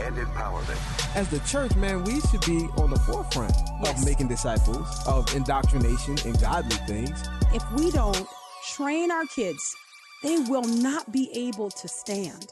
and 0.00 0.16
empowerment. 0.16 1.16
As 1.16 1.28
the 1.28 1.38
church, 1.40 1.74
man, 1.76 2.04
we 2.04 2.20
should 2.22 2.40
be 2.46 2.66
on 2.76 2.90
the 2.90 2.98
forefront 3.00 3.52
Yes. 3.82 3.98
of 4.00 4.04
making 4.06 4.28
disciples, 4.28 4.86
of 5.06 5.34
indoctrination 5.34 6.16
and 6.24 6.40
godly 6.40 6.76
things. 6.86 7.22
If 7.52 7.62
we 7.72 7.90
don't 7.90 8.26
train 8.74 9.10
our 9.10 9.24
kids, 9.26 9.74
they 10.22 10.38
will 10.38 10.64
not 10.64 11.10
be 11.12 11.30
able 11.34 11.70
to 11.70 11.88
stand. 11.88 12.46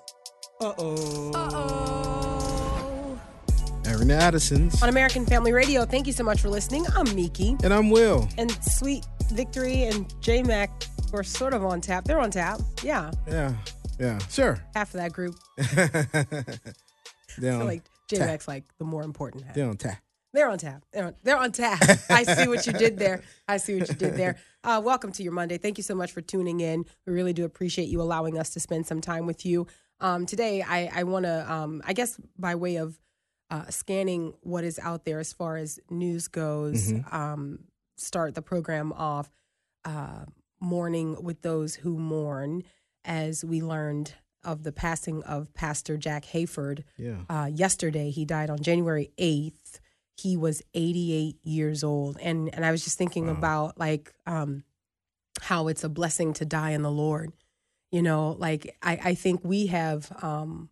Uh-oh. 0.60 1.32
Uh 1.34 1.50
oh. 1.52 3.20
Erin 3.86 4.10
Addison's. 4.10 4.82
On 4.82 4.88
American 4.88 5.24
Family 5.24 5.52
Radio, 5.52 5.84
thank 5.84 6.06
you 6.06 6.12
so 6.12 6.24
much 6.24 6.40
for 6.40 6.48
listening. 6.50 6.84
I'm 6.96 7.14
Miki. 7.14 7.56
And 7.62 7.72
I'm 7.72 7.90
Will. 7.90 8.28
And 8.38 8.50
Sweet 8.64 9.06
Victory 9.32 9.84
and 9.84 10.12
J 10.20 10.42
Mac 10.42 10.70
were 11.12 11.22
sort 11.22 11.54
of 11.54 11.64
on 11.64 11.80
tap. 11.80 12.04
They're 12.04 12.20
on 12.20 12.30
tap. 12.30 12.60
Yeah. 12.82 13.10
Yeah. 13.26 13.54
Yeah. 13.98 14.18
Sure. 14.28 14.62
Half 14.74 14.94
of 14.94 15.00
that 15.00 15.12
group. 15.12 15.36
They're 17.36 17.52
on, 17.52 17.58
feel 17.60 17.66
like 17.66 17.82
J 18.08 18.18
Mac's 18.20 18.48
like 18.48 18.64
the 18.78 18.84
more 18.84 19.02
important 19.02 19.44
half. 19.44 19.54
they're 19.54 19.68
on 19.68 19.76
tap. 19.76 19.98
They're 20.32 20.48
on 20.50 20.58
tap. 20.58 20.84
They're 20.92 21.06
on, 21.06 21.14
they're 21.22 21.36
on 21.38 21.52
tap. 21.52 21.80
I 22.10 22.22
see 22.22 22.48
what 22.48 22.66
you 22.66 22.72
did 22.72 22.98
there. 22.98 23.22
I 23.46 23.56
see 23.56 23.78
what 23.78 23.88
you 23.88 23.94
did 23.94 24.14
there. 24.14 24.36
Uh, 24.64 24.80
welcome 24.84 25.12
to 25.12 25.22
your 25.22 25.32
Monday. 25.32 25.56
Thank 25.56 25.78
you 25.78 25.84
so 25.84 25.94
much 25.94 26.10
for 26.10 26.20
tuning 26.20 26.58
in. 26.60 26.84
We 27.06 27.12
really 27.12 27.32
do 27.32 27.44
appreciate 27.44 27.88
you 27.88 28.02
allowing 28.02 28.36
us 28.36 28.50
to 28.50 28.60
spend 28.60 28.86
some 28.86 29.00
time 29.00 29.24
with 29.24 29.46
you. 29.46 29.68
Um, 30.00 30.26
today, 30.26 30.62
I, 30.62 30.90
I 30.92 31.02
want 31.04 31.26
to, 31.26 31.50
um, 31.50 31.80
I 31.86 31.92
guess, 31.92 32.20
by 32.36 32.56
way 32.56 32.76
of 32.76 32.98
uh, 33.50 33.68
scanning 33.70 34.34
what 34.42 34.64
is 34.64 34.78
out 34.80 35.04
there 35.04 35.20
as 35.20 35.32
far 35.32 35.56
as 35.56 35.78
news 35.90 36.26
goes, 36.26 36.92
um, 37.12 37.60
start 37.96 38.34
the 38.34 38.42
program 38.42 38.92
off 38.92 39.30
uh, 39.84 40.24
mourning 40.60 41.22
with 41.22 41.40
those 41.42 41.76
who 41.76 41.96
mourn, 41.96 42.64
as 43.04 43.44
we 43.44 43.62
learned 43.62 44.12
of 44.48 44.62
the 44.62 44.72
passing 44.72 45.22
of 45.24 45.52
Pastor 45.54 45.96
Jack 45.96 46.24
Hayford 46.32 46.84
Yeah. 46.96 47.18
uh, 47.28 47.46
yesterday. 47.52 48.10
He 48.10 48.24
died 48.24 48.50
on 48.50 48.58
January 48.60 49.10
8th. 49.18 49.80
He 50.16 50.36
was 50.36 50.62
88 50.74 51.36
years 51.42 51.84
old. 51.84 52.16
And, 52.20 52.52
and 52.54 52.64
I 52.64 52.70
was 52.70 52.82
just 52.82 52.98
thinking 52.98 53.28
about 53.28 53.78
like 53.78 54.12
um, 54.26 54.64
how 55.42 55.68
it's 55.68 55.84
a 55.84 55.88
blessing 55.88 56.32
to 56.34 56.44
die 56.44 56.70
in 56.70 56.82
the 56.82 56.90
Lord. 56.90 57.32
You 57.92 58.02
know, 58.02 58.36
like 58.38 58.76
I, 58.82 58.98
I 59.02 59.14
think 59.14 59.40
we 59.44 59.66
have, 59.68 60.10
um, 60.22 60.70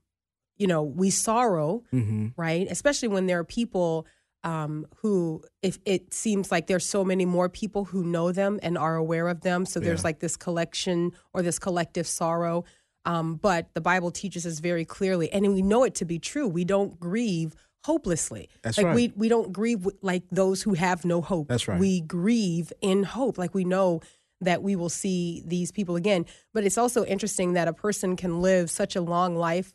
you 0.57 0.67
know, 0.67 0.83
we 0.83 1.11
sorrow, 1.11 1.83
Mm-hmm. 1.93 2.29
right? 2.37 2.67
Especially 2.71 3.09
when 3.09 3.27
there 3.27 3.39
are 3.39 3.45
people 3.45 4.07
um, 4.45 4.87
who, 4.99 5.43
if 5.63 5.79
it 5.85 6.15
seems 6.15 6.51
like 6.53 6.67
there's 6.67 6.89
so 6.89 7.05
many 7.05 7.25
more 7.25 7.49
people 7.49 7.85
who 7.87 8.05
know 8.05 8.33
them 8.33 8.61
and 8.63 8.79
are 8.79 8.97
aware 8.97 9.29
of 9.29 9.41
them. 9.41 9.65
So 9.67 9.81
there's 9.81 10.01
Yeah. 10.03 10.09
like 10.09 10.21
this 10.21 10.37
collection 10.37 11.13
or 11.35 11.43
this 11.43 11.59
collective 11.59 12.07
sorrow. 12.07 12.65
Um, 13.07 13.37
but 13.37 13.73
the 13.75 13.81
Bible 13.81 14.11
teaches 14.11 14.45
us 14.45 14.59
very 14.59 14.85
clearly, 14.85 15.33
and 15.33 15.47
we 15.55 15.63
know 15.63 15.85
it 15.85 15.95
to 15.97 16.05
be 16.05 16.19
true. 16.19 16.49
We 16.49 16.65
don't 16.65 16.99
grieve 17.01 17.55
hopelessly. 17.85 18.49
That's 18.63 18.77
like 18.77 18.87
right. 18.87 18.95
we 18.95 19.13
we 19.17 19.29
don't 19.29 19.53
grieve 19.53 19.87
like 20.03 20.25
those 20.33 20.63
who 20.63 20.75
have 20.75 21.05
no 21.05 21.21
hope. 21.21 21.49
That's 21.49 21.69
right. 21.69 21.79
We 21.79 22.01
grieve 22.01 22.73
in 22.81 23.05
hope. 23.05 23.39
Like 23.39 23.55
we 23.55 23.65
know 23.65 24.01
that 24.41 24.63
we 24.63 24.77
will 24.77 24.91
see 24.91 25.43
these 25.47 25.71
people 25.73 25.97
again. 25.97 26.27
But 26.53 26.65
it's 26.65 26.77
also 26.77 27.05
interesting 27.05 27.55
that 27.55 27.69
a 27.69 27.73
person 27.73 28.17
can 28.17 28.43
live 28.43 28.71
such 28.71 28.97
a 28.97 29.01
long 29.01 29.37
life 29.37 29.73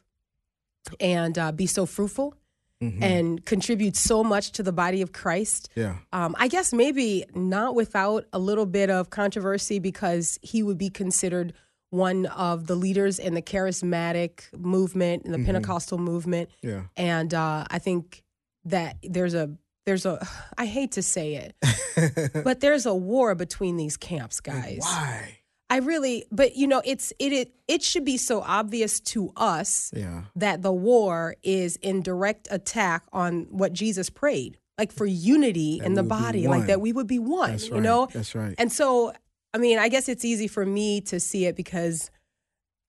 and 1.00 1.38
uh, 1.38 1.52
be 1.52 1.66
so 1.66 1.86
fruitful 1.86 2.36
Mm-hmm. 2.82 3.04
and 3.04 3.46
contribute 3.46 3.96
so 3.96 4.24
much 4.24 4.54
to 4.54 4.64
the 4.64 4.72
body 4.72 5.04
of 5.04 5.12
Christ. 5.12 5.70
Yeah. 5.76 5.98
Um, 6.12 6.36
I 6.40 6.48
guess 6.48 6.74
maybe 6.74 7.26
not 7.36 7.76
without 7.76 8.26
a 8.34 8.40
little 8.40 8.66
bit 8.66 8.90
of 8.90 9.12
controversy 9.12 9.78
because 9.78 10.40
he 10.42 10.64
would 10.64 10.80
be 10.80 10.90
considered 10.90 11.54
one 11.92 12.26
of 12.26 12.66
the 12.68 12.76
leaders 12.76 13.20
in 13.20 13.36
the 13.36 13.42
charismatic 13.42 14.44
movement 14.58 15.24
and 15.26 15.34
the 15.34 15.44
Pentecostal 15.46 15.98
movement. 16.00 16.50
Yeah. 16.64 16.84
And 16.98 17.32
uh, 17.34 17.66
I 17.70 17.78
think 17.80 18.24
that 18.66 18.98
there's 19.04 19.34
a 19.36 19.52
there's 19.86 20.06
a 20.06 20.26
I 20.58 20.66
hate 20.66 20.94
to 20.94 21.04
say 21.04 21.36
it, 21.36 22.34
but 22.44 22.60
there's 22.62 22.86
a 22.86 22.94
war 22.96 23.36
between 23.36 23.78
these 23.78 23.98
camps, 23.98 24.40
guys. 24.40 24.80
Why? 24.82 25.38
I 25.70 25.78
really, 25.78 26.26
but 26.32 26.56
you 26.56 26.68
know, 26.68 26.82
it's 26.84 27.14
it 27.20 27.32
it 27.34 27.52
it 27.68 27.82
should 27.84 28.06
be 28.06 28.18
so 28.18 28.42
obvious 28.42 29.00
to 29.02 29.32
us 29.38 29.92
Yeah. 29.96 30.24
that 30.36 30.62
the 30.62 30.72
war 30.74 31.36
is 31.44 31.78
in 31.78 32.02
direct 32.02 32.48
attack 32.52 33.04
on 33.14 33.48
what 33.50 33.72
Jesus 33.74 34.10
prayed, 34.10 34.58
like 34.78 34.92
for 34.92 35.06
unity 35.06 35.82
in 35.84 35.94
the 35.96 36.04
body, 36.04 36.48
like 36.48 36.68
that 36.68 36.82
we 36.82 36.92
would 36.94 37.08
be 37.08 37.20
one, 37.20 37.52
That's 37.52 37.68
you 37.68 37.76
right. 37.76 37.84
know? 37.84 38.08
That's 38.14 38.36
right. 38.36 38.54
And 38.58 38.70
so, 38.72 39.14
I 39.54 39.58
mean, 39.58 39.78
I 39.80 39.90
guess 39.90 40.08
it's 40.10 40.24
easy 40.26 40.48
for 40.48 40.66
me 40.66 41.02
to 41.02 41.20
see 41.20 41.46
it 41.46 41.56
because 41.56 42.10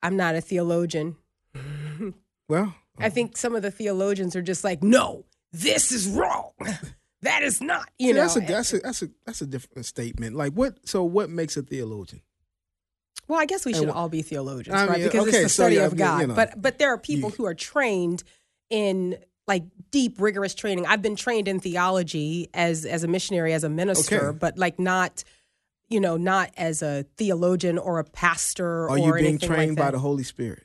I'm 0.02 0.16
not 0.16 0.34
a 0.34 0.40
theologian. 0.40 1.16
Well, 2.48 2.74
I 2.98 3.08
think 3.08 3.36
some 3.36 3.54
of 3.54 3.62
the 3.62 3.70
theologians 3.70 4.36
are 4.36 4.42
just 4.42 4.62
like, 4.64 4.82
no, 4.82 5.24
this 5.52 5.90
is 5.92 6.08
wrong. 6.08 6.50
That 7.22 7.42
is 7.42 7.60
not, 7.60 7.88
you 7.98 8.08
see, 8.08 8.12
know. 8.14 8.20
that's 8.22 8.36
a 8.36 8.40
that's 8.40 8.72
a 8.72 8.78
that's 8.80 9.02
a 9.02 9.08
that's 9.24 9.40
a 9.42 9.46
different 9.46 9.86
statement. 9.86 10.34
Like 10.36 10.52
what? 10.54 10.86
So 10.88 11.04
what 11.04 11.30
makes 11.30 11.56
a 11.56 11.62
theologian? 11.62 12.20
Well, 13.28 13.38
I 13.40 13.46
guess 13.46 13.64
we 13.64 13.72
should 13.72 13.88
wh- 13.88 13.96
all 13.96 14.08
be 14.08 14.22
theologians, 14.22 14.74
I 14.76 14.86
right? 14.86 14.98
mean, 14.98 15.04
Because 15.06 15.28
okay, 15.28 15.36
it's 15.38 15.42
the 15.44 15.48
so 15.48 15.62
study 15.62 15.76
yeah, 15.76 15.86
of 15.86 15.92
you 15.92 15.98
God. 15.98 16.28
know, 16.28 16.34
but 16.34 16.60
but 16.60 16.78
there 16.78 16.92
are 16.92 16.98
people 16.98 17.30
you- 17.30 17.36
who 17.36 17.46
are 17.46 17.54
trained 17.54 18.24
in 18.70 19.16
like 19.46 19.62
deep, 19.92 20.20
rigorous 20.20 20.54
training. 20.54 20.84
I've 20.86 21.00
been 21.02 21.14
trained 21.16 21.46
in 21.48 21.60
theology 21.60 22.48
as 22.54 22.84
as 22.84 23.04
a 23.04 23.08
missionary, 23.08 23.52
as 23.52 23.62
a 23.64 23.68
minister, 23.70 24.30
Okay. 24.30 24.38
but 24.38 24.58
like 24.58 24.80
not, 24.80 25.22
you 25.92 26.00
know, 26.00 26.16
not 26.16 26.50
as 26.56 26.82
a 26.82 27.04
theologian 27.16 27.78
or 27.78 27.98
a 27.98 28.04
pastor 28.04 28.84
Are 28.84 28.90
or 28.90 28.98
you 28.98 29.12
being 29.14 29.26
anything 29.26 29.48
like 29.48 29.58
trained 29.58 29.76
by 29.76 29.90
the 29.90 29.98
Holy 29.98 30.22
Spirit? 30.24 30.64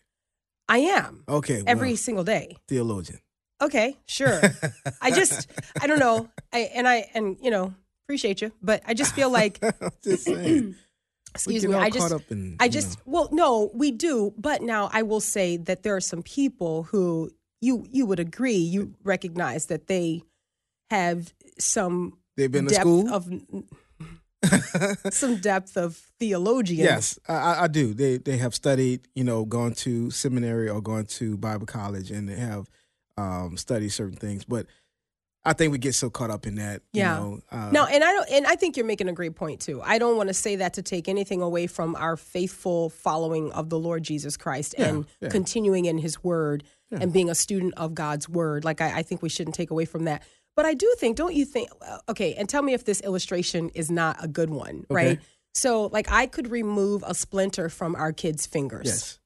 I 0.70 0.80
am 0.80 1.24
Okay. 1.28 1.64
every 1.66 1.90
well, 1.90 1.98
single 1.98 2.24
day. 2.24 2.58
theologian. 2.68 3.20
Okay, 3.62 3.98
sure. 4.06 4.42
I 5.02 5.12
just 5.12 5.50
I 5.82 5.88
don't 5.88 6.00
know. 6.00 6.30
I 6.54 6.60
and 6.76 6.88
I 6.88 7.10
and 7.14 7.38
you 7.42 7.50
know 7.52 7.74
appreciate 8.06 8.42
you, 8.42 8.52
but 8.62 8.84
I 8.86 8.94
just 8.94 9.14
feel 9.16 9.30
like 9.30 9.60
just 10.04 10.26
saying. 10.26 10.76
excuse 11.34 11.66
me. 11.66 11.74
I 11.74 11.90
just 11.90 12.32
in. 12.32 12.56
I 12.60 12.70
just 12.70 12.98
know. 13.00 13.04
well, 13.06 13.30
no, 13.32 13.72
we 13.74 13.92
do, 13.92 14.34
but 14.38 14.62
now 14.62 14.90
I 14.94 15.02
will 15.04 15.20
say 15.20 15.58
that 15.58 15.84
there 15.84 15.96
are 15.96 16.02
some 16.02 16.22
people 16.22 16.84
who 16.84 17.32
you 17.62 17.86
you 17.90 18.06
would 18.06 18.20
agree, 18.20 18.58
you 18.58 18.94
recognize 19.04 19.66
that 19.68 19.88
they 19.88 20.22
have 20.92 21.34
some 21.58 22.18
they've 22.36 22.52
been 22.52 22.68
to 22.68 22.76
school. 22.76 23.12
of 23.12 23.28
some 25.12 25.38
depth 25.38 25.78
of 25.78 25.96
theologian. 26.20 26.84
Yes, 26.84 27.20
I- 27.28 27.64
I, 27.64 27.68
do. 27.68 27.94
They 27.94 28.18
they 28.18 28.38
have 28.38 28.54
studied, 28.56 29.08
you 29.16 29.24
know, 29.24 29.46
gone 29.46 29.74
to 29.76 30.12
seminary 30.12 30.70
or 30.70 30.82
gone 30.82 31.06
to 31.06 31.38
Bible 31.38 31.66
college, 31.66 32.12
and 32.12 32.28
they 32.28 32.36
have 32.36 32.70
um, 33.18 33.58
studied 33.58 33.90
certain 33.90 34.16
things. 34.18 34.44
But 34.46 34.66
I 35.46 35.54
think 35.54 35.72
we 35.72 35.78
get 35.78 35.96
so 35.96 36.10
caught 36.10 36.30
up 36.30 36.46
in 36.46 36.56
that. 36.56 36.82
You 36.92 37.02
Yeah. 37.02 37.18
know, 37.20 37.40
uh, 37.52 37.70
No, 37.72 37.86
and 37.86 38.04
I 38.04 38.12
don't, 38.12 38.30
and 38.30 38.46
I 38.46 38.56
think 38.56 38.76
you're 38.76 38.86
making 38.86 39.08
a 39.08 39.14
great 39.14 39.36
point 39.36 39.62
too. 39.62 39.82
I 39.82 39.98
don't 39.98 40.18
want 40.18 40.28
to 40.28 40.34
say 40.34 40.58
that 40.58 40.74
to 40.74 40.82
take 40.82 41.08
anything 41.08 41.42
away 41.42 41.68
from 41.68 41.96
our 41.96 42.18
faithful 42.18 42.90
following 42.90 43.52
of 43.54 43.70
the 43.70 43.80
Lord 43.80 44.04
Jesus 44.04 44.36
Christ 44.36 44.76
and 44.78 45.06
yeah. 45.22 45.30
continuing 45.30 45.86
in 45.86 45.98
His 46.00 46.22
Word 46.24 46.64
and 46.92 47.12
being 47.12 47.30
a 47.30 47.36
student 47.36 47.74
of 47.76 47.94
God's 47.96 48.30
Word. 48.30 48.64
Like 48.66 48.82
I, 48.82 49.00
I 49.00 49.04
think 49.04 49.22
we 49.22 49.30
shouldn't 49.30 49.56
take 49.56 49.72
away 49.72 49.86
from 49.86 50.04
that. 50.06 50.24
But 50.58 50.66
I 50.66 50.74
do 50.74 50.92
think, 50.98 51.16
don't 51.16 51.36
you 51.36 51.46
think? 51.46 51.70
Okay, 52.10 52.34
and 52.34 52.50
tell 52.50 52.64
me 52.64 52.74
if 52.74 52.84
this 52.84 53.00
illustration 53.02 53.70
is 53.76 53.92
not 53.92 54.18
a 54.22 54.28
good 54.28 54.50
one, 54.50 54.86
right? 54.90 55.20
So, 55.54 55.86
like, 55.86 56.12
I 56.12 56.26
could 56.26 56.50
remove 56.52 57.04
a 57.06 57.14
splinter 57.14 57.70
from 57.70 57.96
our 57.96 58.12
kids' 58.12 58.48
fingers, 58.48 58.86
yes, 58.86 59.20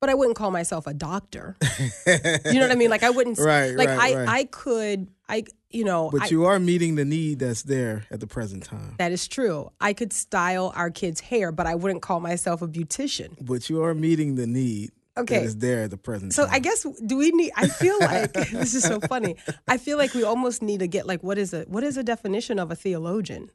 but 0.00 0.10
I 0.10 0.14
wouldn't 0.14 0.36
call 0.36 0.52
myself 0.52 0.86
a 0.86 0.94
doctor. 0.94 1.56
you 2.06 2.54
know 2.54 2.60
what 2.60 2.70
I 2.70 2.76
mean? 2.76 2.88
Like, 2.88 3.02
I 3.02 3.10
wouldn't. 3.10 3.38
Right, 3.38 3.74
Like, 3.74 3.88
right, 3.88 3.98
I, 3.98 4.14
right. 4.14 4.28
I 4.28 4.44
could, 4.44 5.08
I, 5.28 5.44
you 5.70 5.84
know, 5.84 6.10
but 6.12 6.22
I, 6.22 6.26
you 6.28 6.44
are 6.44 6.60
meeting 6.60 6.94
the 6.94 7.04
need 7.04 7.40
that's 7.40 7.62
there 7.62 8.04
at 8.12 8.20
the 8.20 8.28
present 8.28 8.62
time. 8.62 8.94
That 8.98 9.10
is 9.10 9.26
true. 9.26 9.72
I 9.80 9.92
could 9.92 10.12
style 10.12 10.72
our 10.76 10.90
kids' 10.90 11.20
hair, 11.20 11.50
but 11.50 11.66
I 11.66 11.74
wouldn't 11.74 12.02
call 12.02 12.20
myself 12.20 12.62
a 12.62 12.68
beautician. 12.68 13.34
But 13.40 13.68
you 13.68 13.82
are 13.82 13.92
meeting 13.94 14.36
the 14.36 14.46
need 14.46 14.92
Okay. 15.18 15.42
is 15.44 15.56
there 15.56 15.82
at 15.82 15.90
the 15.90 15.96
present 15.96 16.32
So 16.34 16.44
time. 16.44 16.54
I 16.54 16.58
guess 16.60 16.86
do 17.06 17.16
we 17.16 17.30
need 17.32 17.52
I 17.56 17.68
feel 17.68 17.98
like 18.00 18.32
this 18.34 18.74
is 18.74 18.82
so 18.84 19.00
funny. 19.00 19.36
I 19.66 19.76
feel 19.78 19.98
like 19.98 20.14
we 20.14 20.22
almost 20.24 20.62
need 20.62 20.80
to 20.80 20.88
get 20.88 21.06
like 21.06 21.22
what 21.22 21.38
is 21.38 21.52
a 21.54 21.62
what 21.62 21.84
is 21.84 21.96
a 21.96 22.02
definition 22.02 22.58
of 22.58 22.70
a 22.70 22.76
theologian? 22.76 23.50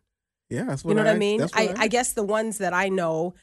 yeah, 0.50 0.66
that's 0.66 0.84
what 0.84 0.92
You 0.92 0.96
know 0.96 1.04
what 1.04 1.16
I 1.16 1.18
mean? 1.18 1.42
what 1.42 1.52
I, 1.56 1.68
I 1.68 1.72
asked. 1.84 1.90
guess 1.92 2.14
the 2.14 2.24
ones 2.24 2.58
that 2.60 2.74
I 2.74 2.90
know 2.90 3.34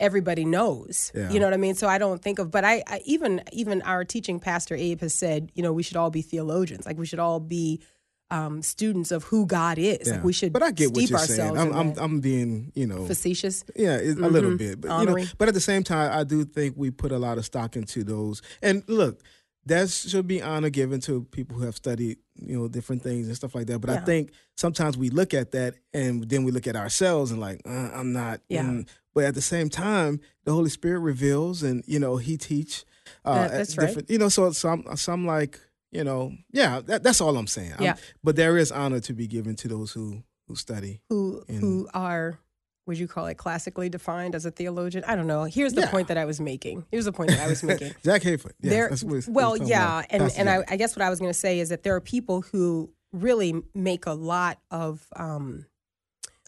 everybody 0.00 0.44
knows. 0.44 1.10
Yeah. 1.14 1.30
You 1.30 1.40
know 1.40 1.46
what 1.46 1.54
I 1.54 1.58
mean? 1.58 1.74
So 1.74 1.88
I 1.88 1.98
don't 1.98 2.22
think 2.22 2.38
of 2.38 2.50
but 2.50 2.64
I, 2.64 2.82
I 2.86 3.00
even 3.04 3.42
even 3.52 3.82
our 3.82 4.04
teaching 4.04 4.38
pastor 4.40 4.74
Abe 4.74 5.00
has 5.00 5.14
said, 5.14 5.50
you 5.54 5.62
know, 5.62 5.72
we 5.72 5.82
should 5.82 5.96
all 5.96 6.10
be 6.10 6.22
theologians. 6.22 6.86
Like 6.86 6.98
we 6.98 7.06
should 7.06 7.18
all 7.18 7.40
be 7.40 7.80
um, 8.30 8.62
students 8.62 9.10
of 9.10 9.24
who 9.24 9.46
God 9.46 9.78
is. 9.78 10.06
Yeah. 10.06 10.14
Like 10.14 10.24
we 10.24 10.32
should 10.32 10.52
but 10.52 10.62
I 10.62 10.70
get 10.70 10.88
what 10.88 10.96
steep 10.96 11.10
you're 11.10 11.18
saying. 11.18 11.40
ourselves 11.50 11.74
I'm, 11.74 11.90
I'm. 11.90 11.98
I'm 11.98 12.20
being, 12.20 12.72
you 12.74 12.86
know, 12.86 13.06
facetious. 13.06 13.64
Yeah, 13.74 13.96
it, 13.96 14.18
a 14.18 14.28
little 14.28 14.56
bit, 14.56 14.80
but 14.80 15.00
you 15.00 15.06
know, 15.06 15.24
but 15.38 15.48
at 15.48 15.54
the 15.54 15.60
same 15.60 15.82
time, 15.82 16.10
I 16.12 16.24
do 16.24 16.44
think 16.44 16.74
we 16.76 16.90
put 16.90 17.12
a 17.12 17.18
lot 17.18 17.38
of 17.38 17.44
stock 17.44 17.76
into 17.76 18.04
those. 18.04 18.42
And 18.62 18.82
look, 18.86 19.22
that 19.66 19.90
should 19.90 20.26
be 20.26 20.42
honor 20.42 20.70
given 20.70 21.00
to 21.02 21.24
people 21.24 21.56
who 21.58 21.64
have 21.64 21.76
studied, 21.76 22.18
you 22.36 22.58
know, 22.58 22.68
different 22.68 23.02
things 23.02 23.26
and 23.26 23.36
stuff 23.36 23.54
like 23.54 23.66
that. 23.66 23.78
But 23.80 23.90
I 23.90 23.98
think 23.98 24.32
sometimes 24.56 24.96
we 24.96 25.10
look 25.10 25.34
at 25.34 25.52
that 25.52 25.74
and 25.92 26.28
then 26.28 26.44
we 26.44 26.52
look 26.52 26.66
at 26.66 26.76
ourselves 26.76 27.30
and 27.30 27.40
like, 27.40 27.60
uh, 27.66 27.90
I'm 27.94 28.12
not. 28.12 28.40
Yeah. 28.48 28.64
mm. 28.64 28.88
But 29.14 29.24
at 29.24 29.34
the 29.34 29.42
same 29.42 29.68
time, 29.68 30.20
the 30.44 30.52
Holy 30.52 30.70
Spirit 30.70 31.00
reveals, 31.00 31.62
and 31.62 31.82
you 31.86 31.98
know, 31.98 32.18
He 32.18 32.36
teach. 32.36 32.84
Uh, 33.24 33.32
Yeah, 33.34 33.44
at 33.44 33.50
that's 33.50 33.78
right. 33.78 34.10
You 34.10 34.18
know, 34.18 34.28
so 34.28 34.52
some 34.52 34.84
some 34.94 35.26
like 35.26 35.58
you 35.90 36.04
know, 36.04 36.32
yeah, 36.50 36.80
that, 36.86 37.02
that's 37.02 37.20
all 37.20 37.36
I'm 37.36 37.46
saying. 37.46 37.72
I'm- 37.72 37.82
Yeah. 37.82 37.96
but 38.22 38.36
there 38.36 38.56
is 38.58 38.70
honor 38.72 39.00
to 39.00 39.12
be 39.12 39.26
given 39.26 39.56
to 39.56 39.68
those 39.68 39.92
who 39.92 40.22
who 40.46 40.56
study. 40.56 41.02
who 41.10 41.42
who 41.48 41.88
are 41.92 42.38
would 42.86 42.98
you 42.98 43.06
call 43.06 43.26
it 43.26 43.36
classically 43.36 43.90
defined 43.90 44.34
as 44.34 44.46
a 44.46 44.50
theologian? 44.50 45.04
I 45.06 45.14
don't 45.14 45.26
know. 45.26 45.44
Here's 45.44 45.74
the 45.74 45.82
Yeah. 45.82 45.90
point 45.90 46.08
that 46.08 46.16
I 46.16 46.24
was 46.24 46.40
making. 46.40 46.86
Here's 46.90 47.04
the 47.04 47.12
point 47.12 47.28
that 47.30 47.38
I 47.40 47.46
was 47.46 47.62
making. 47.72 47.94
Jack 48.02 48.22
Hayford. 48.22 48.52
Yes, 48.60 48.72
there, 48.72 48.88
that's 48.88 49.04
what 49.04 49.28
well, 49.28 49.56
yeah, 49.58 49.98
about. 49.98 50.06
and 50.08 50.22
Pastor 50.22 50.40
and 50.40 50.48
I, 50.48 50.64
I 50.68 50.76
guess 50.76 50.96
what 50.96 51.04
I 51.04 51.10
was 51.10 51.18
going 51.18 51.28
to 51.30 51.38
say 51.38 51.58
is 51.60 51.68
that 51.68 51.82
there 51.82 51.94
are 51.94 52.00
people 52.00 52.40
who 52.40 52.90
really 53.12 53.62
make 53.74 54.06
a 54.06 54.14
lot 54.14 54.58
of, 54.70 55.06
um, 55.16 55.66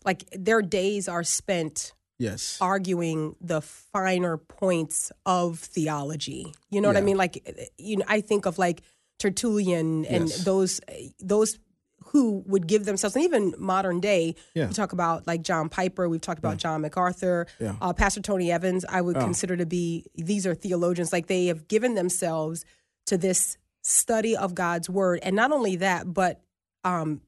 like 0.03 0.25
their 0.33 0.63
days 0.63 1.09
are 1.09 1.23
spent 1.23 1.93
yes. 2.19 2.57
arguing 2.59 3.37
the 3.43 3.61
finer 3.61 4.39
points 4.39 5.13
of 5.27 5.59
theology. 5.59 6.55
You 6.71 6.81
know 6.81 6.89
what 6.89 6.97
I 6.97 7.03
mean? 7.03 7.19
Like, 7.19 7.69
you 7.77 7.99
know, 7.99 8.05
I 8.09 8.23
think 8.23 8.47
of 8.47 8.59
like 8.59 8.81
Tertullian 9.21 10.05
and 10.07 10.29
Yes. 10.29 10.45
those 10.45 10.81
those 11.21 11.59
who 12.07 12.43
would 12.47 12.67
give 12.67 12.87
themselves, 12.87 13.15
and 13.15 13.25
even 13.25 13.55
modern 13.57 14.01
day. 14.01 14.35
Yeah. 14.55 14.67
We 14.67 14.73
talk 14.75 14.93
about 14.93 15.29
like 15.29 15.43
John 15.43 15.69
Piper. 15.69 16.09
We've 16.09 16.21
talked 16.21 16.41
about 16.41 16.57
John 16.57 16.81
MacArthur. 16.81 17.47
Yeah. 17.61 17.77
Uh, 17.81 17.93
Pastor 17.93 18.21
Tony 18.21 18.51
Evans. 18.51 18.85
I 18.89 19.01
would 19.01 19.17
Oh. 19.17 19.21
consider 19.21 19.57
to 19.57 19.67
be 19.67 20.07
these 20.17 20.45
are 20.45 20.55
theologians. 20.57 21.13
Like 21.13 21.29
they 21.29 21.47
have 21.47 21.69
given 21.69 21.95
themselves 21.95 22.65
to 23.07 23.17
this 23.17 23.57
study 23.83 24.37
of 24.37 24.55
God's 24.57 24.91
word, 24.91 25.21
and 25.23 25.37
not 25.37 25.53
only 25.53 25.77
that, 25.77 26.13
but 26.13 26.41
um, 26.83 27.21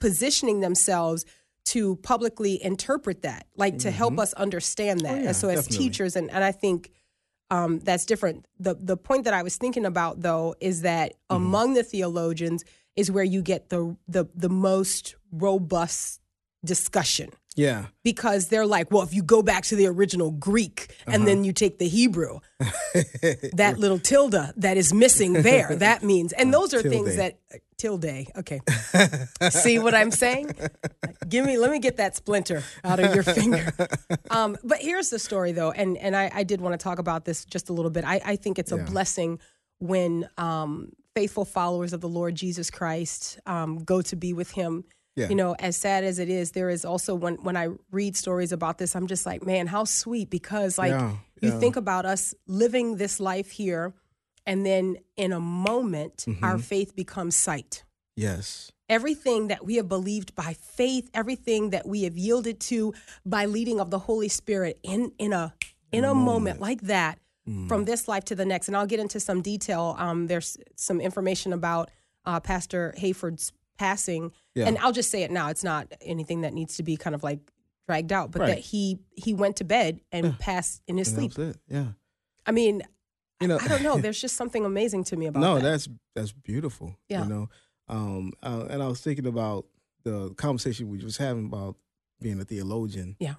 positioning 0.00 0.60
themselves 0.60 1.24
to 1.66 1.96
publicly 1.96 2.62
interpret 2.62 3.22
that, 3.22 3.46
like 3.56 3.78
to 3.78 3.90
help 3.90 4.18
us 4.18 4.32
understand 4.34 5.00
that. 5.00 5.08
Mm-hmm. 5.12 5.18
Oh, 5.18 5.22
yeah, 5.22 5.28
and 5.28 5.36
so, 5.36 5.48
as 5.48 5.64
definitely. 5.64 5.78
teachers, 5.88 6.16
and, 6.16 6.30
and 6.30 6.44
I 6.44 6.52
think 6.52 6.90
um, 7.54 7.70
that's 7.86 8.06
different. 8.12 8.38
The 8.66 8.74
the 8.90 8.96
point 9.08 9.22
that 9.26 9.34
I 9.40 9.42
was 9.48 9.54
thinking 9.62 9.86
about 9.92 10.14
though 10.28 10.54
is 10.70 10.76
that 10.82 11.08
Mm-hmm. 11.12 11.36
among 11.42 11.68
the 11.78 11.82
theologians 11.92 12.60
is 13.00 13.06
where 13.14 13.28
you 13.34 13.40
get 13.52 13.60
the 13.72 13.80
the 14.14 14.24
the 14.44 14.48
most 14.70 15.16
robust 15.46 16.20
discussion 16.64 17.28
Yeah. 17.56 17.80
because 18.10 18.42
they're 18.50 18.70
like, 18.76 18.86
well, 18.92 19.02
if 19.08 19.12
you 19.16 19.22
go 19.36 19.42
back 19.42 19.62
to 19.70 19.76
the 19.76 19.86
original 19.94 20.30
Greek 20.48 20.78
and 21.06 21.14
Uh-huh. 21.16 21.24
then 21.28 21.38
you 21.46 21.52
take 21.52 21.74
the 21.78 21.88
Hebrew, 21.98 22.34
that 23.62 23.74
little 23.78 23.98
tilde 23.98 24.36
that 24.56 24.76
is 24.76 24.92
missing 24.92 25.32
there, 25.50 25.76
that 25.76 26.02
means, 26.02 26.32
and 26.32 26.52
those 26.56 26.72
are 26.74 26.82
things 26.82 27.16
that 27.16 27.32
tilde. 27.76 28.26
Okay, 28.36 28.60
see 29.50 29.78
what 29.78 29.94
I'm 29.94 30.10
saying? 30.10 30.54
Give 31.28 31.44
me, 31.44 31.58
let 31.58 31.70
me 31.70 31.78
get 31.78 31.96
that 31.98 32.16
splinter 32.16 32.62
out 32.84 33.00
of 33.00 33.14
your 33.14 33.22
finger. 33.24 33.72
Um, 34.30 34.56
but 34.64 34.78
here's 34.80 35.10
the 35.10 35.18
story, 35.18 35.52
though, 35.52 35.70
and 35.70 35.96
and 35.98 36.16
I, 36.16 36.30
I 36.34 36.42
did 36.44 36.60
want 36.60 36.72
to 36.78 36.82
talk 36.82 36.98
about 36.98 37.24
this 37.24 37.44
just 37.44 37.68
a 37.68 37.72
little 37.72 37.90
bit. 37.90 38.04
I, 38.04 38.20
I 38.24 38.36
think 38.36 38.58
it's 38.58 38.72
a 38.72 38.76
Yeah. 38.76 38.84
blessing 38.84 39.38
when 39.78 40.28
um, 40.38 40.92
faithful 41.14 41.44
followers 41.44 41.92
of 41.92 42.00
the 42.00 42.08
Lord 42.08 42.34
Jesus 42.34 42.70
Christ 42.70 43.38
um, 43.46 43.78
go 43.84 44.02
to 44.02 44.16
be 44.16 44.32
with 44.32 44.50
Him 44.52 44.84
Yeah. 45.16 45.28
you 45.28 45.34
know 45.36 45.54
as 45.58 45.76
sad 45.76 46.02
as 46.04 46.18
it 46.18 46.28
is 46.28 46.52
there 46.52 46.70
is 46.70 46.84
also 46.84 47.14
when 47.14 47.34
when 47.46 47.56
i 47.56 47.68
read 47.92 48.16
stories 48.16 48.50
about 48.50 48.78
this 48.78 48.96
i'm 48.96 49.06
just 49.06 49.24
like 49.26 49.44
man 49.46 49.68
how 49.68 49.84
sweet 49.84 50.28
because 50.28 50.76
like 50.76 50.90
Yeah, 50.90 51.12
you 51.40 51.52
think 51.60 51.76
about 51.76 52.04
us 52.04 52.34
living 52.48 52.96
this 52.96 53.20
life 53.20 53.50
here 53.52 53.94
and 54.46 54.64
then 54.66 54.96
in 55.16 55.32
a 55.32 55.40
moment 55.40 56.24
Mm-hmm. 56.26 56.44
our 56.44 56.58
faith 56.58 56.94
becomes 56.96 57.36
sight 57.36 57.84
Yes. 58.16 58.70
everything 58.88 59.48
that 59.48 59.64
we 59.64 59.76
have 59.76 59.88
believed 59.88 60.34
by 60.34 60.54
faith 60.54 61.10
everything 61.14 61.70
that 61.70 61.86
we 61.86 62.02
have 62.04 62.16
yielded 62.16 62.60
to 62.60 62.94
by 63.26 63.46
leading 63.46 63.80
of 63.80 63.90
the 63.90 63.98
holy 63.98 64.28
spirit 64.28 64.78
in 64.82 65.12
in 65.18 65.32
a 65.32 65.54
in 65.92 66.04
a 66.04 66.14
moment 66.14 66.60
like 66.60 66.82
that 66.82 67.18
Mm. 67.46 67.68
from 67.68 67.84
this 67.84 68.08
life 68.08 68.24
to 68.24 68.34
the 68.34 68.46
next 68.46 68.68
and 68.68 68.76
i'll 68.76 68.86
get 68.86 69.00
into 69.00 69.20
some 69.20 69.42
detail 69.42 69.94
um, 69.98 70.28
there's 70.28 70.56
some 70.76 70.98
information 70.98 71.52
about 71.52 71.90
uh, 72.24 72.40
pastor 72.40 72.94
hayford's 72.96 73.52
passing 73.76 74.32
Yeah. 74.54 74.66
and 74.66 74.78
i'll 74.78 74.92
just 74.92 75.10
say 75.10 75.24
it 75.24 75.30
now 75.30 75.50
it's 75.50 75.62
not 75.62 75.92
anything 76.00 76.40
that 76.40 76.54
needs 76.54 76.76
to 76.78 76.82
be 76.82 76.96
kind 76.96 77.14
of 77.14 77.22
like 77.22 77.40
dragged 77.86 78.12
out 78.14 78.30
but 78.30 78.40
Right. 78.40 78.48
that 78.54 78.58
he 78.60 78.98
he 79.14 79.34
went 79.34 79.56
to 79.56 79.64
bed 79.64 80.00
and 80.10 80.38
passed 80.38 80.80
in 80.88 80.96
his 80.96 81.08
And 81.08 81.16
sleep 81.18 81.34
That's 81.34 81.56
it. 81.56 81.62
Yeah. 81.68 81.88
i 82.46 82.50
mean 82.50 82.82
You 83.40 83.48
know, 83.48 83.58
i 83.60 83.68
don't 83.68 83.82
know 83.82 83.98
there's 84.00 84.20
just 84.20 84.36
something 84.36 84.64
amazing 84.64 85.04
to 85.04 85.16
me 85.16 85.26
about 85.26 85.40
no, 85.40 85.54
that 85.56 85.62
that's 85.62 85.88
that's 86.14 86.32
beautiful. 86.32 86.96
Yeah. 87.08 87.24
You 87.24 87.28
know, 87.28 87.48
um, 87.88 88.32
uh, 88.42 88.66
and 88.70 88.82
I 88.82 88.86
was 88.88 89.00
thinking 89.00 89.26
about 89.26 89.66
the 90.04 90.32
conversation 90.34 90.88
we 90.88 90.98
was 91.04 91.16
having 91.16 91.46
about 91.46 91.76
being 92.20 92.40
a 92.40 92.44
theologian. 92.44 93.16
Yeah. 93.18 93.34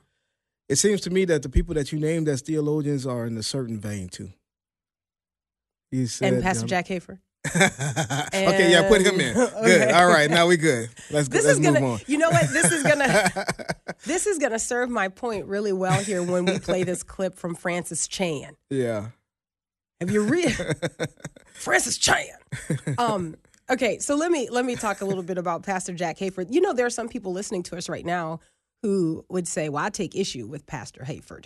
It 0.67 0.77
seems 0.77 1.01
to 1.01 1.09
me 1.09 1.25
that 1.25 1.43
the 1.43 1.49
people 1.49 1.75
that 1.75 1.91
you 1.91 1.99
named 1.99 2.27
as 2.27 2.41
theologians 2.41 3.05
are 3.05 3.25
in 3.25 3.37
a 3.37 3.43
certain 3.43 3.79
vein 3.79 4.09
too. 4.09 4.31
You 5.91 6.07
said, 6.07 6.33
and 6.33 6.43
pastor 6.43 6.63
um, 6.63 6.67
jack 6.67 6.87
hayford 6.87 7.19
okay, 7.55 8.71
yeah, 8.71 8.87
put 8.87 9.01
him 9.01 9.19
in. 9.19 9.33
Good. 9.33 9.53
Okay. 9.55 9.91
All 9.91 10.07
right, 10.07 10.29
now 10.29 10.47
we 10.47 10.57
good. 10.57 10.89
Let's 11.11 11.27
go. 11.27 11.37
this 11.37 11.45
Let's 11.45 11.59
is 11.59 11.65
gonna 11.65 11.85
on. 11.85 11.99
you 12.07 12.17
know 12.17 12.29
what 12.29 12.49
this 12.49 12.71
is 12.71 12.83
gonna 12.83 13.45
this 14.05 14.25
is 14.25 14.37
gonna 14.39 14.59
serve 14.59 14.89
my 14.89 15.07
point 15.09 15.45
really 15.45 15.73
well 15.73 15.99
here 16.01 16.23
when 16.23 16.45
we 16.45 16.59
play 16.59 16.83
this 16.83 17.03
clip 17.03 17.35
from 17.35 17.55
francis 17.55 18.07
chan 18.07 18.55
yeah. 18.69 19.09
Have 19.99 20.11
you 20.11 20.23
read 20.23 20.55
francis 21.53 21.97
chan. 21.97 22.27
Um 22.97 23.35
okay 23.69 23.99
so 23.99 24.15
let 24.15 24.31
me 24.31 24.49
let 24.49 24.65
me 24.65 24.75
talk 24.75 25.01
a 25.01 25.05
little 25.05 25.23
bit 25.23 25.37
about 25.37 25.63
pastor 25.63 25.93
jack 25.93 26.17
hayford. 26.17 26.47
You 26.53 26.61
know 26.61 26.73
there 26.73 26.85
are 26.85 26.89
some 26.91 27.07
people 27.09 27.31
listening 27.33 27.63
to 27.63 27.77
us 27.77 27.89
right 27.89 28.05
now 28.05 28.39
who 28.83 29.25
would 29.29 29.47
say 29.47 29.69
well 29.69 29.83
i 29.85 29.89
take 29.89 30.15
issue 30.15 30.45
with 30.47 30.65
pastor 30.65 31.01
hayford. 31.01 31.45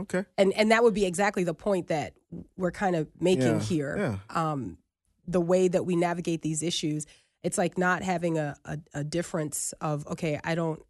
Okay. 0.00 0.24
and 0.38 0.52
and 0.52 0.70
that 0.70 0.84
would 0.84 0.94
be 0.94 1.04
exactly 1.04 1.42
the 1.42 1.54
point 1.54 1.88
that 1.88 2.14
we're 2.56 2.70
kind 2.70 2.94
of 2.94 3.08
making 3.20 3.42
Yeah, 3.56 3.60
here. 3.60 4.20
um 4.30 4.78
the 5.26 5.40
way 5.40 5.66
that 5.68 5.84
we 5.84 5.96
navigate 5.96 6.40
these 6.42 6.62
issues 6.62 7.04
it's 7.42 7.58
like 7.58 7.76
not 7.78 8.02
having 8.02 8.38
a, 8.38 8.56
a, 8.64 8.78
a 8.94 9.02
difference 9.04 9.74
of 9.80 10.06
okay 10.06 10.38
i 10.44 10.54
don't 10.54 10.80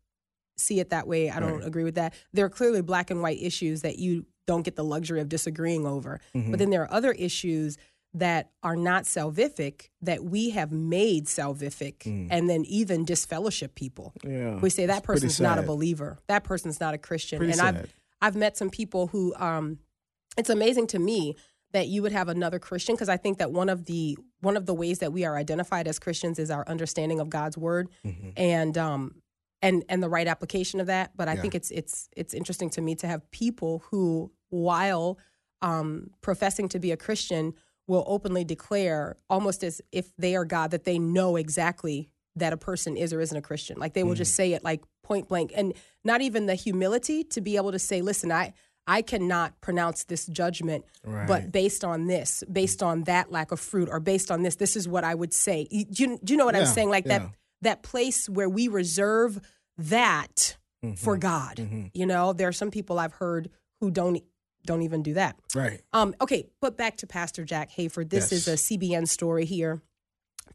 see 0.59 0.81
it 0.81 0.91
that 0.91 1.07
way 1.07 1.31
i 1.31 1.39
don't 1.41 1.59
Right. 1.59 1.67
agree 1.67 1.85
with 1.85 1.95
that 1.97 2.15
there 2.33 2.45
are 2.45 2.51
clearly 2.51 2.83
black 2.83 3.11
and 3.11 3.23
white 3.23 3.41
issues 3.41 3.83
that 3.83 3.99
you 3.99 4.27
don't 4.47 4.63
get 4.63 4.77
the 4.77 4.85
luxury 4.85 5.21
of 5.21 5.29
disagreeing 5.29 5.87
over 5.87 6.21
Mm-hmm. 6.35 6.51
but 6.51 6.59
then 6.59 6.71
there 6.71 6.83
are 6.83 6.93
other 6.93 7.13
issues 7.13 7.77
that 8.15 8.51
are 8.63 8.75
not 8.77 9.05
salvific 9.05 9.91
that 10.01 10.25
we 10.25 10.51
have 10.51 10.73
made 10.73 11.27
salvific 11.27 12.07
and 12.31 12.49
then 12.49 12.65
even 12.67 13.05
disfellowship 13.05 13.75
people 13.75 14.13
Mm. 14.25 14.31
Yeah. 14.33 14.61
we 14.61 14.71
say 14.71 14.87
that 14.87 15.03
person's 15.05 15.41
not 15.41 15.59
a 15.59 15.63
believer 15.63 16.19
that 16.27 16.45
person's 16.45 16.81
not 16.81 16.95
a 16.95 16.99
christian 16.99 17.39
Pretty 17.39 17.53
and 17.53 17.61
sad. 17.61 17.77
i've 17.77 17.95
i've 18.23 18.37
met 18.37 18.57
some 18.57 18.71
people 18.71 19.09
who 19.09 19.35
um 19.37 19.79
it's 20.37 20.51
amazing 20.51 20.87
to 20.89 20.99
me 20.99 21.37
that 21.73 21.87
you 21.89 22.01
would 22.03 22.13
have 22.13 22.29
another 22.29 22.59
christian 22.59 22.95
because 22.95 23.11
i 23.11 23.17
think 23.19 23.39
that 23.39 23.53
one 23.53 23.69
of 23.69 23.85
the 23.85 24.17
one 24.41 24.57
of 24.57 24.65
the 24.67 24.75
ways 24.75 25.01
that 25.01 25.13
we 25.13 25.25
are 25.27 25.37
identified 25.37 25.87
as 25.87 25.99
christians 25.99 26.39
is 26.39 26.51
our 26.51 26.67
understanding 26.67 27.21
of 27.21 27.29
god's 27.29 27.59
word 27.59 27.89
Mm-hmm. 28.07 28.31
and 28.37 28.79
um 28.79 29.15
and 29.63 29.85
and 29.89 30.03
the 30.03 30.09
right 30.09 30.27
application 30.27 30.81
of 30.81 30.87
that 30.87 31.17
but 31.17 31.29
i 31.29 31.35
Yeah. 31.35 31.41
think 31.43 31.55
it's 31.55 31.71
it's 31.71 32.09
it's 32.17 32.35
interesting 32.35 32.71
to 32.71 32.81
me 32.81 32.95
to 32.97 33.07
have 33.07 33.29
people 33.31 33.83
who 33.91 34.31
while 34.51 35.19
um 35.63 36.11
professing 36.21 36.69
to 36.69 36.79
be 36.79 36.93
a 36.93 36.97
christian 36.97 37.55
will 37.87 38.05
openly 38.07 38.45
declare 38.45 39.17
almost 39.31 39.65
as 39.65 39.81
if 39.93 40.15
they 40.17 40.37
are 40.37 40.45
god 40.45 40.71
that 40.71 40.85
they 40.85 40.99
know 40.99 41.37
exactly 41.37 42.11
that 42.37 42.53
a 42.53 42.57
person 42.57 42.97
is 42.97 43.13
or 43.13 43.21
isn't 43.21 43.37
a 43.37 43.43
christian 43.43 43.79
like 43.79 43.95
they 43.95 44.05
will 44.05 44.15
just 44.15 44.33
Mm. 44.33 44.37
say 44.37 44.53
it 44.53 44.63
like 44.65 44.83
point 45.03 45.29
blank 45.29 45.53
and 45.57 45.73
not 46.05 46.21
even 46.21 46.47
the 46.47 46.55
humility 46.55 47.25
to 47.25 47.41
be 47.41 47.57
able 47.57 47.73
to 47.73 47.79
say 47.79 48.01
listen 48.03 48.31
i 48.31 48.53
i 48.87 49.03
cannot 49.03 49.61
pronounce 49.61 50.05
this 50.05 50.27
judgment 50.27 50.85
but 51.27 51.51
based 51.51 51.83
on 51.85 52.07
this 52.07 52.45
based 52.53 52.83
on 52.83 53.05
that 53.05 53.33
lack 53.33 53.51
of 53.53 53.59
fruit 53.59 53.89
or 53.91 53.99
based 54.01 54.31
on 54.31 54.43
this 54.43 54.57
this 54.57 54.77
is 54.77 54.87
what 54.87 55.03
i 55.03 55.15
would 55.15 55.33
say 55.33 55.65
do 55.71 56.03
you, 56.05 56.19
do 56.23 56.33
you 56.35 56.37
know 56.37 56.45
what 56.47 56.55
i'm 56.55 56.67
saying 56.67 56.91
like 56.91 57.07
yeah. 57.07 57.19
that 57.21 57.31
that 57.63 57.83
place 57.83 58.29
where 58.29 58.49
we 58.49 58.69
reserve 58.69 59.41
that 59.77 60.57
for 60.97 61.17
Mm-hmm. 61.17 61.19
god 61.21 61.91
you 61.93 62.07
know 62.07 62.33
there 62.33 62.47
are 62.49 62.53
some 62.53 62.71
people 62.71 62.99
i've 63.01 63.15
heard 63.15 63.51
who 63.81 63.91
don't 63.91 64.23
don't 64.65 64.83
even 64.83 65.03
do 65.03 65.15
that 65.15 65.37
Right. 65.55 65.81
um, 65.93 66.15
okay, 66.21 66.47
but 66.61 66.77
back 66.77 66.97
to 66.99 67.07
Pastor 67.07 67.45
Jack 67.45 67.71
Hayford. 67.73 68.11
This 68.11 68.33
is 68.33 68.47
a 68.49 68.53
CBN 68.55 69.09
story 69.09 69.45
here. 69.47 69.81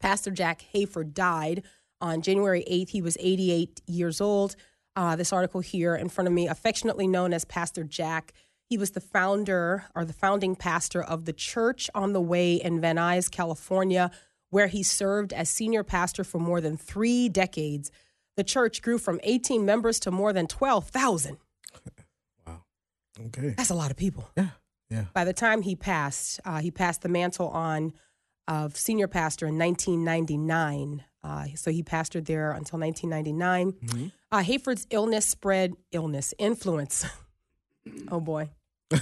Pastor 0.00 0.30
Jack 0.30 0.64
Hayford 0.72 1.14
died 1.14 1.62
on 2.00 2.22
January 2.22 2.64
8th. 2.70 2.90
He 2.90 3.02
was 3.02 3.16
88 3.18 3.80
years 3.86 4.20
old. 4.20 4.54
Uh, 4.94 5.16
this 5.16 5.32
article 5.32 5.60
here 5.60 5.96
in 5.96 6.08
front 6.08 6.28
of 6.28 6.34
me, 6.34 6.46
affectionately 6.46 7.08
known 7.08 7.32
as 7.32 7.44
Pastor 7.44 7.82
Jack. 7.82 8.32
He 8.68 8.78
was 8.78 8.92
the 8.92 9.00
founder 9.00 9.84
or 9.96 10.04
the 10.04 10.12
founding 10.12 10.54
pastor 10.54 11.02
of 11.02 11.24
the 11.24 11.32
church 11.32 11.90
on 11.94 12.12
the 12.12 12.20
way 12.20 12.54
in 12.54 12.80
Van 12.80 12.96
Nuys, 12.96 13.28
California, 13.30 14.10
where 14.54 14.68
he 14.68 14.84
served 14.84 15.32
as 15.32 15.48
senior 15.48 15.82
pastor 15.82 16.22
for 16.22 16.38
more 16.38 16.60
than 16.60 16.76
three 16.76 17.28
decades. 17.28 17.90
The 18.36 18.44
church 18.44 18.82
grew 18.82 18.98
from 18.98 19.18
18 19.24 19.64
members 19.64 19.98
to 20.00 20.12
more 20.12 20.32
than 20.32 20.46
12,000. 20.46 21.38
Wow. 22.46 22.62
Okay. 23.26 23.54
That's 23.56 23.70
a 23.70 23.74
lot 23.74 23.90
of 23.90 23.96
people. 23.96 24.30
Yeah. 24.36 24.50
Yeah. 24.90 25.06
By 25.12 25.24
the 25.24 25.32
time 25.32 25.62
he 25.62 25.74
passed, 25.74 26.38
uh, 26.44 26.58
he 26.60 26.70
passed 26.70 27.02
the 27.02 27.08
mantle 27.08 27.48
on 27.48 27.94
of 28.46 28.76
senior 28.76 29.08
pastor 29.08 29.46
in 29.46 29.58
1999. 29.58 31.02
Uh, 31.24 31.46
so 31.56 31.72
he 31.72 31.82
pastored 31.82 32.26
there 32.26 32.52
until 32.52 32.78
1999. 32.78 34.12
Uh, 34.30 34.42
Hayford's 34.42 34.86
illness 34.90 35.26
spread 35.26 35.72
illness 35.90 36.32
influence. 36.38 37.06
oh 38.08 38.20
boy, 38.20 38.50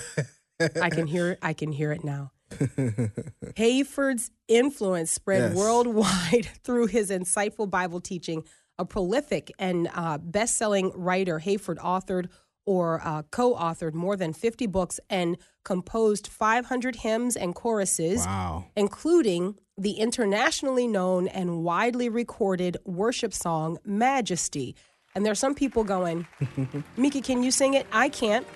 I 0.80 0.88
can 0.88 1.06
hear 1.06 1.36
I 1.42 1.52
can 1.52 1.72
hear 1.72 1.90
it 1.92 2.04
now. 2.04 2.30
Hayford's 3.56 4.30
influence 4.48 5.10
spread 5.10 5.42
Yes. 5.52 5.56
worldwide 5.56 6.48
through 6.64 6.86
his 6.86 7.10
insightful 7.10 7.68
Bible 7.68 8.00
teaching. 8.00 8.44
A 8.78 8.84
prolific 8.84 9.52
and 9.58 9.88
uh, 9.94 10.18
best-selling 10.18 10.92
writer, 10.94 11.38
Hayford 11.40 11.76
authored 11.78 12.28
or 12.64 13.00
uh, 13.04 13.22
co-authored 13.30 13.92
more 13.92 14.16
than 14.16 14.32
50 14.32 14.66
books 14.66 14.98
and 15.10 15.36
composed 15.64 16.26
500 16.28 16.96
hymns 16.96 17.36
and 17.36 17.54
choruses 17.54 18.24
Wow. 18.24 18.64
including 18.76 19.56
the 19.76 19.92
internationally 19.92 20.86
known 20.86 21.28
and 21.28 21.62
widely 21.64 22.08
recorded 22.08 22.76
worship 22.84 23.34
song 23.34 23.78
Majesty. 23.84 24.74
And 25.14 25.26
there's 25.26 25.38
some 25.38 25.54
people 25.54 25.84
going, 25.84 26.26
Mika, 26.96 27.20
can 27.20 27.42
you 27.42 27.50
sing 27.50 27.74
it? 27.74 27.86
I 27.92 28.08
can't. 28.08 28.46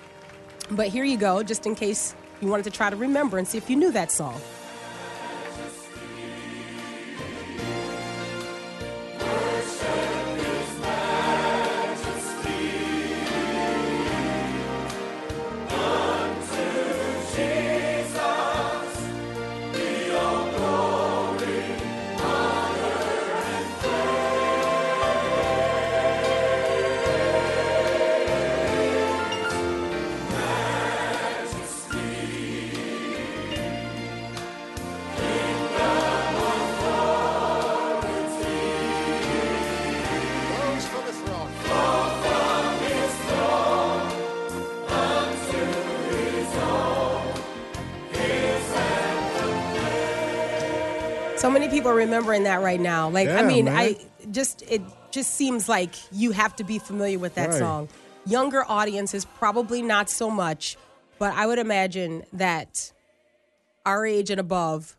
But 0.71 0.87
here 0.87 1.03
you 1.03 1.17
go, 1.17 1.43
just 1.43 1.65
in 1.65 1.75
case 1.75 2.15
you 2.41 2.47
wanted 2.47 2.63
to 2.63 2.71
try 2.71 2.89
to 2.89 2.95
remember 2.95 3.37
and 3.37 3.47
see 3.47 3.57
if 3.57 3.69
you 3.69 3.75
knew 3.75 3.91
that 3.91 4.11
song. 4.11 4.39
Remembering 51.97 52.43
that 52.43 52.61
right 52.61 52.79
now. 52.79 53.09
Like, 53.09 53.27
I 53.29 53.41
mean, 53.43 53.65
man. 53.65 53.75
I 53.77 53.97
just 54.31 54.63
it 54.69 54.81
just 55.11 55.33
seems 55.33 55.67
like 55.67 55.93
you 56.11 56.31
have 56.31 56.55
to 56.57 56.63
be 56.63 56.79
familiar 56.79 57.19
with 57.19 57.35
that 57.35 57.49
Right. 57.49 57.59
song. 57.59 57.89
Younger 58.25 58.63
audiences 58.67 59.25
probably 59.25 59.81
not 59.81 60.09
so 60.09 60.29
much, 60.29 60.77
but 61.19 61.33
I 61.33 61.45
would 61.47 61.59
imagine 61.59 62.23
that 62.33 62.91
our 63.85 64.05
age 64.05 64.29
and 64.29 64.39
above 64.39 64.97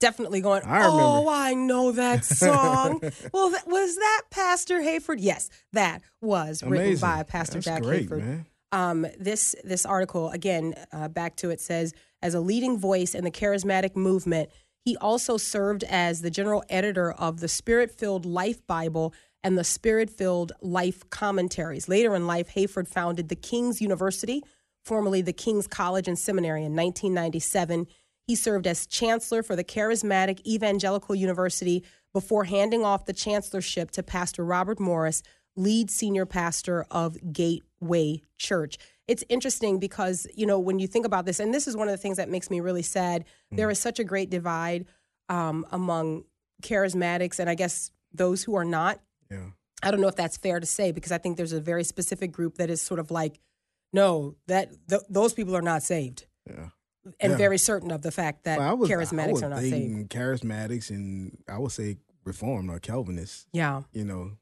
definitely 0.00 0.40
going, 0.40 0.62
Mm-hmm. 0.62 0.72
I 0.72 0.86
"Oh, 0.86 1.28
I 1.28 1.54
know 1.54 1.92
that 1.92 2.24
song." 2.44 3.00
well, 3.32 3.50
that, 3.50 3.66
was 3.66 3.96
that 3.96 4.22
Pastor 4.30 4.80
Hayford? 4.80 5.16
Yes, 5.18 5.50
that 5.72 6.02
was 6.20 6.62
written 6.62 6.96
by 6.98 7.22
Pastor 7.22 7.54
That's 7.54 7.64
Jack 7.66 7.82
great, 7.82 8.08
Hayford. 8.08 8.18
man. 8.18 8.46
Um, 8.72 9.06
this 9.18 9.54
this 9.64 9.86
article 9.86 10.30
again, 10.30 10.74
uh, 10.92 11.08
back 11.08 11.36
to 11.36 11.50
it 11.50 11.60
says, 11.60 11.94
as 12.22 12.34
a 12.34 12.40
leading 12.40 12.78
voice 12.78 13.14
in 13.14 13.24
the 13.24 13.30
charismatic 13.30 13.94
movement, 13.96 14.50
he 14.84 14.96
also 14.98 15.38
served 15.38 15.82
as 15.84 16.20
the 16.20 16.30
general 16.30 16.62
editor 16.68 17.12
of 17.12 17.40
the 17.40 17.48
Spirit 17.48 17.90
Filled 17.90 18.26
Life 18.26 18.64
Bible 18.66 19.14
and 19.42 19.56
the 19.56 19.64
Spirit 19.64 20.10
Filled 20.10 20.52
Life 20.60 21.08
Commentaries. 21.08 21.88
Later 21.88 22.14
in 22.14 22.26
life, 22.26 22.50
Hayford 22.54 22.86
founded 22.86 23.28
the 23.28 23.36
King's 23.36 23.80
University, 23.80 24.42
formerly 24.84 25.22
the 25.22 25.32
King's 25.32 25.66
College 25.66 26.06
and 26.06 26.18
Seminary, 26.18 26.64
in 26.64 26.76
1997. 26.76 27.86
He 28.26 28.34
served 28.34 28.66
as 28.66 28.86
chancellor 28.86 29.42
for 29.42 29.56
the 29.56 29.64
Charismatic 29.64 30.44
Evangelical 30.46 31.14
University 31.14 31.82
before 32.12 32.44
handing 32.44 32.84
off 32.84 33.06
the 33.06 33.12
chancellorship 33.12 33.90
to 33.92 34.02
Pastor 34.02 34.44
Robert 34.44 34.78
Morris, 34.78 35.22
lead 35.56 35.90
senior 35.90 36.26
pastor 36.26 36.84
of 36.90 37.32
Gateway 37.32 38.20
Church. 38.36 38.76
It's 39.06 39.22
interesting 39.28 39.78
because, 39.78 40.26
you 40.34 40.46
know, 40.46 40.58
when 40.58 40.78
you 40.78 40.86
think 40.86 41.04
about 41.04 41.26
this, 41.26 41.38
and 41.40 41.52
this 41.52 41.66
is 41.68 41.76
one 41.76 41.88
of 41.88 41.92
the 41.92 41.98
things 41.98 42.16
that 42.16 42.28
makes 42.30 42.50
me 42.50 42.60
really 42.60 42.82
sad, 42.82 43.24
there 43.52 43.70
is 43.70 43.78
such 43.78 43.98
a 43.98 44.04
great 44.04 44.30
divide 44.30 44.86
um, 45.28 45.66
among 45.70 46.24
charismatics 46.62 47.38
and 47.38 47.50
I 47.50 47.54
guess 47.54 47.90
those 48.12 48.42
who 48.44 48.54
are 48.54 48.64
not. 48.64 49.00
Yeah. 49.30 49.50
I 49.82 49.90
don't 49.90 50.00
know 50.00 50.08
if 50.08 50.16
that's 50.16 50.36
fair 50.38 50.58
to 50.60 50.66
say 50.66 50.92
because 50.92 51.12
I 51.12 51.18
think 51.18 51.36
there's 51.36 51.52
a 51.52 51.60
very 51.60 51.84
specific 51.84 52.32
group 52.32 52.56
that 52.56 52.70
is 52.70 52.80
sort 52.80 53.00
of 53.00 53.10
like, 53.10 53.38
no, 53.92 54.36
that 54.46 54.70
th- 54.88 55.02
those 55.10 55.34
people 55.34 55.54
are 55.56 55.62
not 55.62 55.82
saved, 55.82 56.26
Yeah. 56.48 56.70
and 57.20 57.32
Yeah. 57.32 57.36
very 57.36 57.58
certain 57.58 57.90
of 57.90 58.00
the 58.02 58.10
fact 58.10 58.44
that 58.44 58.58
Well, 58.58 58.78
was, 58.78 58.90
I 58.90 58.94
charismatics 58.94 59.32
was 59.32 59.42
are 59.42 59.50
not 59.50 59.60
saved. 59.60 60.08
charismatics 60.10 60.88
and 60.90 61.36
I 61.46 61.58
would 61.58 61.72
say 61.72 61.98
reformed 62.24 62.70
or 62.70 62.78
Calvinists. 62.80 63.46
Yeah, 63.52 63.82
You 63.92 64.04
know, 64.06 64.32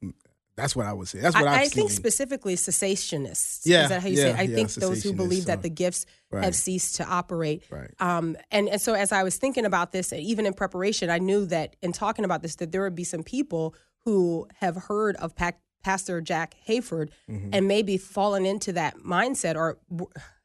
that's 0.62 0.76
what 0.76 0.86
I 0.86 0.92
would 0.92 1.08
say. 1.08 1.18
That's 1.18 1.34
what 1.34 1.48
I, 1.48 1.62
I, 1.62 1.68
think 1.68 1.90
specifically 1.90 2.54
cessationists. 2.54 3.62
Yeah, 3.64 3.82
is 3.82 3.88
that 3.88 4.02
how 4.02 4.08
you 4.08 4.16
yeah, 4.16 4.22
say? 4.22 4.30
It? 4.30 4.38
I 4.38 4.42
yeah, 4.42 4.54
think 4.54 4.70
those 4.74 5.02
who 5.02 5.12
believe 5.12 5.46
that 5.46 5.58
uh, 5.58 5.62
the 5.62 5.70
gifts 5.70 6.06
have 6.32 6.54
ceased 6.54 6.96
to 6.96 7.04
operate. 7.04 7.64
Right. 7.68 7.90
Um, 7.98 8.36
and, 8.52 8.68
and 8.68 8.80
so 8.80 8.94
as 8.94 9.10
I 9.10 9.24
was 9.24 9.36
thinking 9.36 9.64
about 9.64 9.90
this, 9.90 10.12
even 10.12 10.46
in 10.46 10.54
preparation, 10.54 11.10
I 11.10 11.18
knew 11.18 11.46
that 11.46 11.74
in 11.82 11.92
talking 11.92 12.24
about 12.24 12.42
this, 12.42 12.54
that 12.56 12.70
there 12.70 12.82
would 12.82 12.94
be 12.94 13.02
some 13.02 13.24
people 13.24 13.74
who 14.04 14.46
have 14.60 14.76
heard 14.76 15.16
of 15.16 15.34
Pac- 15.34 15.60
Pastor 15.82 16.20
Jack 16.20 16.54
Hayford 16.68 17.10
Mm-hmm. 17.28 17.50
and 17.52 17.66
maybe 17.66 17.96
fallen 17.96 18.46
into 18.46 18.72
that 18.74 18.98
mindset, 18.98 19.56
or 19.56 19.78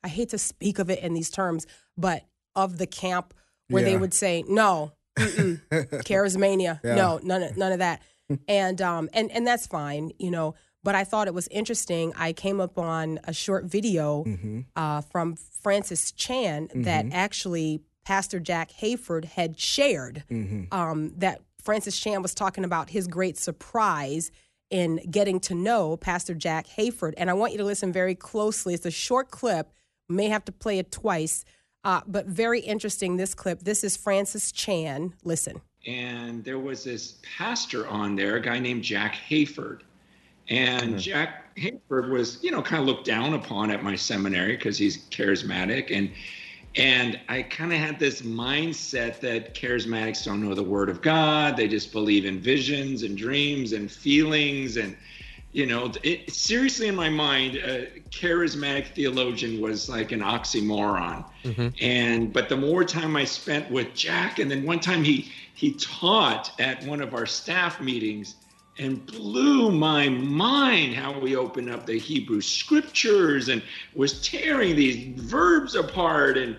I 0.03 0.07
hate 0.07 0.29
to 0.29 0.39
speak 0.39 0.79
of 0.79 0.89
it 0.89 0.99
in 1.03 1.13
these 1.13 1.29
terms, 1.29 1.67
but 1.95 2.23
of 2.55 2.79
the 2.79 2.87
camp 2.87 3.35
where 3.69 3.83
they 3.83 3.97
would 3.97 4.15
say, 4.15 4.43
no, 4.47 4.93
charismania, 5.17 6.79
Yeah. 6.83 6.95
no, 6.95 7.19
none 7.21 7.43
of, 7.43 7.57
none 7.57 7.71
of 7.71 7.79
that. 7.79 8.01
And 8.47 8.81
um 8.81 9.09
and 9.13 9.31
and 9.31 9.45
that's 9.47 9.67
fine, 9.67 10.11
you 10.19 10.31
know. 10.31 10.55
But 10.83 10.95
I 10.95 11.03
thought 11.03 11.27
it 11.27 11.33
was 11.33 11.47
interesting. 11.49 12.13
I 12.15 12.31
came 12.33 12.61
up 12.61 12.77
on 12.77 13.19
a 13.25 13.33
short 13.33 13.65
video 13.65 14.23
Mm-hmm. 14.23 14.59
uh, 14.75 15.01
from 15.01 15.35
Francis 15.35 16.11
Chan 16.11 16.69
that 16.75 17.07
actually 17.11 17.81
Pastor 18.05 18.39
Jack 18.39 18.71
Hayford 18.81 19.25
had 19.25 19.59
shared. 19.59 20.23
Mm-hmm. 20.31 20.65
Um, 20.71 21.11
that 21.17 21.41
Francis 21.61 21.99
Chan 21.99 22.21
was 22.21 22.33
talking 22.33 22.63
about 22.63 22.89
his 22.91 23.07
great 23.07 23.37
surprise 23.37 24.31
in 24.69 24.97
getting 25.11 25.39
to 25.41 25.55
know 25.55 25.97
Pastor 25.97 26.33
Jack 26.33 26.67
Hayford. 26.77 27.13
And 27.17 27.29
I 27.29 27.33
want 27.33 27.51
you 27.51 27.57
to 27.57 27.65
listen 27.65 27.91
very 27.91 28.15
closely. 28.15 28.73
It's 28.73 28.85
a 28.85 28.91
short 28.91 29.29
clip. 29.31 29.71
May 30.07 30.29
have 30.29 30.45
to 30.45 30.53
play 30.53 30.79
it 30.79 30.89
twice, 30.91 31.43
uh, 31.83 32.01
but 32.07 32.27
very 32.27 32.61
interesting. 32.61 33.17
This 33.17 33.33
clip. 33.33 33.63
This 33.63 33.83
is 33.83 33.97
Francis 33.97 34.53
Chan. 34.53 35.13
Listen. 35.25 35.59
And 35.87 36.43
there 36.43 36.59
was 36.59 36.83
this 36.83 37.15
pastor 37.37 37.87
on 37.87 38.15
there, 38.15 38.35
a 38.35 38.41
guy 38.41 38.59
named 38.59 38.83
Jack 38.83 39.15
Hayford. 39.29 39.79
And 40.49 40.91
hmm. 40.91 40.97
Jack 40.97 41.55
Hayford 41.55 42.09
was, 42.09 42.43
you 42.43 42.51
know, 42.51 42.61
kind 42.61 42.81
of 42.81 42.87
looked 42.87 43.05
down 43.05 43.33
upon 43.33 43.71
at 43.71 43.83
my 43.83 43.95
seminary 43.95 44.57
because 44.57 44.77
he's 44.77 45.05
charismatic. 45.09 45.95
And 45.95 46.11
and 46.75 47.19
I 47.27 47.41
kind 47.41 47.73
of 47.73 47.79
had 47.79 47.97
this 47.97 48.21
mindset 48.21 49.19
that 49.21 49.55
charismatics 49.55 50.23
don't 50.23 50.47
know 50.47 50.53
the 50.53 50.63
word 50.63 50.89
of 50.89 51.01
God. 51.01 51.57
They 51.57 51.67
just 51.67 51.91
believe 51.91 52.25
in 52.25 52.39
visions 52.39 53.01
and 53.01 53.17
dreams 53.17 53.73
and 53.73 53.89
feelings. 53.89 54.77
And, 54.77 54.95
you 55.53 55.65
know, 55.65 55.91
it, 56.03 56.31
seriously 56.31 56.87
in 56.87 56.95
my 56.95 57.09
mind, 57.09 57.55
a 57.55 57.87
charismatic 58.11 58.93
theologian 58.93 59.59
was 59.59 59.89
like 59.89 60.11
an 60.11 60.19
oxymoron. 60.19 61.25
Mm-hmm. 61.43 61.69
And 61.81 62.31
but 62.31 62.47
the 62.47 62.57
more 62.57 62.83
time 62.83 63.15
I 63.15 63.25
spent 63.25 63.71
with 63.71 63.95
Jack, 63.95 64.37
and 64.37 64.51
then 64.51 64.63
one 64.63 64.79
time 64.79 65.03
he 65.03 65.31
he 65.57 65.71
taught 65.71 66.51
at 66.59 66.85
one 66.85 67.01
of 67.01 67.15
our 67.15 67.25
staff 67.25 67.81
meetings 67.81 68.35
and 68.77 69.03
blew 69.07 69.71
my 69.71 70.07
mind 70.07 70.93
how 70.93 71.17
we 71.17 71.35
opened 71.35 71.67
up 71.67 71.87
the 71.87 71.97
Hebrew 71.97 72.41
scriptures 72.41 73.49
and 73.49 73.63
was 73.95 74.21
tearing 74.21 74.75
these 74.75 75.19
verbs 75.19 75.73
apart 75.73 76.37
and 76.37 76.57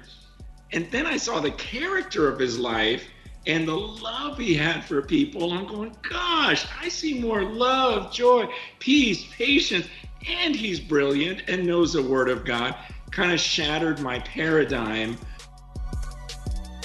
and 0.72 0.90
then 0.90 1.06
I 1.06 1.16
saw 1.16 1.38
the 1.38 1.52
character 1.52 2.28
of 2.28 2.40
his 2.40 2.58
life 2.58 3.04
and 3.46 3.68
the 3.68 3.76
love 3.76 4.36
he 4.36 4.52
had 4.52 4.84
for 4.84 5.00
people. 5.00 5.52
I'm 5.52 5.66
going, 5.66 5.96
gosh, 6.02 6.66
I 6.78 6.88
see 6.88 7.20
more 7.20 7.42
love, 7.44 8.12
joy, 8.12 8.48
peace, 8.80 9.24
patience, 9.32 9.86
and 10.28 10.56
he's 10.56 10.80
brilliant 10.80 11.44
and 11.48 11.64
knows 11.64 11.92
the 11.92 12.02
word 12.02 12.28
of 12.28 12.44
God. 12.44 12.74
Kind 13.12 13.32
of 13.32 13.38
shattered 13.38 14.00
my 14.00 14.18
paradigm 14.18 15.16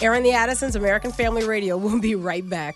Airing 0.04 0.24
the 0.24 0.34
Addisons, 0.34 0.76
American 0.76 1.14
Family 1.14 1.48
Radio. 1.48 1.78
We'll 1.78 2.02
be 2.02 2.16
right 2.16 2.48
back. 2.50 2.76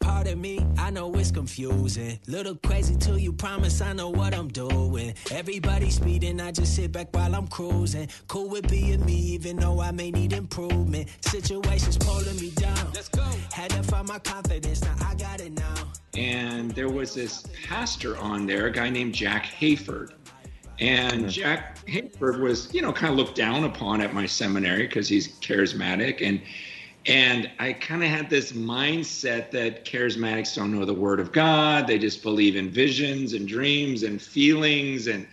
Pardon 0.00 0.38
me, 0.38 0.66
I 0.76 0.90
know 0.90 1.14
it's 1.14 1.30
confusing. 1.30 2.20
Little 2.26 2.56
crazy 2.56 2.94
till 2.94 3.18
you 3.18 3.32
promise 3.32 3.80
I 3.80 3.94
know 3.94 4.10
what 4.10 4.34
I'm 4.34 4.48
doing. 4.48 5.14
Everybody 5.30 5.88
speeding, 5.88 6.42
I 6.42 6.52
just 6.52 6.76
sit 6.76 6.92
back 6.92 7.08
while 7.16 7.34
I'm 7.34 7.46
cruising. 7.46 8.08
Cool 8.28 8.50
with 8.50 8.68
being 8.68 9.02
me, 9.06 9.14
even 9.14 9.56
though 9.56 9.80
I 9.80 9.92
may 9.92 10.10
need 10.10 10.34
improvement. 10.34 11.08
Situations 11.22 11.96
pulling 11.96 12.36
me 12.36 12.50
down. 12.50 12.92
Let's 12.92 13.08
go. 13.08 13.24
Had 13.54 13.70
to 13.70 13.82
find 13.82 14.06
my 14.06 14.18
confidence, 14.18 14.82
now 14.82 14.94
I 15.00 15.14
got 15.14 15.40
it 15.40 15.52
now. 15.52 15.90
And 16.18 16.70
there 16.72 16.90
was 16.90 17.14
this 17.14 17.46
pastor 17.66 18.18
on 18.18 18.44
there, 18.44 18.66
a 18.66 18.70
guy 18.70 18.90
named 18.90 19.14
Jack 19.14 19.46
Hayford. 19.46 20.10
And 20.78 21.30
Jack 21.30 21.84
Hayford 21.86 22.40
was, 22.40 22.72
you 22.74 22.82
know, 22.82 22.92
kind 22.92 23.10
of 23.12 23.18
looked 23.18 23.36
down 23.36 23.64
upon 23.64 24.00
at 24.00 24.12
my 24.12 24.26
seminary 24.26 24.86
because 24.86 25.08
he's 25.08 25.28
charismatic. 25.40 26.26
And 26.26 26.40
and 27.06 27.48
I 27.60 27.72
kind 27.72 28.02
of 28.02 28.10
had 28.10 28.28
this 28.28 28.52
mindset 28.52 29.52
that 29.52 29.84
charismatics 29.84 30.56
don't 30.56 30.72
know 30.76 30.84
the 30.84 30.94
word 30.94 31.20
of 31.20 31.30
God. 31.30 31.86
They 31.86 31.98
just 31.98 32.22
believe 32.22 32.56
in 32.56 32.68
visions 32.68 33.32
and 33.32 33.46
dreams 33.46 34.02
and 34.02 34.20
feelings. 34.20 35.06
And, 35.06 35.26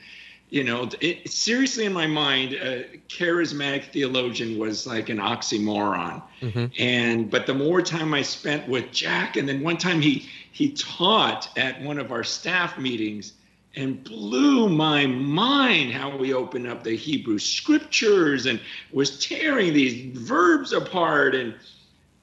you 0.51 0.63
know, 0.63 0.87
it, 1.01 1.31
seriously, 1.31 1.85
in 1.85 1.93
my 1.93 2.05
mind, 2.05 2.53
a 2.53 2.85
charismatic 3.07 3.91
theologian 3.91 4.59
was 4.59 4.85
like 4.85 5.09
an 5.09 5.17
oxymoron. 5.17 6.21
Mm-hmm. 6.41 6.65
And, 6.77 7.31
but 7.31 7.47
the 7.47 7.55
more 7.55 7.81
time 7.81 8.13
I 8.13 8.21
spent 8.21 8.69
with 8.69 8.91
Jack, 8.91 9.35
and 9.35 9.49
then 9.49 9.63
one 9.63 9.77
time 9.77 9.99
he, 9.99 10.29
he 10.51 10.73
taught 10.73 11.49
at 11.57 11.81
one 11.81 11.97
of 11.97 12.11
our 12.11 12.23
staff 12.23 12.77
meetings 12.77 13.33
and 13.75 14.03
blew 14.03 14.69
my 14.69 15.05
mind 15.05 15.91
how 15.91 16.15
we 16.15 16.33
opened 16.33 16.67
up 16.67 16.83
the 16.83 16.95
Hebrew 16.95 17.39
scriptures 17.39 18.45
and 18.45 18.59
was 18.91 19.25
tearing 19.25 19.73
these 19.73 20.17
verbs 20.17 20.73
apart 20.73 21.35
and 21.35 21.55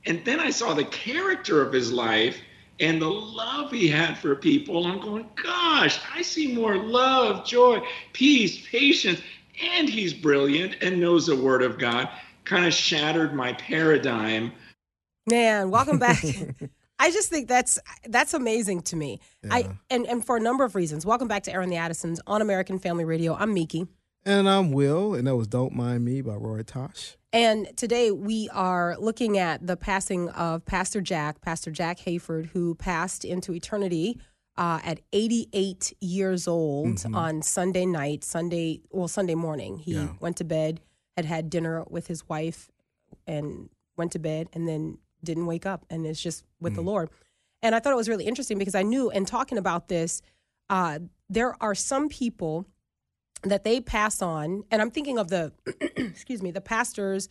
and 0.07 0.25
then 0.25 0.40
I 0.40 0.50
saw 0.50 0.73
the 0.73 0.85
character 0.85 1.61
of 1.61 1.73
his 1.73 1.92
life 1.92 2.40
and 2.80 3.02
the 3.02 3.11
love 3.11 3.71
he 3.71 3.87
had 3.87 4.16
for 4.16 4.35
people. 4.35 4.87
I'm 4.87 4.99
going, 4.99 5.28
gosh, 5.42 6.00
I 6.14 6.23
see 6.23 6.54
more 6.54 6.76
love, 6.76 7.47
joy, 7.47 7.87
peace, 8.14 8.66
patience, 8.69 9.21
and 9.62 9.88
he's 9.88 10.14
brilliant 10.14 10.76
and 10.80 11.00
knows 11.00 11.26
the 11.26 11.37
word 11.37 11.62
of 11.62 11.78
God. 11.78 12.09
Kind 12.45 12.66
of 12.66 12.73
shattered 12.73 13.35
my 13.35 13.52
paradigm. 13.52 14.52
Man, 15.26 15.71
welcome 15.71 15.99
back. 15.99 16.25
I 17.00 17.11
just 17.11 17.30
think 17.30 17.49
that's 17.49 17.78
that's 18.09 18.35
amazing 18.35 18.83
to 18.83 18.97
me. 18.97 19.21
I 19.50 19.71
and 19.88 20.07
and 20.07 20.25
for 20.25 20.37
a 20.37 20.40
number 20.40 20.64
of 20.64 20.75
reasons. 20.75 21.07
Welcome 21.07 21.28
back 21.28 21.45
to 21.45 21.52
Airing 21.52 21.71
the 21.71 21.76
Addisons 21.76 22.21
on 22.26 22.42
American 22.42 22.78
Family 22.78 23.07
Radio. 23.07 23.35
I'm 23.35 23.54
Miki. 23.54 23.87
And 24.26 24.47
I'm 24.47 24.71
Will, 24.71 25.14
and 25.14 25.26
that 25.26 25.35
was 25.35 25.47
Don't 25.47 25.73
Mind 25.75 26.04
Me 26.04 26.21
by 26.21 26.35
Roy 26.35 26.62
Tosh. 26.62 27.16
And 27.33 27.75
today 27.75 28.11
we 28.11 28.50
are 28.52 28.97
looking 28.99 29.38
at 29.38 29.66
the 29.66 29.78
passing 29.78 30.28
of 30.30 30.66
Pastor 30.66 31.00
Jack, 31.00 31.40
Pastor 31.40 31.71
Jack 31.71 31.99
Hayford, 32.00 32.50
who 32.50 32.75
passed 32.75 33.25
into 33.25 33.54
eternity 33.54 34.21
uh, 34.59 34.80
at 34.85 35.00
88 35.14 35.95
years 36.02 36.47
old 36.47 37.02
on 37.14 37.40
Sunday 37.40 37.87
night, 37.87 38.23
Sunday, 38.23 38.83
well, 38.90 39.09
Sunday 39.09 39.35
morning. 39.37 39.78
He 39.78 39.95
Yeah. 39.95 40.09
went 40.21 40.37
to 40.37 40.45
bed, 40.45 40.83
had 41.16 41.25
had 41.25 41.49
dinner 41.49 41.83
with 41.88 42.09
his 42.09 42.28
wife, 42.28 42.71
and 43.26 43.71
went 43.97 44.12
to 44.12 44.19
bed, 44.19 44.49
and 44.52 44.69
then 44.69 44.99
didn't 45.23 45.47
wake 45.47 45.67
up 45.67 45.85
and 45.91 46.07
is 46.07 46.21
just 46.21 46.45
with 46.61 46.75
the 46.75 46.81
Lord. 46.83 47.11
And 47.62 47.75
I 47.75 47.81
thought 47.81 47.93
it 47.93 47.97
was 47.97 48.09
really 48.09 48.27
interesting 48.27 48.59
because 48.59 48.75
I 48.75 48.83
knew, 48.83 49.11
in 49.11 49.25
talking 49.25 49.59
about 49.59 49.89
this, 49.89 50.23
uh, 50.71 51.00
there 51.29 51.57
are 51.62 51.75
some 51.75 52.09
people 52.09 52.67
that 53.43 53.65
they 53.65 53.81
pass 53.81 54.23
on, 54.23 54.65
and 54.71 54.81
I'm 54.83 54.91
thinking 54.91 55.19
of 55.19 55.29
the, 55.29 55.53
excuse 55.97 56.43
me, 56.43 56.50
the 56.50 56.61
pastors 56.61 57.29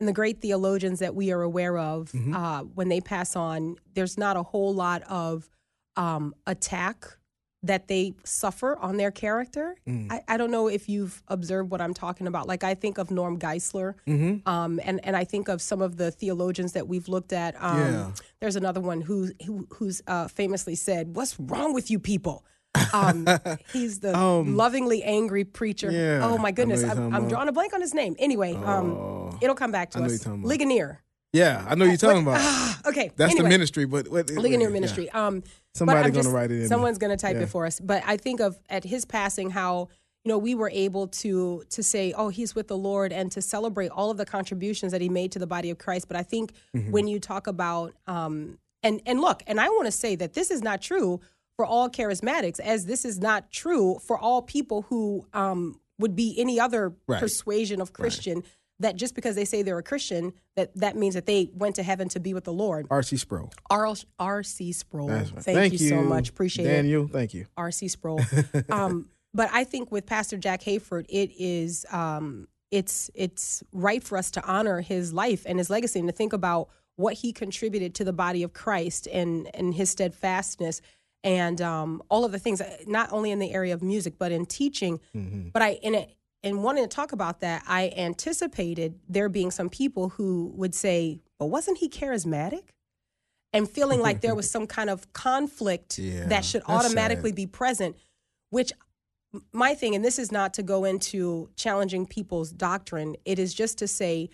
and 0.00 0.08
the 0.08 0.12
great 0.12 0.40
theologians 0.40 0.98
that 0.98 1.14
we 1.14 1.30
are 1.32 1.42
aware 1.42 1.78
of. 1.78 2.12
Uh, 2.34 2.60
when 2.62 2.88
they 2.88 3.00
pass 3.00 3.36
on, 3.36 3.76
there's 3.94 4.18
not 4.18 4.36
a 4.36 4.42
whole 4.42 4.74
lot 4.74 5.02
of 5.02 5.48
um, 5.96 6.34
attack 6.46 7.06
that 7.64 7.86
they 7.88 8.14
suffer 8.24 8.76
on 8.78 8.96
their 8.96 9.10
character. 9.10 9.76
I, 9.88 10.22
I 10.26 10.36
don't 10.36 10.50
know 10.50 10.66
if 10.68 10.88
you've 10.88 11.22
observed 11.28 11.70
what 11.70 11.80
I'm 11.80 11.94
talking 11.94 12.26
about. 12.26 12.48
Like 12.48 12.64
I 12.64 12.74
think 12.74 12.98
of 12.98 13.10
Norm 13.10 13.38
Geisler, 13.38 13.94
um, 14.46 14.80
and 14.84 15.00
and 15.04 15.16
I 15.16 15.24
think 15.24 15.48
of 15.48 15.62
some 15.62 15.80
of 15.80 15.96
the 15.96 16.10
theologians 16.10 16.72
that 16.72 16.88
we've 16.88 17.08
looked 17.08 17.32
at. 17.32 17.54
Um, 17.62 17.78
Yeah. 17.78 18.12
There's 18.40 18.56
another 18.56 18.80
one 18.80 19.00
who, 19.00 19.30
who 19.46 19.66
who's 19.70 20.02
uh, 20.06 20.26
famously 20.28 20.74
said, 20.74 21.14
"What's 21.14 21.38
wrong 21.38 21.72
with 21.72 21.90
you 21.90 21.98
people?" 22.00 22.44
Um, 22.92 23.26
he's 23.72 24.00
the 24.00 24.16
lovingly 24.56 25.02
angry 25.04 25.44
preacher. 25.44 25.90
yeah, 25.92 26.26
oh 26.26 26.38
my 26.38 26.50
goodness, 26.52 26.82
I'm, 26.82 27.14
I'm 27.14 27.28
drawing 27.28 27.48
a 27.48 27.52
blank 27.52 27.74
on 27.74 27.80
his 27.80 27.94
name. 27.94 28.16
Anyway, 28.18 28.54
um, 28.54 29.38
it'll 29.40 29.54
come 29.54 29.70
back 29.72 29.90
to 29.90 29.98
us. 30.02 30.26
Ligonier. 30.26 31.02
Yeah, 31.32 31.64
I 31.68 31.74
know 31.74 31.84
you're 31.86 31.96
talking 31.96 32.22
about. 32.22 32.68
Okay, 32.84 33.12
That's 33.14 33.30
anyway. 33.30 33.44
the 33.44 33.48
ministry, 33.48 33.84
but 33.84 34.08
what? 34.08 34.28
Ligonier 34.28 34.66
yeah. 34.66 34.72
Ministry. 34.72 35.08
Um, 35.10 35.38
but 35.40 35.48
Somebody 35.72 35.98
I'm 36.00 36.10
gonna 36.10 36.24
just- 36.24 36.34
write 36.34 36.50
it 36.50 36.54
in 36.54 36.58
there. 36.62 36.68
Someone's 36.68 36.98
going 36.98 37.16
to 37.16 37.16
type 37.16 37.36
Yeah. 37.36 37.42
it 37.42 37.48
for 37.48 37.64
us. 37.64 37.78
But 37.78 38.02
I 38.04 38.16
think 38.16 38.40
of 38.40 38.58
at 38.68 38.82
his 38.82 39.04
passing 39.04 39.50
how 39.50 39.88
you 40.24 40.30
know 40.30 40.36
we 40.36 40.56
were 40.56 40.68
able 40.74 41.06
to 41.06 41.62
to 41.70 41.82
say, 41.84 42.12
oh, 42.12 42.28
he's 42.28 42.56
with 42.56 42.66
the 42.66 42.76
Lord, 42.76 43.12
and 43.12 43.30
to 43.32 43.40
celebrate 43.40 43.92
all 43.92 44.10
of 44.10 44.16
the 44.16 44.24
contributions 44.26 44.90
that 44.90 45.00
he 45.00 45.08
made 45.08 45.30
to 45.32 45.38
the 45.38 45.46
body 45.46 45.70
of 45.70 45.78
Christ. 45.78 46.08
But 46.08 46.16
I 46.16 46.24
think 46.24 46.52
Mm-hmm. 46.76 46.90
when 46.90 47.06
you 47.06 47.20
talk 47.20 47.46
about 47.46 47.94
um, 48.08 48.58
and 48.82 49.00
and 49.06 49.20
look, 49.20 49.44
and 49.46 49.60
I 49.60 49.68
want 49.68 49.86
to 49.86 49.92
say 49.92 50.16
that 50.16 50.32
this 50.32 50.50
is 50.50 50.60
not 50.60 50.82
true 50.82 51.20
for 51.56 51.64
all 51.64 51.88
charismatics, 51.88 52.58
as 52.58 52.86
this 52.86 53.04
is 53.04 53.20
not 53.20 53.48
true 53.52 54.00
for 54.04 54.18
all 54.18 54.42
people 54.42 54.82
who 54.88 55.24
um, 55.32 55.78
would 56.00 56.16
be 56.16 56.34
any 56.36 56.58
other 56.58 56.94
Right. 57.06 57.20
persuasion 57.20 57.80
of 57.80 57.92
Christian. 57.92 58.42
That 58.82 58.96
just 58.96 59.14
because 59.14 59.34
they 59.34 59.44
say 59.44 59.62
they're 59.62 59.78
a 59.78 59.82
Christian, 59.82 60.32
that 60.56 60.76
that 60.76 60.96
means 60.96 61.14
that 61.14 61.26
they 61.26 61.50
went 61.54 61.76
to 61.76 61.82
heaven 61.82 62.08
to 62.10 62.20
be 62.20 62.34
with 62.34 62.44
the 62.44 62.52
Lord. 62.52 62.86
R.C. 62.90 63.16
Sproul. 63.16 63.52
R.C. 64.18 64.72
Sproul. 64.72 65.08
Right. 65.08 65.26
Thank, 65.38 65.72
you, 65.74 65.88
so 65.88 66.02
much. 66.02 66.28
Appreciate 66.28 66.66
it. 66.66 66.68
Daniel. 66.68 67.08
Thank 67.08 67.32
you. 67.32 67.46
R.C. 67.56 67.88
Sproul. 67.88 68.20
um, 68.70 69.08
but 69.34 69.48
I 69.52 69.64
think 69.64 69.90
with 69.90 70.04
Pastor 70.06 70.36
Jack 70.36 70.62
Hayford, 70.62 71.06
it 71.08 71.30
is 71.38 71.86
um, 71.90 72.48
it's 72.70 73.10
it's 73.14 73.62
right 73.72 74.02
for 74.02 74.18
us 74.18 74.30
to 74.32 74.44
honor 74.44 74.80
his 74.80 75.12
life 75.12 75.44
and 75.46 75.58
his 75.58 75.70
legacy 75.70 75.98
and 75.98 76.08
to 76.08 76.14
think 76.14 76.32
about 76.32 76.68
what 76.96 77.14
he 77.14 77.32
contributed 77.32 77.94
to 77.94 78.04
the 78.04 78.12
body 78.12 78.42
of 78.42 78.52
Christ 78.52 79.06
and 79.12 79.48
and 79.54 79.74
his 79.74 79.90
steadfastness 79.90 80.80
and 81.24 81.62
um, 81.62 82.02
all 82.08 82.24
of 82.24 82.32
the 82.32 82.38
things, 82.38 82.60
uh, 82.60 82.76
not 82.86 83.12
only 83.12 83.30
in 83.30 83.38
the 83.38 83.52
area 83.52 83.74
of 83.74 83.82
music 83.82 84.14
but 84.18 84.32
in 84.32 84.44
teaching. 84.44 84.98
But 85.52 85.62
I 85.62 85.68
in 85.82 85.94
it. 85.94 86.16
And 86.44 86.62
wanting 86.64 86.84
to 86.84 86.88
talk 86.88 87.12
about 87.12 87.40
that, 87.40 87.62
I 87.66 87.92
anticipated 87.96 88.98
there 89.08 89.28
being 89.28 89.50
some 89.50 89.68
people 89.68 90.10
who 90.10 90.52
would 90.56 90.74
say, 90.74 91.20
"But 91.38 91.46
wasn't 91.46 91.78
he 91.78 91.88
charismatic?" 91.88 92.70
and 93.54 93.68
feeling 93.68 94.00
like 94.00 94.22
there 94.22 94.34
was 94.34 94.50
some 94.56 94.66
kind 94.66 94.88
of 94.88 95.12
conflict 95.12 95.98
Yeah, 95.98 96.26
that 96.28 96.44
should 96.44 96.62
automatically 96.66 97.30
sad. 97.30 97.36
be 97.36 97.46
present 97.46 97.96
which 98.50 98.72
my 99.52 99.74
thing 99.74 99.94
and 99.94 100.02
this 100.04 100.18
is 100.18 100.32
not 100.32 100.54
to 100.54 100.62
go 100.62 100.84
into 100.84 101.50
challenging 101.56 102.06
people's 102.06 102.50
doctrine 102.50 103.14
it 103.26 103.38
is 103.38 103.52
just 103.52 103.76
to 103.78 103.86
say 103.86 104.30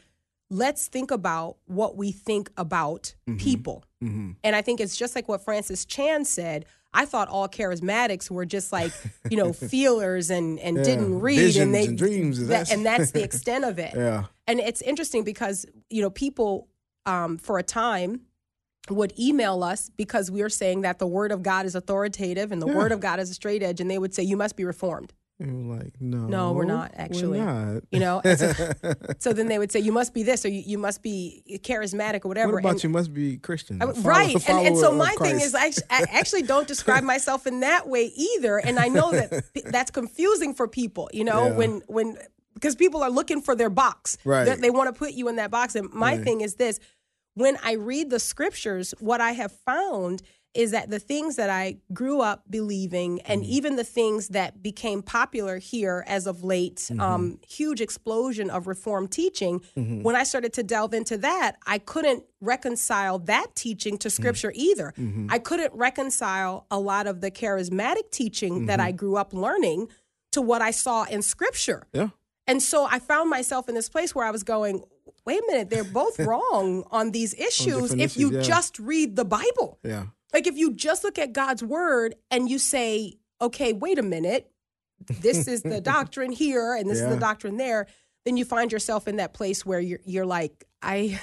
let's 0.51 0.87
think 0.87 1.11
about 1.11 1.57
what 1.67 1.97
we 1.97 2.13
think 2.13 2.51
about 2.57 3.15
Mm-hmm. 3.29 3.39
people 3.39 3.85
and 4.01 4.55
i 4.57 4.63
think 4.63 4.81
it's 4.81 4.97
just 4.97 5.17
like 5.17 5.29
what 5.29 5.45
francis 5.45 5.85
chan 5.85 6.25
said 6.25 6.65
i 6.95 7.05
thought 7.05 7.29
all 7.29 7.49
charismatics 7.49 8.31
were 8.31 8.47
just 8.47 8.73
like 8.73 8.93
you 9.31 9.37
know 9.37 9.53
feelers 9.73 10.31
and 10.31 10.59
and 10.61 10.77
Yeah, 10.79 10.83
didn't 10.85 11.21
read 11.21 11.37
visions 11.37 11.63
and 11.65 11.75
they 11.75 11.87
and 11.87 11.99
dreams, 11.99 12.39
and 12.39 12.49
that- 12.49 12.53
that's- 12.53 12.73
and 12.73 12.87
that's 12.87 13.11
the 13.13 13.23
extent 13.29 13.65
of 13.65 13.79
it 13.79 13.95
Yeah. 13.95 14.25
and 14.47 14.61
it's 14.61 14.81
interesting 14.83 15.25
because 15.25 15.67
you 15.91 16.03
know 16.03 16.11
people 16.11 16.69
um, 17.07 17.39
for 17.39 17.59
a 17.59 17.63
time 17.63 18.23
would 18.91 19.13
email 19.19 19.63
us 19.63 19.91
because 19.97 20.31
we 20.31 20.41
are 20.43 20.49
saying 20.49 20.81
that 20.83 20.99
the 20.99 21.07
word 21.07 21.31
of 21.33 21.43
God 21.43 21.67
is 21.67 21.75
authoritative 21.75 22.53
and 22.53 22.61
the 22.63 22.67
word 22.67 22.91
of 22.93 23.01
God 23.01 23.21
is 23.21 23.29
a 23.31 23.35
straight 23.35 23.63
edge, 23.63 23.81
and 23.83 23.91
they 23.91 23.99
would 23.99 24.15
say 24.15 24.23
you 24.23 24.37
must 24.37 24.57
be 24.57 24.65
reformed. 24.65 25.13
And 25.41 25.69
we're 25.69 25.77
like, 25.77 25.93
no, 26.01 26.27
No, 26.27 26.53
we're 26.53 26.65
not 26.65 26.91
actually. 26.97 27.39
We're 27.39 27.45
not. 27.75 27.83
You 27.93 28.01
know, 28.01 28.21
so, 28.25 28.53
so 29.19 29.33
then 29.33 29.47
they 29.47 29.59
would 29.59 29.71
say 29.71 29.79
you 29.79 29.93
must 29.93 30.13
be 30.13 30.25
this 30.25 30.45
or 30.45 30.49
you, 30.49 30.63
you 30.67 30.79
must 30.79 31.01
be 31.01 31.45
charismatic 31.63 32.25
or 32.25 32.29
whatever. 32.29 32.55
What 32.55 32.59
about 32.61 32.71
and, 32.73 32.83
you? 32.85 32.91
Must 32.91 33.15
be 33.15 33.37
Christian, 33.37 33.81
I- 33.81 33.87
follow- 33.93 34.01
right, 34.03 34.49
and, 34.49 34.67
and 34.67 34.77
so 34.77 34.93
my 34.93 35.15
thing 35.21 35.41
is, 35.41 35.55
I, 35.55 35.71
I 35.91 36.07
actually 36.11 36.43
don't 36.43 36.67
describe 36.75 37.05
myself 37.05 37.47
in 37.47 37.61
that 37.61 37.89
way 37.89 38.07
either, 38.17 38.59
and 38.59 38.79
I 38.81 38.89
know 38.89 39.13
that 39.13 39.45
that's 39.67 39.93
confusing 39.93 40.55
for 40.55 40.67
people. 40.67 41.09
You 41.13 41.25
know, 41.25 41.47
Yeah. 41.47 41.53
when 41.57 41.83
when 41.87 42.17
because 42.55 42.75
people 42.75 43.05
are 43.05 43.11
looking 43.11 43.41
for 43.41 43.55
their 43.55 43.71
box, 43.71 44.19
Right. 44.25 44.45
They, 44.45 44.55
they 44.57 44.71
want 44.71 44.93
to 44.93 44.99
put 44.99 45.13
you 45.13 45.29
in 45.29 45.37
that 45.37 45.53
box. 45.53 45.77
And 45.77 45.89
my 45.93 46.19
thing 46.19 46.41
is 46.41 46.57
this: 46.57 46.81
when 47.35 47.57
I 47.63 47.75
read 47.75 48.11
the 48.11 48.19
scriptures, 48.19 48.93
what 48.99 49.21
I 49.21 49.31
have 49.33 49.53
found 49.65 50.21
is 50.63 50.73
that 50.73 50.91
the 50.91 50.99
things 50.99 51.37
that 51.37 51.49
I 51.51 51.77
grew 51.93 52.21
up 52.21 52.43
believing, 52.51 53.21
and 53.23 53.43
Mm-hmm. 53.43 53.53
even 53.59 53.77
the 53.77 53.85
things 53.85 54.29
that 54.39 54.51
became 54.63 55.03
popular 55.03 55.59
here 55.59 56.05
as 56.09 56.27
of 56.27 56.43
late, 56.43 56.77
Mm-hmm. 56.79 57.01
um, 57.01 57.39
huge 57.47 57.81
explosion 57.81 58.51
of 58.51 58.67
reform 58.67 59.07
teaching. 59.07 59.61
Mm-hmm. 59.77 60.03
When 60.03 60.17
I 60.17 60.25
started 60.25 60.53
to 60.55 60.63
delve 60.65 60.95
into 60.95 61.17
that, 61.19 61.53
I 61.67 61.79
couldn't 61.79 62.25
reconcile 62.41 63.19
that 63.21 63.49
teaching 63.55 63.99
to 63.99 64.11
scripture 64.11 64.53
either. 64.55 64.93
Mm-hmm. 64.99 65.29
I 65.31 65.39
couldn't 65.39 65.73
reconcile 65.75 66.67
a 66.71 66.79
lot 66.81 67.07
of 67.07 67.21
the 67.21 67.31
charismatic 67.31 68.11
teaching 68.11 68.67
that 68.67 68.79
Mm-hmm. 68.81 68.89
I 68.89 68.93
grew 68.93 69.17
up 69.17 69.33
learning 69.33 69.89
to 70.33 70.41
what 70.43 70.61
I 70.61 70.73
saw 70.73 71.05
in 71.05 71.23
scripture. 71.23 71.87
yeah. 71.93 72.09
And 72.49 72.63
so 72.63 72.87
I 72.91 72.99
found 72.99 73.29
myself 73.31 73.69
in 73.69 73.75
this 73.75 73.89
place 73.91 74.15
where 74.15 74.27
I 74.27 74.31
was 74.31 74.43
going, 74.43 74.83
wait 75.27 75.39
a 75.39 75.47
minute, 75.47 75.69
they're 75.71 75.85
both 76.03 76.19
wrong 76.29 76.83
on 76.91 77.13
these 77.13 77.33
issues 77.35 77.91
different 77.91 78.01
if 78.03 78.17
you 78.17 78.33
yeah. 78.33 78.41
just 78.43 78.79
read 78.79 79.17
the 79.17 79.25
Bible. 79.25 79.79
Yeah. 79.85 80.07
Like 80.33 80.47
if 80.47 80.57
you 80.57 80.75
just 80.75 81.05
look 81.05 81.19
at 81.19 81.33
God's 81.33 81.63
word 81.63 82.15
and 82.31 82.49
you 82.51 82.59
say, 82.59 83.15
okay, 83.41 83.73
wait 83.73 83.99
a 83.99 84.03
minute, 84.03 84.51
this 85.21 85.49
is 85.49 85.63
the 85.63 85.81
doctrine 85.95 86.33
here 86.33 86.75
and 86.75 86.89
this 86.89 87.01
is 87.01 87.09
the 87.09 87.17
doctrine 87.17 87.57
there, 87.57 87.87
then 88.25 88.37
you 88.37 88.45
find 88.45 88.71
yourself 88.73 89.09
in 89.09 89.17
that 89.17 89.33
place 89.33 89.65
where 89.65 89.81
you're 89.81 90.01
you're 90.05 90.27
like, 90.27 90.65
I 90.83 91.19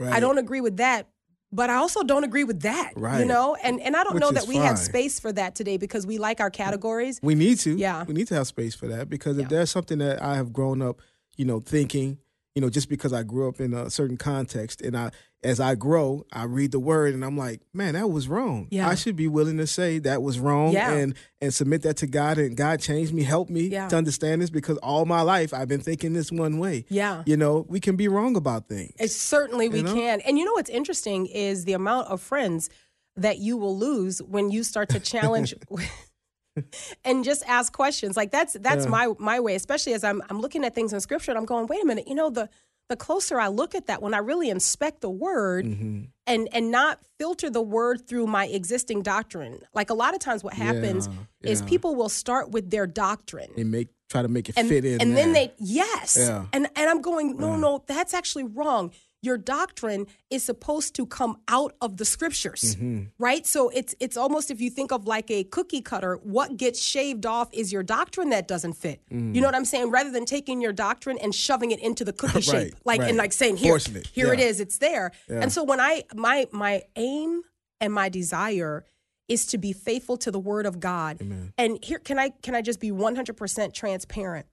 I 0.00 0.20
don't 0.20 0.38
agree 0.38 0.60
with 0.60 0.78
that, 0.78 1.08
but 1.52 1.70
I 1.70 1.74
also 1.74 2.02
don't 2.02 2.24
agree 2.24 2.44
with 2.44 2.62
that. 2.62 2.92
Right. 2.96 3.20
You 3.20 3.26
know? 3.26 3.56
And 3.62 3.80
and 3.80 3.96
I 3.96 4.02
don't 4.04 4.14
Which 4.14 4.22
know 4.22 4.32
that 4.32 4.46
we 4.46 4.56
have 4.56 4.78
space 4.78 5.20
for 5.20 5.32
that 5.32 5.54
today 5.54 5.76
because 5.76 6.06
we 6.06 6.18
like 6.18 6.40
our 6.40 6.50
categories. 6.50 7.20
We 7.22 7.34
need 7.34 7.58
to. 7.60 7.76
Yeah. 7.76 8.04
We 8.04 8.14
need 8.14 8.28
to 8.28 8.34
have 8.34 8.46
space 8.46 8.74
for 8.74 8.86
that 8.88 9.08
because 9.08 9.36
Yeah. 9.36 9.44
if 9.44 9.48
there's 9.50 9.70
something 9.70 9.98
that 9.98 10.20
I 10.22 10.36
have 10.36 10.52
grown 10.52 10.82
up, 10.82 11.00
you 11.36 11.44
know, 11.44 11.60
thinking, 11.60 12.18
you 12.54 12.62
know, 12.62 12.70
just 12.70 12.88
because 12.88 13.12
I 13.12 13.22
grew 13.22 13.48
up 13.48 13.60
in 13.60 13.72
a 13.74 13.88
certain 13.90 14.16
context 14.16 14.82
and 14.82 14.96
I 14.96 15.10
as 15.44 15.60
I 15.60 15.76
grow, 15.76 16.24
I 16.32 16.44
read 16.44 16.72
the 16.72 16.80
word 16.80 17.14
and 17.14 17.24
I'm 17.24 17.36
like, 17.36 17.60
man, 17.72 17.94
that 17.94 18.10
was 18.10 18.26
wrong. 18.26 18.66
Yeah. 18.72 18.88
I 18.88 18.96
should 18.96 19.14
be 19.14 19.28
willing 19.28 19.56
to 19.58 19.66
say 19.68 20.00
that 20.00 20.20
was 20.20 20.40
wrong 20.40 20.72
Yeah. 20.72 20.92
and 20.92 21.14
and 21.40 21.54
submit 21.54 21.82
that 21.82 21.96
to 21.98 22.08
God 22.08 22.38
and 22.38 22.56
God 22.56 22.80
changed 22.80 23.14
me, 23.14 23.22
help 23.22 23.48
me 23.48 23.68
Yeah. 23.68 23.86
to 23.88 23.96
understand 23.96 24.42
this 24.42 24.50
because 24.50 24.78
all 24.78 25.04
my 25.04 25.20
life 25.22 25.54
I've 25.54 25.68
been 25.68 25.80
thinking 25.80 26.12
this 26.12 26.32
one 26.32 26.58
way. 26.58 26.84
Yeah. 26.88 27.22
You 27.26 27.36
know, 27.36 27.64
we 27.68 27.78
can 27.78 27.94
be 27.94 28.08
wrong 28.08 28.34
about 28.36 28.68
things. 28.68 28.92
It's 28.98 29.14
certainly 29.14 29.68
we 29.68 29.82
know? 29.82 29.94
can. 29.94 30.20
And 30.22 30.38
you 30.38 30.44
know 30.44 30.52
what's 30.54 30.70
interesting 30.70 31.26
is 31.26 31.64
the 31.64 31.74
amount 31.74 32.08
of 32.08 32.20
friends 32.20 32.68
that 33.14 33.38
you 33.38 33.56
will 33.56 33.76
lose 33.78 34.20
when 34.22 34.50
you 34.50 34.64
start 34.64 34.88
to 34.90 35.00
challenge 35.00 35.54
and 37.04 37.22
just 37.24 37.44
ask 37.46 37.72
questions. 37.72 38.16
Like 38.16 38.32
that's 38.32 38.54
that's 38.54 38.84
Yeah. 38.84 38.90
my 38.90 39.12
my 39.18 39.38
way, 39.40 39.54
especially 39.54 39.92
as 39.94 40.02
I'm 40.02 40.22
I'm 40.28 40.40
looking 40.40 40.64
at 40.64 40.74
things 40.74 40.92
in 40.92 41.00
scripture 41.00 41.30
and 41.30 41.38
I'm 41.38 41.44
going, 41.44 41.66
wait 41.68 41.82
a 41.82 41.86
minute, 41.86 42.08
you 42.08 42.14
know, 42.16 42.30
the 42.30 42.48
the 42.88 42.96
closer 42.96 43.38
I 43.38 43.48
look 43.48 43.74
at 43.74 43.86
that, 43.86 44.00
when 44.02 44.14
I 44.14 44.18
really 44.18 44.48
inspect 44.50 45.00
the 45.02 45.10
word 45.10 45.66
Mm-hmm. 45.66 46.04
and 46.26 46.48
and 46.52 46.70
not 46.70 47.00
filter 47.18 47.50
the 47.50 47.60
word 47.62 48.06
through 48.08 48.26
my 48.26 48.46
existing 48.46 49.02
doctrine. 49.02 49.60
Like 49.74 49.90
a 49.90 49.94
lot 49.94 50.14
of 50.14 50.20
times 50.20 50.42
what 50.44 50.54
happens 50.54 51.08
Yeah, 51.42 51.50
is 51.52 51.60
yeah. 51.60 51.66
people 51.68 51.94
will 51.94 52.08
start 52.08 52.50
with 52.50 52.70
their 52.70 52.86
doctrine 52.86 53.50
and 53.56 53.70
make 53.70 53.88
try 54.08 54.22
to 54.22 54.28
make 54.28 54.48
it 54.48 54.56
and, 54.56 54.68
fit 54.68 54.84
in. 54.86 55.00
and 55.02 55.14
then 55.16 55.32
they 55.34 55.52
yes 55.58 56.16
Yeah. 56.18 56.46
and 56.54 56.66
and 56.76 56.88
i'm 56.88 57.02
going 57.02 57.36
no 57.36 57.56
no 57.56 57.84
that's 57.86 58.14
actually 58.14 58.44
wrong 58.44 58.90
your 59.22 59.36
doctrine 59.36 60.06
is 60.30 60.44
supposed 60.44 60.94
to 60.94 61.04
come 61.06 61.38
out 61.48 61.74
of 61.80 61.96
the 61.96 62.04
scriptures 62.04 62.76
Mm-hmm. 62.76 63.04
right? 63.18 63.46
So 63.46 63.68
it's 63.70 63.94
it's 63.98 64.16
almost 64.16 64.50
if 64.50 64.60
you 64.60 64.70
think 64.70 64.92
of 64.92 65.06
like 65.06 65.30
a 65.30 65.44
cookie 65.44 65.80
cutter 65.80 66.16
what 66.22 66.56
gets 66.56 66.80
shaved 66.80 67.26
off 67.26 67.48
is 67.52 67.72
your 67.72 67.82
doctrine 67.82 68.30
that 68.30 68.46
doesn't 68.46 68.74
fit. 68.74 69.00
Mm. 69.10 69.34
you 69.34 69.40
know 69.40 69.48
what 69.48 69.54
i'm 69.54 69.64
saying? 69.64 69.90
Rather 69.90 70.10
than 70.10 70.24
taking 70.24 70.60
your 70.60 70.72
doctrine 70.72 71.18
and 71.18 71.34
shoving 71.34 71.70
it 71.72 71.80
into 71.80 72.04
the 72.04 72.12
cookie 72.20 72.34
Right, 72.34 72.44
shape 72.44 72.74
like 72.84 73.00
and 73.00 73.16
like 73.16 73.32
saying 73.32 73.56
here 73.56 73.72
Forcing 73.72 73.96
it, 73.96 74.06
here 74.06 74.32
it 74.32 74.38
yeah. 74.38 74.46
is 74.46 74.60
it's 74.60 74.78
there. 74.78 75.10
And 75.28 75.52
so 75.52 75.64
when 75.64 75.80
i 75.80 76.04
my 76.14 76.46
my 76.52 76.82
aim 76.96 77.42
and 77.80 77.92
my 77.92 78.08
desire 78.08 78.84
is 79.28 79.46
to 79.46 79.58
be 79.58 79.72
faithful 79.72 80.16
to 80.16 80.30
the 80.30 80.38
word 80.38 80.64
of 80.64 80.80
god. 80.80 81.20
And 81.58 81.78
here 81.84 81.98
can 81.98 82.18
i 82.18 82.30
can 82.42 82.54
i 82.54 82.62
just 82.62 82.80
be 82.80 82.90
100% 82.90 83.74
transparent? 83.74 84.46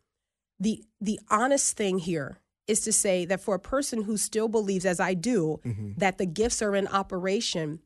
The 0.59 0.83
the 1.01 1.19
honest 1.29 1.77
thing 1.77 1.99
here 1.99 2.39
is 2.67 2.81
to 2.81 2.91
say 2.91 3.25
that 3.25 3.41
for 3.41 3.55
a 3.55 3.59
person 3.59 4.03
who 4.03 4.17
still 4.17 4.47
believes 4.47 4.85
as 4.85 4.99
I 4.99 5.13
do 5.13 5.59
that 5.97 6.17
the 6.17 6.25
gifts 6.25 6.61
are 6.61 6.75
in 6.75 6.87
operation 6.87 7.79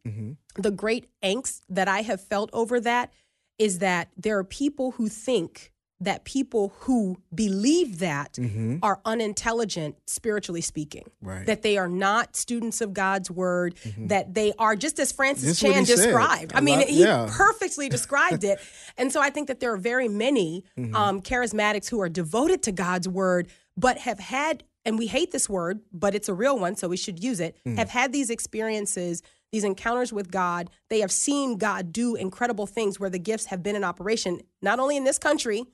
the 0.55 0.71
great 0.71 1.07
angst 1.23 1.61
that 1.69 1.87
I 1.87 2.01
have 2.01 2.21
felt 2.21 2.49
over 2.53 2.79
that 2.81 3.11
is 3.57 3.79
that 3.79 4.09
there 4.17 4.37
are 4.37 4.43
people 4.43 4.91
who 4.91 5.07
think 5.09 5.71
that 6.01 6.23
people 6.23 6.71
who 6.81 7.17
believe 7.35 7.99
that 7.99 8.39
are 8.81 9.01
unintelligent 9.03 9.97
spiritually 10.07 10.61
speaking 10.61 11.03
Right. 11.21 11.45
that 11.45 11.61
they 11.61 11.77
are 11.77 11.89
not 11.89 12.37
students 12.37 12.79
of 12.79 12.93
God's 12.93 13.29
word 13.29 13.75
that 13.97 14.33
they 14.33 14.53
are 14.57 14.77
just 14.77 14.97
as 14.99 15.11
Francis 15.11 15.61
what 15.61 15.73
Chan 15.73 15.83
described 15.83 16.53
I 16.55 16.61
mean 16.61 16.79
lot- 16.79 16.87
he 16.87 17.01
yeah. 17.01 17.27
perfectly 17.29 17.89
described 17.97 18.45
it. 18.45 18.59
And 18.97 19.11
so 19.11 19.19
I 19.21 19.29
think 19.29 19.49
that 19.49 19.59
there 19.59 19.73
are 19.73 19.77
very 19.77 20.07
many 20.07 20.63
Mm-hmm. 20.77 20.95
um, 20.95 21.21
charismatics 21.21 21.89
who 21.89 21.99
are 21.99 22.07
devoted 22.09 22.63
to 22.63 22.71
God's 22.71 23.07
word, 23.09 23.49
but 23.75 23.97
have 23.99 24.19
had, 24.19 24.63
and 24.89 24.97
we 24.97 25.07
hate 25.07 25.29
this 25.31 25.47
word, 25.47 25.79
but 25.93 26.11
it's 26.17 26.27
a 26.29 26.33
real 26.33 26.57
one, 26.59 26.75
so 26.75 26.87
we 26.89 26.97
should 26.97 27.23
use 27.23 27.39
it, 27.39 27.55
Mm. 27.65 27.77
have 27.77 27.89
had 27.89 28.11
these 28.11 28.29
experiences, 28.29 29.21
these 29.53 29.63
encounters 29.63 30.11
with 30.11 30.29
God. 30.31 30.69
They 30.89 30.99
have 30.99 31.11
seen 31.11 31.57
God 31.57 31.93
do 31.93 32.15
incredible 32.15 32.67
things 32.67 32.99
where 32.99 33.09
the 33.09 33.19
gifts 33.19 33.45
have 33.45 33.61
been 33.63 33.75
in 33.75 33.83
operation, 33.83 34.41
not 34.61 34.79
only 34.79 34.97
in 34.97 35.03
this 35.05 35.17
country. 35.17 35.65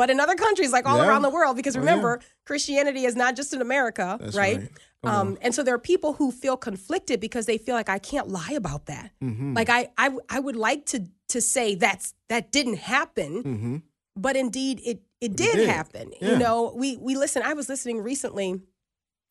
But 0.00 0.08
in 0.08 0.20
other 0.20 0.36
countries, 0.36 0.70
like 0.72 0.86
all 0.86 0.92
Mm-hmm. 0.98 1.02
Yeah. 1.04 1.10
around 1.10 1.22
the 1.22 1.30
world, 1.30 1.56
because 1.56 1.74
Oh, 1.76 1.80
remember, 1.80 2.20
Christianity 2.46 3.04
is 3.10 3.16
not 3.16 3.34
just 3.34 3.52
in 3.52 3.60
America, 3.60 4.16
That's 4.20 4.36
right? 4.36 4.60
right. 4.60 5.12
Um, 5.12 5.36
and 5.42 5.52
so 5.52 5.64
there 5.64 5.74
are 5.74 5.80
people 5.80 6.12
who 6.12 6.30
feel 6.30 6.56
conflicted 6.56 7.18
because 7.18 7.46
they 7.46 7.58
feel 7.58 7.74
like 7.74 7.88
I 7.88 7.98
can't 7.98 8.28
lie 8.28 8.52
about 8.62 8.86
that. 8.86 9.10
Mm-hmm. 9.20 9.54
Like 9.54 9.68
I, 9.68 9.88
I, 9.98 10.06
I 10.36 10.38
would 10.38 10.54
like 10.54 10.86
to 10.92 10.98
to 11.34 11.40
say 11.40 11.74
that's 11.74 12.14
that 12.28 12.52
didn't 12.52 12.78
happen, 12.94 13.82
but 14.20 14.36
indeed 14.36 14.80
it 14.84 15.02
it 15.20 15.34
did, 15.36 15.48
Mm-hmm. 15.50 15.58
did. 15.58 15.68
happen. 15.68 16.12
Yeah. 16.20 16.30
You 16.32 16.38
know, 16.38 16.72
we 16.76 16.96
we 16.96 17.16
listen. 17.16 17.42
I 17.42 17.54
was 17.54 17.68
listening 17.68 18.00
recently. 18.02 18.60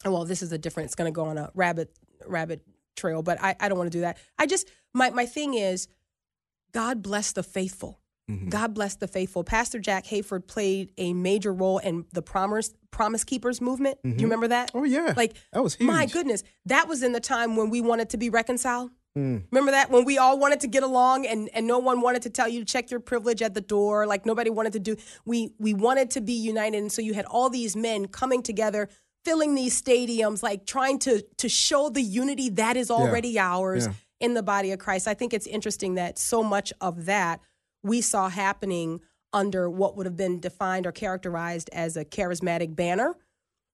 Well, 0.05 0.25
this 0.25 0.41
is 0.41 0.51
a 0.51 0.57
different. 0.57 0.87
It's 0.87 0.95
going 0.95 1.11
to 1.11 1.15
go 1.15 1.25
on 1.25 1.37
a 1.37 1.51
rabbit 1.53 1.91
rabbit 2.25 2.61
trail, 2.95 3.21
but 3.23 3.41
I, 3.41 3.55
I 3.59 3.69
don't 3.69 3.77
want 3.77 3.91
to 3.91 3.97
do 3.97 4.01
that. 4.01 4.17
I 4.39 4.45
just 4.47 4.67
my 4.93 5.09
my 5.11 5.25
thing 5.25 5.53
is, 5.53 5.87
God 6.73 7.01
bless 7.01 7.31
the 7.31 7.43
faithful. 7.43 7.99
Mm-hmm. 8.29 8.49
God 8.49 8.73
bless 8.73 8.95
the 8.97 9.07
faithful. 9.07 9.45
Pastor 9.45 9.79
Jack 9.79 10.05
Hayford 10.07 10.47
played 10.47 10.91
a 10.97 11.13
major 11.13 11.53
role 11.53 11.77
in 11.77 12.05
the 12.11 12.21
Promise 12.21 12.73
Promise 12.91 13.23
Keepers 13.23 13.61
movement. 13.61 13.99
Do 14.03 14.09
you 14.09 14.17
remember 14.23 14.49
that? 14.49 14.71
Oh 14.73 14.83
yeah. 14.83 15.13
Like 15.15 15.33
that 15.53 15.63
was 15.63 15.79
My 15.79 16.05
goodness, 16.05 16.43
that 16.65 16.87
was 16.89 17.03
in 17.03 17.13
the 17.13 17.21
time 17.21 17.55
when 17.55 17.69
we 17.69 17.79
wanted 17.79 18.09
to 18.09 18.17
be 18.17 18.29
reconciled. 18.29 18.91
Mm. 19.17 19.43
Remember 19.51 19.71
that 19.71 19.89
when 19.89 20.05
we 20.05 20.17
all 20.17 20.37
wanted 20.37 20.59
to 20.61 20.67
get 20.67 20.83
along 20.83 21.25
and 21.25 21.49
and 21.53 21.65
no 21.65 21.79
one 21.79 22.01
wanted 22.01 22.21
to 22.23 22.29
tell 22.29 22.47
you 22.47 22.59
to 22.59 22.65
check 22.65 22.91
your 22.91 22.99
privilege 22.99 23.41
at 23.41 23.53
the 23.53 23.61
door, 23.61 24.05
like 24.05 24.25
nobody 24.25 24.49
wanted 24.49 24.73
to 24.73 24.79
do. 24.79 24.95
We 25.25 25.53
we 25.57 25.73
wanted 25.73 26.11
to 26.11 26.21
be 26.21 26.33
united, 26.33 26.77
and 26.77 26.91
so 26.91 27.01
you 27.01 27.13
had 27.13 27.25
all 27.25 27.49
these 27.49 27.75
men 27.75 28.07
coming 28.07 28.43
together, 28.43 28.89
filling 29.25 29.55
these 29.55 29.81
stadiums, 29.81 30.43
like 30.43 30.65
trying 30.65 30.99
to 30.99 31.23
to 31.37 31.49
show 31.49 31.89
the 31.89 32.01
unity 32.01 32.49
that 32.51 32.77
is 32.77 32.91
already 32.91 33.39
ours 33.39 33.87
Yeah. 33.87 33.93
in 34.19 34.33
the 34.35 34.43
body 34.43 34.71
of 34.71 34.79
Christ. 34.79 35.07
I 35.07 35.13
think 35.15 35.33
it's 35.33 35.47
interesting 35.47 35.95
that 35.95 36.19
so 36.19 36.43
much 36.43 36.71
of 36.79 37.05
that 37.05 37.39
we 37.83 38.01
saw 38.01 38.29
happening 38.29 39.01
under 39.33 39.69
what 39.69 39.95
would 39.97 40.05
have 40.05 40.15
been 40.17 40.39
defined 40.39 40.85
or 40.85 40.91
characterized 40.91 41.69
as 41.73 41.97
a 41.97 42.05
charismatic 42.05 42.75
banner 42.75 43.13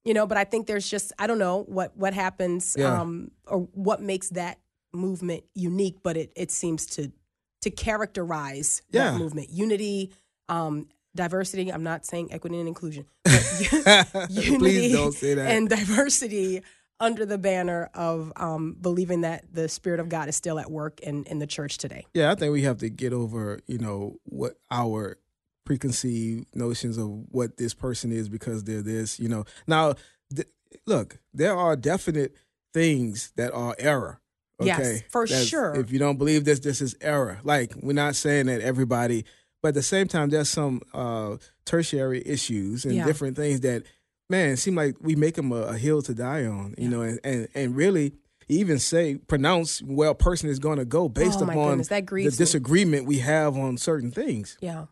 you 0.03 0.13
know 0.13 0.25
but 0.25 0.36
i 0.36 0.43
think 0.43 0.65
there's 0.67 0.89
just 0.89 1.13
i 1.19 1.27
don't 1.27 1.38
know 1.38 1.63
what 1.67 1.95
what 1.95 2.13
happens 2.13 2.75
Yeah. 2.77 2.99
um 3.01 3.29
or 3.45 3.60
what 3.73 4.01
makes 4.01 4.29
that 4.29 4.58
movement 4.93 5.43
unique 5.56 5.97
but 6.03 6.15
it 6.17 6.32
it 6.36 6.51
seems 6.51 6.86
to 6.86 7.12
to 7.62 7.69
characterize 7.71 8.82
Yeah. 8.91 9.12
that 9.12 9.17
movement 9.17 9.49
unity 9.49 10.12
um 10.49 10.88
diversity 11.15 11.71
i'm 11.71 11.84
not 11.84 12.06
saying 12.06 12.32
equity 12.32 12.60
and 12.60 12.67
inclusion 12.67 13.06
unity 14.29 14.58
Please 14.58 14.93
don't 14.93 15.12
say 15.13 15.34
that. 15.34 15.49
and 15.51 15.69
diversity 15.69 16.62
under 16.99 17.25
the 17.25 17.38
banner 17.38 17.89
of 17.93 18.32
um, 18.38 18.75
believing 18.79 19.21
that 19.21 19.45
the 19.53 19.67
spirit 19.67 19.99
of 19.99 20.10
god 20.10 20.29
is 20.29 20.36
still 20.36 20.60
at 20.60 20.69
work 20.71 20.99
in 21.01 21.23
in 21.25 21.39
the 21.39 21.47
church 21.47 21.77
today 21.77 22.06
Yeah, 22.13 22.32
I 22.32 22.36
think 22.36 22.53
we 22.53 22.62
have 22.63 22.77
to 22.77 22.89
get 22.89 23.13
over, 23.13 23.60
you 23.67 23.77
know, 23.79 24.17
what 24.23 24.53
our 24.71 25.17
preconceived 25.65 26.45
notions 26.56 26.97
of 26.97 27.10
what 27.32 27.58
this 27.58 27.73
person 27.73 28.12
is 28.12 28.29
because 28.29 28.63
they're 28.65 28.82
this, 28.82 29.19
you 29.19 29.29
know. 29.29 29.45
Now, 29.65 29.95
th- 30.36 30.47
look, 30.86 31.19
there 31.34 31.56
are 31.58 31.75
definite 31.77 32.36
things 32.73 33.32
that 33.38 33.53
are 33.53 33.75
error. 33.79 34.19
Okay? 34.61 34.67
Yes, 34.67 35.01
for 35.09 35.25
That's- 35.25 35.47
sure. 35.47 35.73
If 35.75 35.91
you 35.91 35.99
don't 35.99 36.17
believe 36.17 36.45
this, 36.45 36.59
this 36.59 36.81
is 36.81 36.95
error. 37.01 37.39
Like, 37.43 37.73
we're 37.81 37.93
not 37.93 38.15
saying 38.15 38.45
that 38.47 38.61
everybody, 38.61 39.25
but 39.61 39.69
at 39.69 39.73
the 39.75 39.81
same 39.83 40.07
time, 40.07 40.29
there's 40.29 40.49
some 40.49 40.81
uh, 40.93 41.37
tertiary 41.65 42.21
issues 42.25 42.85
and 42.85 42.93
Yeah. 42.95 43.05
different 43.05 43.35
things 43.35 43.61
that, 43.61 43.83
man, 44.29 44.57
seem 44.57 44.75
like 44.75 44.95
we 45.01 45.15
make 45.15 45.35
them 45.35 45.51
a, 45.51 45.61
a 45.63 45.77
hill 45.77 46.01
to 46.03 46.13
die 46.13 46.45
on, 46.45 46.75
you 46.77 46.87
know, 46.89 47.01
and, 47.01 47.19
and, 47.23 47.47
and 47.55 47.75
really 47.75 48.13
even 48.49 48.77
say, 48.77 49.15
pronounce 49.15 49.81
where 49.81 50.09
a 50.09 50.15
person 50.15 50.49
is 50.49 50.59
going 50.59 50.77
to 50.77 50.85
go 50.85 51.07
based 51.09 51.39
Oh, 51.39 51.45
upon 51.45 51.69
goodness, 51.69 51.87
the 51.87 52.01
grieves 52.01 52.37
me. 52.39 52.43
disagreement 52.43 53.05
we 53.07 53.19
have 53.19 53.57
on 53.57 53.77
certain 53.77 54.11
things. 54.11 54.57
yeah 54.61 54.85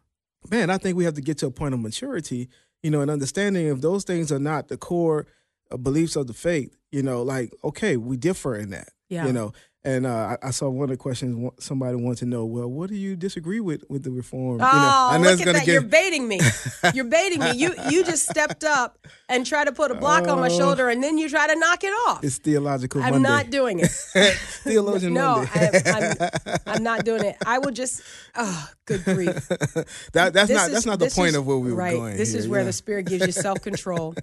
Man, 0.49 0.71
I 0.71 0.77
think 0.79 0.97
we 0.97 1.03
have 1.03 1.13
to 1.15 1.21
get 1.21 1.37
to 1.39 1.47
a 1.47 1.51
point 1.51 1.73
of 1.75 1.79
maturity, 1.81 2.49
you 2.81 2.89
know, 2.89 3.01
and 3.01 3.11
understanding 3.11 3.67
if 3.67 3.81
those 3.81 4.03
things 4.05 4.31
are 4.31 4.39
not 4.39 4.69
the 4.69 4.77
core 4.77 5.27
uh, 5.69 5.77
beliefs 5.77 6.15
of 6.15 6.25
the 6.27 6.33
faith, 6.33 6.75
you 6.91 7.03
know, 7.03 7.21
like, 7.21 7.53
okay, 7.63 7.95
we 7.97 8.17
differ 8.17 8.55
in 8.55 8.71
that, 8.71 8.89
Yeah. 9.11 9.27
you 9.27 9.33
know. 9.33 9.51
And 9.83 10.05
uh, 10.05 10.37
I, 10.43 10.49
I 10.49 10.51
saw 10.51 10.69
one 10.69 10.83
of 10.83 10.89
the 10.91 10.97
questions 10.97 11.51
somebody 11.59 11.95
wanted 11.95 12.19
to 12.19 12.25
know, 12.27 12.45
well, 12.45 12.67
what 12.69 12.87
do 12.91 12.95
you 12.95 13.15
disagree 13.15 13.59
with 13.59 13.83
with 13.89 14.03
the 14.03 14.11
reform? 14.11 14.59
Oh, 14.61 14.65
you 14.67 14.71
know, 14.79 15.07
I 15.09 15.17
know 15.17 15.23
look 15.31 15.39
it's 15.39 15.47
at 15.47 15.53
that! 15.53 15.65
get- 15.65 15.71
You're 15.73 15.81
baiting 15.81 16.27
me. 16.27 16.39
You're 16.93 17.05
baiting 17.05 17.39
me. 17.39 17.53
You 17.53 17.73
you 17.89 18.03
just 18.05 18.29
stepped 18.29 18.63
up 18.63 18.99
and 19.27 19.43
tried 19.43 19.65
to 19.65 19.71
put 19.71 19.89
a 19.89 19.95
block 19.95 20.27
on 20.27 20.39
my 20.39 20.49
Oh. 20.51 20.57
shoulder, 20.59 20.87
and 20.89 21.01
then 21.01 21.17
you 21.17 21.29
try 21.29 21.47
to 21.51 21.55
knock 21.59 21.83
it 21.83 21.93
off. 22.07 22.23
It's 22.23 22.37
theological 22.37 23.01
I'm 23.01 23.13
Monday. 23.13 23.27
not 23.29 23.49
doing 23.49 23.79
it. 23.79 23.89
Theologian 24.63 25.15
no, 25.15 25.37
Monday. 25.37 25.81
I, 25.83 26.29
I'm, 26.45 26.57
I'm 26.75 26.83
not 26.83 27.03
doing 27.03 27.25
it. 27.25 27.37
I 27.43 27.57
will 27.57 27.71
just. 27.71 28.03
Oh, 28.35 28.69
good 28.85 29.03
grief! 29.03 29.47
that, 30.13 30.33
that's 30.33 30.47
This 30.47 30.51
not 30.51 30.67
is- 30.67 30.73
that's 30.73 30.85
not 30.85 30.99
the 30.99 31.09
point 31.09 31.29
is- 31.29 31.35
of 31.37 31.47
where 31.47 31.57
we 31.57 31.71
were 31.71 31.77
right. 31.77 31.95
going. 31.95 32.17
This 32.17 32.33
here, 32.33 32.39
is 32.39 32.47
where 32.47 32.59
yeah. 32.61 32.65
the 32.65 32.73
Spirit 32.73 33.07
gives 33.07 33.25
you 33.25 33.31
self 33.31 33.61
control. 33.63 34.13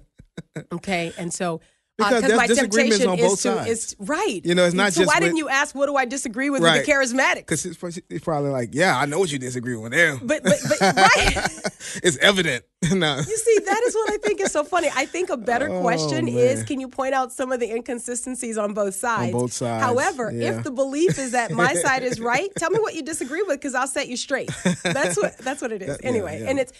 okay, 0.71 1.11
and 1.17 1.33
so, 1.33 1.59
Because 1.99 2.33
my 2.35 2.47
disagreements 2.47 2.97
temptation 2.97 3.09
on 3.09 3.17
both 3.17 3.33
is 3.33 3.43
to 3.43 3.55
sides. 3.55 3.69
is 3.69 3.95
right. 3.99 4.41
You 4.43 4.55
know, 4.55 4.65
it's 4.65 4.73
not 4.75 4.93
so 4.93 5.01
just 5.01 5.07
why 5.07 5.19
with- 5.19 5.23
didn't 5.25 5.37
you 5.37 5.49
ask 5.49 5.75
what 5.75 5.85
do 5.87 5.95
I 5.95 6.05
disagree 6.05 6.49
with 6.49 6.61
Right. 6.63 6.77
with 6.79 6.85
the 6.85 6.91
charismatic. 6.91 7.35
Because 7.35 7.65
it's, 7.65 7.77
probably- 7.77 8.03
it's 8.09 8.23
probably 8.25 8.49
like, 8.49 8.69
yeah, 8.73 8.97
I 8.97 9.05
know 9.05 9.19
what 9.19 9.31
you 9.31 9.37
disagree 9.39 9.75
with 9.75 9.91
them. 9.91 10.19
But 10.23 10.43
but 10.43 10.57
but 10.67 10.81
right. 10.81 11.35
it's 12.03 12.17
evident. 12.17 12.63
no. 12.93 13.17
You 13.17 13.23
see, 13.37 13.59
that 13.65 13.81
is 13.85 13.93
what 13.95 14.11
I 14.11 14.17
think 14.17 14.39
is 14.41 14.51
so 14.51 14.63
funny. 14.63 14.89
I 14.95 15.05
think 15.05 15.29
a 15.29 15.37
better 15.37 15.69
Oh, 15.69 15.81
question 15.81 16.25
man. 16.25 16.33
is 16.35 16.63
can 16.63 16.79
you 16.79 16.87
point 16.87 17.13
out 17.13 17.31
some 17.33 17.51
of 17.51 17.59
the 17.59 17.69
inconsistencies 17.69 18.57
on 18.57 18.73
both 18.73 18.95
sides? 18.95 19.33
both 19.33 19.51
sides, 19.53 19.83
However, 19.83 20.31
yeah. 20.33 20.57
if 20.57 20.63
the 20.63 20.71
belief 20.71 21.19
is 21.19 21.31
that 21.33 21.51
my 21.51 21.73
side 21.85 22.03
is 22.03 22.19
right, 22.19 22.49
tell 22.57 22.69
me 22.71 22.79
what 22.79 22.95
you 22.95 23.03
disagree 23.03 23.41
with 23.41 23.59
because 23.59 23.75
I'll 23.75 23.87
set 23.87 24.07
you 24.07 24.15
straight. 24.17 24.49
That's 24.83 25.17
what 25.17 25.37
that's 25.39 25.61
what 25.61 25.71
it 25.73 25.81
is. 25.81 25.89
That- 25.89 26.03
yeah, 26.03 26.09
anyway, 26.09 26.41
yeah. 26.41 26.49
and 26.49 26.59
it's 26.59 26.71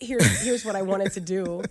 here's 0.00 0.26
here's 0.42 0.64
what 0.64 0.76
I 0.76 0.82
wanted 0.82 1.12
to 1.12 1.20
do. 1.20 1.62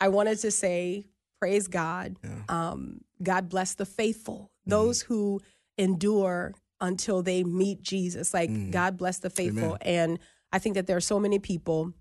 I 0.00 0.08
wanted 0.08 0.38
to 0.38 0.50
say, 0.50 1.04
praise 1.40 1.66
God. 1.68 2.16
Um, 2.48 3.00
God 3.22 3.48
bless 3.48 3.74
the 3.74 3.86
faithful, 3.86 4.50
Mm-hmm. 4.62 4.70
those 4.70 5.00
who 5.02 5.40
endure 5.78 6.52
until 6.80 7.22
they 7.22 7.42
meet 7.44 7.82
Jesus. 7.82 8.32
Like 8.34 8.50
Mm. 8.50 8.70
God 8.70 8.96
bless 8.96 9.18
the 9.18 9.30
faithful. 9.30 9.76
And 9.80 10.18
I 10.52 10.58
think 10.58 10.74
that 10.76 10.86
there 10.86 10.96
are 10.96 11.00
so 11.00 11.18
many 11.18 11.38
people 11.38 11.92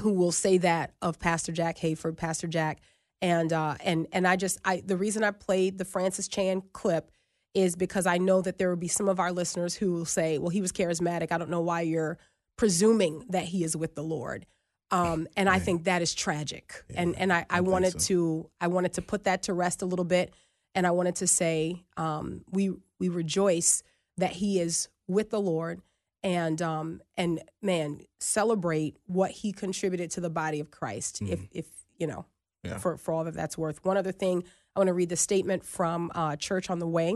who 0.00 0.12
will 0.12 0.32
say 0.32 0.56
that 0.58 0.94
of 1.02 1.18
Pastor 1.18 1.52
Jack 1.52 1.78
Hayford, 1.78 2.16
Pastor 2.16 2.46
Jack, 2.46 2.80
and 3.20 3.52
uh, 3.52 3.74
and 3.84 4.06
and 4.12 4.26
I 4.26 4.36
just 4.36 4.58
I 4.64 4.82
the 4.84 4.96
reason 4.96 5.22
I 5.24 5.30
played 5.30 5.76
the 5.78 5.84
Francis 5.84 6.26
Chan 6.28 6.62
clip 6.72 7.10
is 7.52 7.76
because 7.76 8.06
I 8.06 8.16
know 8.18 8.40
that 8.42 8.56
there 8.58 8.68
will 8.70 8.76
be 8.76 8.88
some 8.88 9.08
of 9.08 9.18
our 9.20 9.32
listeners 9.32 9.74
who 9.74 9.92
will 9.92 10.06
say, 10.06 10.38
"Well, 10.38 10.50
he 10.50 10.60
was 10.62 10.72
charismatic. 10.72 11.32
I 11.32 11.38
don't 11.38 11.50
know 11.50 11.60
why 11.60 11.82
you're 11.82 12.16
presuming 12.56 13.24
that 13.28 13.44
he 13.44 13.62
is 13.64 13.76
with 13.76 13.94
the 13.94 14.02
Lord." 14.04 14.46
Um, 14.92 15.28
and 15.36 15.48
I 15.48 15.58
think 15.60 15.84
that 15.84 16.02
is 16.02 16.14
tragic. 16.14 16.84
and 16.94 17.16
and 17.16 17.32
I, 17.32 17.46
I 17.48 17.60
wanted 17.60 17.98
to 18.00 18.50
I 18.60 18.66
wanted 18.66 18.94
to 18.94 19.02
put 19.02 19.24
that 19.24 19.44
to 19.44 19.52
rest 19.54 19.82
a 19.82 19.86
little 19.86 20.04
bit, 20.04 20.32
and 20.74 20.86
I 20.86 20.90
wanted 20.90 21.16
to 21.16 21.26
say 21.26 21.84
um, 21.96 22.44
we 22.50 22.72
we 22.98 23.08
rejoice 23.08 23.82
that 24.16 24.32
he 24.32 24.60
is 24.60 24.88
with 25.06 25.30
the 25.30 25.40
Lord 25.40 25.80
and 26.22 26.60
um 26.60 27.00
and 27.16 27.40
man 27.62 28.00
celebrate 28.18 28.94
what 29.06 29.30
he 29.30 29.52
contributed 29.52 30.10
to 30.10 30.20
the 30.20 30.28
body 30.28 30.60
of 30.60 30.70
Christ 30.70 31.22
if 31.22 31.40
if 31.52 31.66
you 31.98 32.06
know 32.06 32.26
Yeah. 32.62 32.76
for 32.78 32.96
for 32.98 33.12
all 33.14 33.24
that 33.24 33.32
that's 33.34 33.56
worth. 33.56 33.82
One 33.84 33.96
other 33.96 34.12
thing 34.12 34.44
I 34.76 34.80
want 34.80 34.88
to 34.88 34.92
read 34.92 35.08
the 35.08 35.16
statement 35.16 35.64
from 35.64 36.10
uh, 36.14 36.36
Church 36.36 36.68
on 36.68 36.78
the 36.78 36.86
Way 36.86 37.14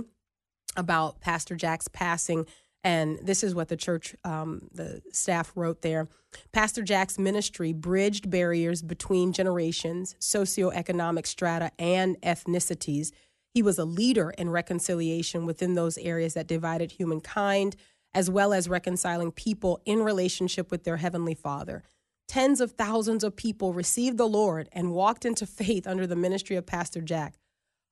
about 0.77 1.21
Pastor 1.21 1.55
Jack's 1.55 1.87
passing 1.89 2.47
and 2.85 3.19
this 3.23 3.43
is 3.43 3.55
what 3.55 3.69
the 3.69 3.77
church 3.77 4.15
um, 4.25 4.69
the 4.73 5.03
staff 5.11 5.53
wrote 5.57 5.83
there 5.83 6.07
Pastor 6.53 6.83
Jack's 6.83 7.19
ministry 7.19 7.73
bridged 7.73 8.31
barriers 8.31 8.83
between 8.83 9.33
generations 9.33 10.15
socioeconomic 10.21 11.27
strata 11.27 11.73
and 11.79 12.21
ethnicities 12.21 13.11
he 13.53 13.63
was 13.63 13.79
a 13.79 13.85
leader 13.85 14.31
in 14.31 14.51
reconciliation 14.51 15.47
within 15.47 15.75
those 15.75 15.97
areas 15.99 16.35
that 16.35 16.47
divided 16.47 16.93
humankind 16.93 17.77
as 18.15 18.31
well 18.31 18.53
as 18.53 18.69
reconciling 18.69 19.33
people 19.33 19.81
in 19.85 20.03
relationship 20.03 20.71
with 20.71 20.85
their 20.85 20.99
Heavenly 20.99 21.35
Father. 21.35 21.83
Tens 22.29 22.61
of 22.61 22.73
thousands 22.73 23.25
of 23.25 23.37
people 23.37 23.75
received 23.75 24.17
the 24.17 24.29
Lord 24.29 24.69
and 24.73 24.93
walked 24.93 25.25
into 25.25 25.47
faith 25.47 25.87
under 25.87 26.07
the 26.07 26.17
ministry 26.17 26.57
of 26.57 26.65
Pastor 26.65 27.01
Jack. 27.01 27.35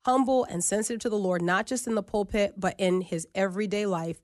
Humble 0.05 0.43
and 0.45 0.63
sensitive 0.63 0.99
to 1.01 1.09
the 1.09 1.17
Lord, 1.17 1.41
not 1.41 1.65
just 1.67 1.87
in 1.87 1.95
the 1.95 2.03
pulpit, 2.03 2.55
but 2.57 2.75
in 2.77 3.01
his 3.01 3.27
everyday 3.35 3.85
life, 3.85 4.21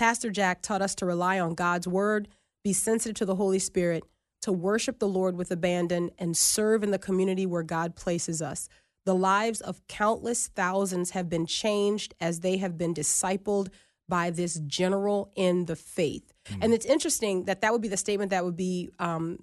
Pastor 0.00 0.30
Jack 0.30 0.62
taught 0.62 0.80
us 0.80 0.94
to 0.94 1.04
rely 1.04 1.38
on 1.38 1.52
God's 1.52 1.86
word, 1.86 2.26
be 2.64 2.72
sensitive 2.72 3.16
to 3.16 3.26
the 3.26 3.34
Holy 3.34 3.58
Spirit, 3.58 4.02
to 4.40 4.50
worship 4.50 4.98
the 4.98 5.06
Lord 5.06 5.36
with 5.36 5.50
abandon, 5.50 6.10
and 6.18 6.34
serve 6.34 6.82
in 6.82 6.90
the 6.90 6.98
community 6.98 7.44
where 7.44 7.62
God 7.62 7.96
places 7.96 8.40
us. 8.40 8.66
The 9.04 9.14
lives 9.14 9.60
of 9.60 9.86
countless 9.88 10.48
thousands 10.48 11.10
have 11.10 11.28
been 11.28 11.44
changed 11.44 12.14
as 12.18 12.40
they 12.40 12.56
have 12.56 12.78
been 12.78 12.94
discipled 12.94 13.68
by 14.08 14.30
this 14.30 14.58
general 14.66 15.32
in 15.36 15.66
the 15.66 15.76
faith. 15.76 16.32
And 16.62 16.72
it's 16.72 16.86
interesting 16.86 17.44
that 17.44 17.60
that 17.60 17.70
would 17.70 17.82
be 17.82 17.88
the 17.88 17.98
statement 17.98 18.30
that 18.30 18.42
would 18.42 18.56
be 18.56 18.88
um, 18.98 19.40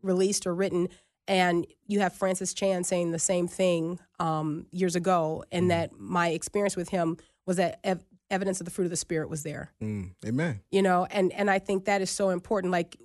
released 0.00 0.46
or 0.46 0.54
written. 0.54 0.88
And 1.26 1.66
you 1.86 2.00
have 2.00 2.14
Francis 2.14 2.54
Chan 2.54 2.84
saying 2.84 3.10
the 3.10 3.18
same 3.18 3.46
thing 3.46 3.98
um, 4.18 4.68
years 4.72 4.96
ago, 4.96 5.44
and 5.52 5.70
that 5.70 5.98
my 5.98 6.28
experience 6.28 6.76
with 6.76 6.88
him 6.88 7.18
was 7.44 7.58
that 7.58 7.80
evidence 8.30 8.60
of 8.60 8.64
the 8.64 8.70
fruit 8.70 8.84
of 8.84 8.90
the 8.90 8.96
Spirit 8.96 9.28
was 9.30 9.42
there 9.42 9.72
Mm, 9.82 10.12
amen. 10.26 10.60
you 10.70 10.82
know 10.82 11.06
and 11.10 11.32
and 11.32 11.50
i 11.50 11.58
think 11.58 11.84
that 11.86 12.00
is 12.02 12.10
so 12.10 12.30
important 12.30 12.70
like 12.72 12.96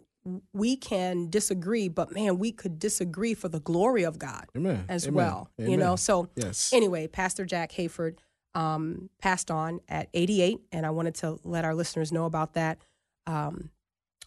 we 0.54 0.76
can 0.78 1.30
disagree 1.30 1.88
but 1.90 2.14
man 2.14 2.38
we 2.40 2.52
could 2.52 2.80
disagree 2.80 3.34
for 3.34 3.50
the 3.50 3.60
glory 3.60 4.04
of 4.04 4.18
god 4.20 4.46
Amen. 4.56 4.86
as 4.88 5.06
Amen. 5.08 5.16
well 5.16 5.50
you 5.58 5.76
know 5.78 5.96
so 5.96 6.30
Yes. 6.36 6.72
anyway 6.74 7.08
pastor 7.08 7.46
jack 7.46 7.72
hayford 7.74 8.18
um, 8.56 9.10
passed 9.20 9.50
on 9.50 9.80
at 9.90 10.10
88 10.14 10.60
and 10.72 10.86
i 10.86 10.90
wanted 10.92 11.16
to 11.16 11.40
let 11.44 11.66
our 11.66 11.74
listeners 11.74 12.12
know 12.12 12.26
about 12.26 12.54
that 12.54 12.78
um, 13.28 13.70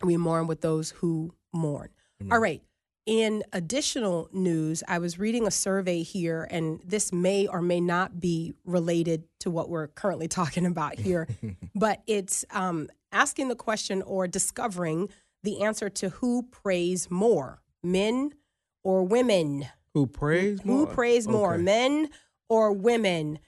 we 0.02 0.16
mourn 0.16 0.46
with 0.46 0.60
those 0.62 0.90
who 0.90 1.32
mourn 1.54 1.88
all 2.30 2.38
right 2.38 2.62
in 3.06 3.44
additional 3.52 4.28
news, 4.32 4.82
I 4.88 4.98
was 4.98 5.18
reading 5.18 5.46
a 5.46 5.50
survey 5.50 6.02
here, 6.02 6.46
and 6.50 6.80
this 6.84 7.12
may 7.12 7.46
or 7.46 7.62
may 7.62 7.80
not 7.80 8.18
be 8.20 8.52
related 8.64 9.24
to 9.40 9.50
what 9.50 9.68
we're 9.68 9.86
currently 9.86 10.28
talking 10.40 10.66
about 10.66 10.98
here, 10.98 11.28
but 11.74 12.02
it's 12.06 12.44
um, 12.50 12.88
asking 13.12 13.48
the 13.48 13.54
question 13.56 14.02
or 14.02 14.26
discovering 14.26 15.08
the 15.44 15.62
answer 15.62 15.88
to 15.88 16.08
who 16.08 16.42
prays 16.42 17.08
more, 17.10 17.62
men 17.82 18.32
or 18.82 19.04
women? 19.04 19.66
Who 19.94 20.06
prays 20.08 20.64
more? 20.64 20.78
Who 20.78 20.86
prays 20.92 21.28
more, 21.28 21.54
Okay. 21.54 21.62
men 21.62 22.08
or 22.48 22.72
women? 22.72 23.38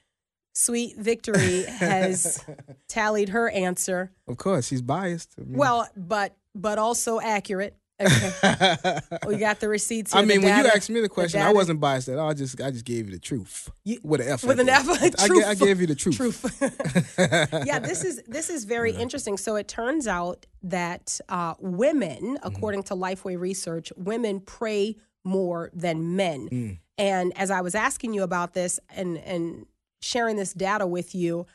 Sweet 0.53 0.97
Victory 0.97 1.63
has 1.63 2.43
tallied 2.87 3.29
her 3.29 3.49
answer. 3.49 4.11
Of 4.27 4.37
course, 4.37 4.69
he's 4.69 4.81
biased. 4.81 5.35
I 5.37 5.43
mean- 5.43 5.57
Well, 5.57 5.87
but 5.97 6.35
but 6.55 6.77
also 6.79 7.19
accurate. 7.19 7.75
Okay. 8.01 8.99
we 9.27 9.37
got 9.37 9.59
the 9.59 9.67
receipts. 9.67 10.15
I 10.15 10.21
the 10.21 10.27
mean, 10.27 10.41
when 10.41 10.63
you 10.63 10.69
asked 10.73 10.89
me 10.89 10.99
the 11.01 11.09
question, 11.09 11.41
I 11.41 11.51
wasn't 11.53 11.79
biased 11.79 12.07
at 12.09 12.17
all. 12.17 12.29
I 12.29 12.33
just, 12.33 12.59
I 12.61 12.71
just 12.71 12.85
gave 12.85 13.07
you 13.07 13.11
the 13.13 13.19
truth 13.19 13.69
You- 13.83 13.99
with 14.03 14.21
an 14.21 14.29
F. 14.29 14.43
with 14.43 14.59
an 14.59 14.67
the 14.67 14.71
F. 14.73 15.01
end. 15.03 15.15
I, 15.19 15.49
I 15.49 15.55
gave 15.55 15.81
you 15.81 15.87
the 15.87 15.95
truth. 15.95 16.15
Truth. 16.15 16.57
yeah, 17.65 17.79
this 17.79 18.03
is 18.03 18.21
this 18.27 18.49
is 18.49 18.63
very 18.65 18.91
interesting. 18.91 19.37
So 19.37 19.55
it 19.55 19.67
turns 19.67 20.07
out 20.07 20.45
that 20.63 21.19
uh, 21.29 21.55
women, 21.59 22.09
Mm-hmm. 22.09 22.35
according 22.47 22.83
to 22.83 22.93
Lifeway 22.95 23.39
research, 23.39 23.91
women 23.95 24.39
pray 24.39 24.95
more 25.23 25.69
than 25.73 26.15
men. 26.15 26.49
Mm. 26.49 26.79
And 26.97 27.37
as 27.37 27.51
I 27.51 27.61
was 27.61 27.75
asking 27.75 28.13
you 28.13 28.23
about 28.23 28.53
this 28.53 28.79
and 28.95 29.17
and 29.17 29.65
sharing 30.01 30.35
this 30.37 30.53
data 30.53 30.87
with 30.87 31.13
you, 31.13 31.45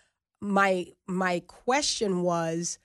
my 0.40 0.86
my 1.06 1.40
question 1.46 2.22
was, 2.22 2.78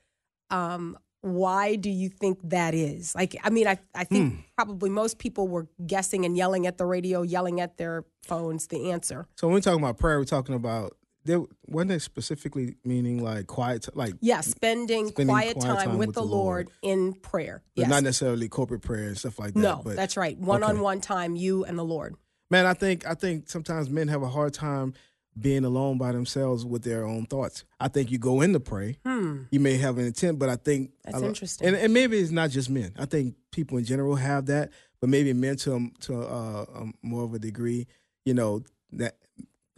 um, 0.49 0.97
why 1.21 1.75
do 1.75 1.89
you 1.89 2.09
think 2.09 2.39
that 2.43 2.73
is? 2.73 3.13
Like, 3.15 3.35
I 3.43 3.49
mean, 3.49 3.67
I 3.67 3.77
I 3.93 4.03
think 4.05 4.33
Hmm. 4.33 4.39
probably 4.55 4.89
most 4.89 5.17
people 5.19 5.47
were 5.47 5.67
guessing 5.85 6.25
and 6.25 6.37
yelling 6.37 6.65
at 6.67 6.77
the 6.77 6.85
radio, 6.85 7.21
yelling 7.21 7.59
at 7.59 7.77
their 7.77 8.05
phones. 8.23 8.67
The 8.67 8.91
answer. 8.91 9.27
So 9.35 9.47
when 9.47 9.55
we're 9.55 9.61
talking 9.61 9.83
about 9.83 9.97
prayer, 9.97 10.17
we're 10.19 10.25
talking 10.25 10.55
about 10.55 10.95
there 11.25 11.41
wasn't 11.67 11.91
it 11.91 11.99
specifically 12.01 12.75
meaning 12.85 13.21
like 13.21 13.47
quiet, 13.47 13.87
like 13.95 14.13
Yeah, 14.21 14.39
spending, 14.41 15.07
Spending 15.09 15.33
quiet, 15.33 15.57
quiet 15.57 15.83
time, 15.85 15.97
with 15.97 16.13
the 16.13 16.23
Lord, 16.23 16.69
in 16.81 17.13
prayer. 17.13 17.61
but 17.75 17.81
Yes. 17.81 17.89
not 17.89 18.03
necessarily 18.03 18.47
corporate 18.47 18.81
prayer 18.81 19.03
and 19.07 19.17
stuff 19.17 19.37
like 19.37 19.53
that. 19.53 19.59
no, 19.59 19.81
but 19.83 19.95
that's 19.97 20.15
right. 20.15 20.37
One 20.39 20.63
on 20.63 20.79
one 20.79 21.01
time, 21.01 21.35
you 21.35 21.65
and 21.65 21.77
the 21.77 21.83
Lord. 21.85 22.15
man, 22.49 22.65
I 22.65 22.73
think 22.73 23.05
I 23.05 23.13
think 23.13 23.49
sometimes 23.49 23.89
men 23.89 24.07
have 24.07 24.23
a 24.23 24.29
hard 24.29 24.53
time 24.53 24.93
being 25.39 25.63
alone 25.65 25.97
by 25.97 26.11
themselves 26.11 26.65
with 26.65 26.83
their 26.83 27.05
own 27.05 27.25
thoughts. 27.25 27.63
I 27.79 27.87
think 27.87 28.11
you 28.11 28.17
go 28.17 28.41
in 28.41 28.53
to 28.53 28.59
pray. 28.59 28.97
You 29.05 29.59
may 29.59 29.77
have 29.77 29.97
an 29.97 30.05
intent, 30.05 30.39
but 30.39 30.49
I 30.49 30.55
think 30.55 30.91
Hmm. 31.05 31.11
That's 31.11 31.21
lo- 31.21 31.27
interesting. 31.27 31.67
And, 31.67 31.75
and 31.77 31.93
maybe 31.93 32.17
it's 32.19 32.31
not 32.31 32.49
just 32.49 32.69
men. 32.69 32.93
I 32.97 33.05
think 33.05 33.35
people 33.51 33.77
in 33.77 33.85
general 33.85 34.15
have 34.15 34.45
that, 34.47 34.71
but 35.01 35.09
maybe 35.09 35.33
men 35.33 35.55
to 35.57 35.89
to 36.01 36.21
uh, 36.21 36.65
um, 36.75 36.93
more 37.01 37.23
of 37.23 37.33
a 37.33 37.39
degree. 37.39 37.87
You 38.25 38.33
know 38.33 38.63
that 38.93 39.17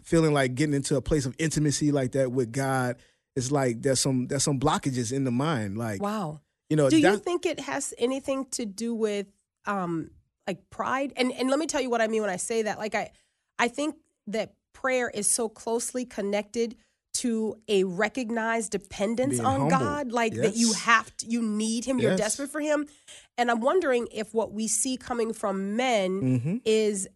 feeling 0.04 0.34
like 0.34 0.56
getting 0.56 0.74
into 0.74 0.96
a 0.96 1.02
place 1.02 1.26
of 1.26 1.36
intimacy 1.38 1.92
like 1.92 2.14
that 2.14 2.32
with 2.32 2.52
God. 2.52 2.98
It's 3.36 3.52
like 3.52 3.82
there's 3.82 4.00
some 4.00 4.28
there's 4.28 4.44
some 4.44 4.60
blockages 4.60 5.12
in 5.14 5.24
the 5.24 5.32
mind. 5.32 5.78
Like 5.78 6.02
Wow. 6.02 6.42
you 6.70 6.76
know, 6.76 6.90
Do 6.90 6.98
you 6.98 7.18
think 7.18 7.46
it 7.46 7.60
has 7.62 7.94
anything 7.98 8.46
to 8.52 8.66
do 8.66 8.94
with 8.96 9.28
um 9.66 10.12
like 10.48 10.70
pride? 10.70 11.14
And 11.16 11.32
and 11.32 11.50
let 11.50 11.60
me 11.60 11.68
tell 11.68 11.82
you 11.82 11.90
what 11.90 12.02
I 12.02 12.08
mean 12.08 12.22
when 12.22 12.30
I 12.32 12.38
say 12.38 12.64
that. 12.64 12.78
Like 12.80 12.96
I 12.96 13.12
I 13.60 13.68
think 13.68 13.96
that 14.28 14.54
prayer 14.74 15.10
is 15.10 15.30
so 15.30 15.50
closely 15.50 16.06
connected 16.06 16.76
to 17.14 17.56
a 17.68 17.84
recognized 17.84 18.72
dependence 18.72 19.36
Being 19.36 19.46
on 19.46 19.60
humble. 19.62 19.78
God, 19.78 20.12
like 20.12 20.34
that 20.36 20.56
you 20.56 20.74
have 20.74 21.16
to, 21.18 21.28
you 21.28 21.42
need 21.42 21.86
Him, 21.86 22.00
you're 22.00 22.16
desperate 22.16 22.50
for 22.50 22.62
Him. 22.62 22.88
And 23.38 23.52
I'm 23.52 23.60
wondering 23.60 24.08
if 24.14 24.34
what 24.34 24.54
we 24.54 24.68
see 24.68 24.96
coming 24.98 25.34
from 25.34 25.76
men 25.76 26.22
Mhm. 26.22 26.62
is 26.66 27.08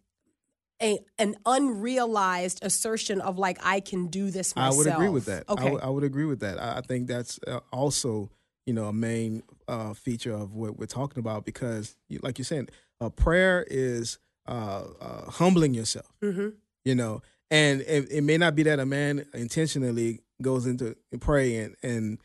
a 0.82 1.00
an 1.18 1.36
unrealized 1.46 2.60
assertion 2.64 3.22
of 3.22 3.38
like 3.38 3.58
I 3.64 3.80
can 3.80 4.08
do 4.08 4.30
this 4.30 4.56
myself. 4.56 4.74
I 4.74 4.78
would 4.78 4.88
agree 4.88 5.10
with 5.10 5.26
that. 5.26 5.48
Okay. 5.50 5.78
I 5.82 5.90
would- 5.90 6.04
agree 6.04 6.26
with 6.26 6.42
that. 6.42 6.60
I 6.62 6.78
I 6.80 6.82
think 6.82 7.08
that's 7.08 7.40
uh, 7.48 7.62
also, 7.72 8.30
you 8.66 8.74
know, 8.74 8.86
a 8.86 8.94
main 8.94 9.44
uh, 9.70 9.94
feature 9.94 10.34
of 10.34 10.54
what 10.54 10.78
we're 10.78 10.86
talking 10.86 11.20
about 11.20 11.46
because, 11.46 11.96
you- 12.10 12.20
like 12.22 12.38
you're 12.38 12.46
saying, 12.46 12.68
a 13.00 13.10
prayer 13.10 13.66
is 13.70 14.20
uh, 14.48 14.84
uh, 15.00 15.32
humbling 15.32 15.74
yourself. 15.74 16.12
hmm 16.22 16.50
You 16.84 16.94
know, 16.96 17.22
and 17.52 17.82
it, 17.82 18.12
it 18.12 18.24
may 18.24 18.38
not 18.38 18.56
be 18.56 18.64
that 18.64 18.80
a 18.80 18.86
man 18.86 19.26
intentionally 19.34 20.22
goes 20.42 20.66
into 20.66 20.96
pray 21.20 21.58
and 21.58 21.76
and 21.82 22.20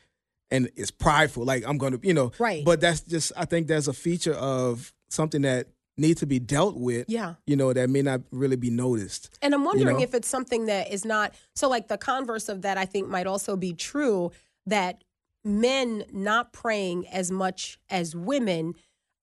and 0.51 0.71
is 0.77 0.91
prideful, 0.91 1.45
like 1.45 1.65
I'm 1.67 1.79
going 1.79 1.99
to, 1.99 2.07
you 2.07 2.15
know, 2.15 2.33
Right. 2.39 2.65
But 2.65 2.81
that's 2.81 3.01
just, 3.01 3.33
I 3.37 3.45
think 3.45 3.69
there's 3.69 3.89
a 3.89 3.93
feature 3.93 4.35
of 4.35 4.93
something 5.09 5.43
that 5.43 5.69
needs 5.97 6.21
to 6.21 6.27
be 6.27 6.39
dealt 6.39 6.77
with. 6.77 7.07
Yeah. 7.09 7.35
you 7.47 7.57
know, 7.57 7.73
that 7.73 7.91
may 7.91 8.03
not 8.03 8.23
really 8.31 8.57
be 8.57 8.71
noticed. 8.71 9.31
And 9.43 9.55
I'm 9.55 9.65
wondering 9.65 9.99
know? 9.99 10.03
if 10.03 10.15
it's 10.15 10.29
something 10.29 10.67
that 10.67 10.93
is 10.93 11.05
not 11.05 11.35
so 11.55 11.69
like 11.69 11.89
the 11.89 11.99
converse 11.99 12.49
of 12.49 12.63
that 12.63 12.79
I 12.79 12.85
think 12.85 13.09
might 13.09 13.27
also 13.27 13.57
be 13.57 13.73
true 13.73 14.33
that 14.67 15.05
men 15.45 16.05
not 16.13 16.53
praying 16.53 17.07
as 17.09 17.31
much 17.31 17.79
as 17.89 18.17
women, 18.17 18.75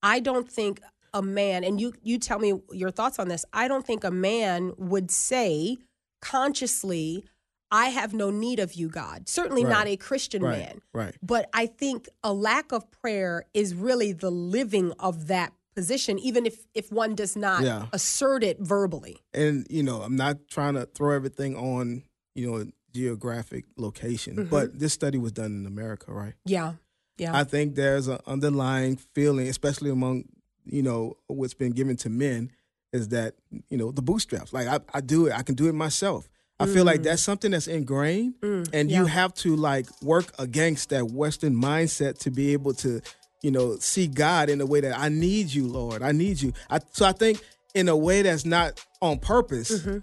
I 0.02 0.20
don't 0.20 0.50
think 0.50 0.82
a 1.14 1.22
man 1.22 1.64
and 1.64 1.80
you 1.82 1.94
you 2.04 2.20
tell 2.20 2.38
me 2.38 2.54
your 2.72 2.92
thoughts 2.92 3.18
on 3.18 3.28
this. 3.28 3.44
I 3.54 3.68
don't 3.68 3.86
think 3.86 4.04
a 4.04 4.12
man 4.12 4.74
would 4.78 5.10
say 5.10 5.78
consciously 6.22 7.26
I 7.70 7.88
have 7.90 8.14
no 8.14 8.30
need 8.32 8.60
of 8.60 8.76
you 8.76 8.88
God. 8.88 9.28
Certainly 9.28 9.66
Right. 9.66 9.70
not 9.72 9.88
a 9.88 9.98
Christian 9.98 10.42
Right, 10.42 10.60
man. 10.60 10.82
right. 10.94 11.14
But 11.22 11.50
I 11.54 11.66
think 11.66 12.08
a 12.24 12.32
lack 12.32 12.72
of 12.72 12.90
prayer 12.92 13.44
is 13.54 13.76
really 13.76 14.14
the 14.14 14.32
living 14.32 14.94
of 15.00 15.28
that 15.28 15.52
position 15.76 16.18
even 16.18 16.46
if 16.48 16.66
if 16.74 16.92
one 16.92 17.14
does 17.14 17.36
not 17.36 17.64
Yeah. 17.64 17.88
assert 17.94 18.44
it 18.44 18.58
verbally. 18.60 19.18
and 19.34 19.68
you 19.70 19.84
know 19.84 20.02
i'm 20.02 20.16
not 20.16 20.48
trying 20.48 20.74
to 20.74 20.88
throw 20.88 21.12
everything 21.12 21.56
on 21.56 22.02
you 22.34 22.50
know 22.50 22.66
geographic 22.96 23.66
location 23.78 24.38
Mm-hmm. 24.38 24.50
but 24.50 24.80
this 24.80 24.94
study 24.94 25.20
was 25.20 25.34
done 25.34 25.52
in 25.52 25.68
america 25.68 26.12
right 26.12 26.34
Yeah. 26.46 26.74
Yeah. 27.20 27.38
i 27.38 27.44
think 27.44 27.76
there's 27.76 28.08
an 28.08 28.18
underlying 28.26 28.96
feeling 29.14 29.48
especially 29.50 29.92
among 29.92 30.24
you 30.66 30.82
know 30.82 31.18
what's 31.28 31.54
been 31.54 31.74
given 31.74 31.96
to 31.98 32.10
men 32.10 32.50
is 32.94 33.10
that 33.10 33.36
you 33.70 33.78
know 33.78 33.92
the 33.92 34.02
bootstraps. 34.02 34.54
Like 34.54 34.68
i, 34.68 34.80
I 34.94 35.02
do 35.02 35.28
it. 35.28 35.34
I 35.34 35.44
can 35.44 35.56
do 35.56 35.68
it 35.68 35.74
myself. 35.74 36.30
I 36.60 36.66
feel 36.66 36.86
like 36.86 37.02
mm. 37.02 37.04
that's 37.04 37.22
something 37.22 37.52
that's 37.52 37.68
ingrained 37.68 38.34
mm, 38.42 38.68
and 38.74 38.90
you 38.90 39.06
have 39.06 39.34
to 39.36 39.56
like 39.56 39.86
work 40.02 40.34
against 40.40 40.90
that 40.90 41.12
western 41.12 41.56
mindset 41.56 42.18
to 42.20 42.32
be 42.32 42.54
able 42.54 42.74
to 42.76 43.00
you 43.44 43.52
know 43.52 43.78
see 43.78 44.08
god 44.08 44.50
in 44.50 44.60
a 44.60 44.66
way 44.66 44.82
that 44.82 44.98
i 44.98 45.10
need 45.10 45.54
you 45.54 45.68
lord. 45.68 46.02
I 46.02 46.12
need 46.12 46.42
you. 46.42 46.54
I, 46.70 46.80
so 46.92 47.06
i 47.06 47.12
think 47.12 47.42
in 47.76 47.90
a 47.90 47.96
way 47.96 48.24
that's 48.24 48.46
not 48.46 48.84
on 49.02 49.20
purpose 49.20 49.70
mm-hmm. 49.70 50.00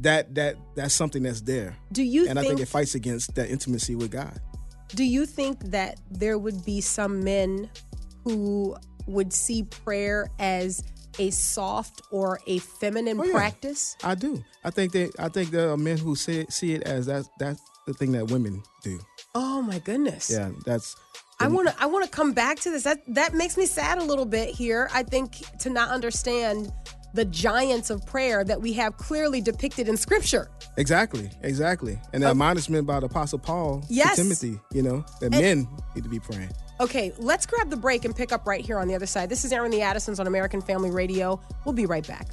that 0.00 0.34
that 0.34 0.56
that's 0.74 0.94
something 0.94 1.22
that's 1.22 1.42
there. 1.42 1.76
Do 1.92 2.02
you 2.02 2.28
and 2.28 2.38
i 2.38 2.42
think, 2.42 2.54
think 2.54 2.62
it 2.62 2.70
fights 2.70 2.94
against 2.94 3.34
that 3.34 3.50
intimacy 3.50 3.94
with 3.94 4.10
god. 4.10 4.40
Do 4.94 5.04
you 5.04 5.26
think 5.26 5.60
that 5.64 6.00
there 6.10 6.38
would 6.38 6.64
be 6.64 6.80
some 6.80 7.22
men 7.22 7.68
who 8.24 8.74
would 9.06 9.32
see 9.32 9.64
prayer 9.64 10.30
as 10.38 10.82
a 11.18 11.30
soft 11.30 12.02
or 12.10 12.40
a 12.46 12.58
feminine 12.58 13.20
Oh, 13.20 13.24
yeah. 13.24 13.32
practice? 13.32 13.96
i 14.04 14.14
do 14.14 14.42
i 14.64 14.70
think 14.70 14.92
that 14.92 15.10
i 15.18 15.28
think 15.28 15.50
there 15.50 15.70
are 15.70 15.76
men 15.76 15.98
who 15.98 16.14
see 16.16 16.40
it, 16.40 16.52
see 16.52 16.74
it 16.74 16.82
as 16.82 17.06
that's 17.06 17.28
that's 17.38 17.60
the 17.86 17.94
thing 17.94 18.12
that 18.12 18.30
women 18.30 18.62
do 18.82 18.98
Oh 19.34 19.62
my 19.62 19.78
goodness. 19.78 20.30
yeah 20.30 20.50
that's 20.64 20.96
I 21.40 21.46
want 21.46 21.68
to 21.68 21.74
I 21.80 21.86
want 21.86 22.04
to 22.04 22.10
come 22.10 22.32
back 22.32 22.58
to 22.60 22.70
this. 22.70 22.82
That 22.82 22.98
that 23.14 23.32
makes 23.32 23.56
me 23.56 23.64
sad 23.66 23.98
a 23.98 24.02
little 24.02 24.24
bit 24.24 24.48
here. 24.52 24.90
I 24.92 25.04
think 25.04 25.36
to 25.60 25.70
not 25.70 25.88
understand 25.90 26.72
the 27.14 27.24
giants 27.24 27.90
of 27.90 28.04
prayer 28.06 28.42
that 28.42 28.60
we 28.60 28.72
have 28.72 28.96
clearly 28.96 29.40
depicted 29.40 29.88
in 29.88 29.96
scripture. 29.96 30.50
Exactly, 30.78 31.30
exactly. 31.42 31.96
And 32.12 32.24
the 32.24 32.28
admonishment 32.28 32.88
by 32.88 32.98
the 32.98 33.06
Apostle 33.06 33.38
Paul 33.38 33.84
Yes. 33.88 34.16
to 34.16 34.22
Timothy, 34.24 34.58
you 34.72 34.82
know, 34.82 35.04
that 35.20 35.30
men 35.30 35.68
need 35.94 36.02
to 36.02 36.10
be 36.10 36.18
praying. 36.18 36.50
Okay, 36.80 37.12
let's 37.18 37.44
grab 37.44 37.70
the 37.70 37.76
break 37.76 38.04
and 38.04 38.14
pick 38.14 38.30
up 38.30 38.46
right 38.46 38.64
here 38.64 38.78
on 38.78 38.86
the 38.86 38.94
other 38.94 39.06
side. 39.06 39.28
This 39.28 39.44
is 39.44 39.52
Airing 39.52 39.72
the 39.72 39.82
Addisons 39.82 40.20
on 40.20 40.28
American 40.28 40.60
Family 40.60 40.90
Radio. 40.90 41.40
We'll 41.64 41.72
be 41.72 41.86
right 41.86 42.06
back. 42.06 42.28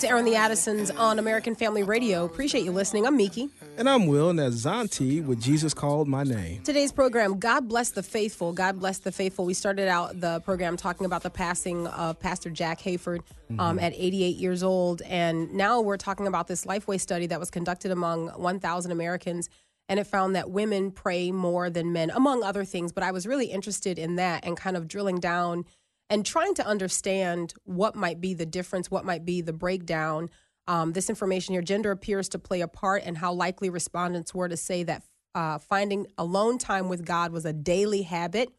To 0.00 0.08
Airing 0.08 0.26
the 0.26 0.36
Addisons 0.36 0.92
on 0.92 1.18
American 1.18 1.56
Family 1.56 1.82
Radio. 1.82 2.24
Appreciate 2.24 2.62
you 2.62 2.70
listening. 2.70 3.04
I'm 3.04 3.16
Miki. 3.16 3.48
And 3.76 3.90
I'm 3.90 4.06
Will, 4.06 4.30
and 4.30 4.38
that's 4.38 4.54
Zanti 4.54 5.24
with 5.24 5.42
Jesus 5.42 5.74
Called 5.74 6.06
My 6.06 6.22
Name. 6.22 6.62
Today's 6.62 6.92
program, 6.92 7.40
God 7.40 7.68
Bless 7.68 7.90
the 7.90 8.04
Faithful. 8.04 8.52
God 8.52 8.78
Bless 8.78 8.98
the 8.98 9.10
Faithful. 9.10 9.44
We 9.44 9.54
started 9.54 9.88
out 9.88 10.20
the 10.20 10.38
program 10.42 10.76
talking 10.76 11.04
about 11.04 11.24
the 11.24 11.30
passing 11.30 11.88
of 11.88 12.20
Pastor 12.20 12.48
Jack 12.48 12.78
Hayford 12.82 13.22
um, 13.58 13.80
at 13.80 13.92
88 13.92 14.36
years 14.36 14.62
old. 14.62 15.02
And 15.02 15.52
now 15.54 15.80
we're 15.80 15.96
talking 15.96 16.28
about 16.28 16.46
this 16.46 16.64
Lifeway 16.64 17.00
study 17.00 17.26
that 17.26 17.40
was 17.40 17.50
conducted 17.50 17.90
among 17.90 18.28
1,000 18.28 18.92
Americans. 18.92 19.48
And 19.88 19.98
it 19.98 20.04
found 20.04 20.36
that 20.36 20.50
women 20.50 20.92
pray 20.92 21.32
more 21.32 21.70
than 21.70 21.92
men, 21.92 22.10
among 22.10 22.44
other 22.44 22.64
things. 22.64 22.92
But 22.92 23.02
I 23.02 23.10
was 23.10 23.26
really 23.26 23.46
interested 23.46 23.98
in 23.98 24.14
that 24.14 24.44
and 24.46 24.56
kind 24.56 24.76
of 24.76 24.86
drilling 24.86 25.18
down 25.18 25.64
and 26.10 26.24
trying 26.24 26.54
to 26.54 26.66
understand 26.66 27.54
what 27.64 27.94
might 27.94 28.20
be 28.20 28.34
the 28.34 28.46
difference, 28.46 28.90
what 28.90 29.04
might 29.04 29.24
be 29.24 29.40
the 29.40 29.52
breakdown. 29.52 30.30
Um, 30.66 30.92
this 30.92 31.08
information 31.08 31.54
here 31.54 31.62
gender 31.62 31.90
appears 31.90 32.28
to 32.30 32.38
play 32.38 32.60
a 32.60 32.68
part, 32.68 33.02
and 33.04 33.18
how 33.18 33.32
likely 33.32 33.70
respondents 33.70 34.34
were 34.34 34.48
to 34.48 34.56
say 34.56 34.82
that 34.84 35.02
uh, 35.34 35.58
finding 35.58 36.06
alone 36.16 36.58
time 36.58 36.88
with 36.88 37.04
God 37.04 37.32
was 37.32 37.44
a 37.44 37.52
daily 37.52 38.02
habit 38.02 38.50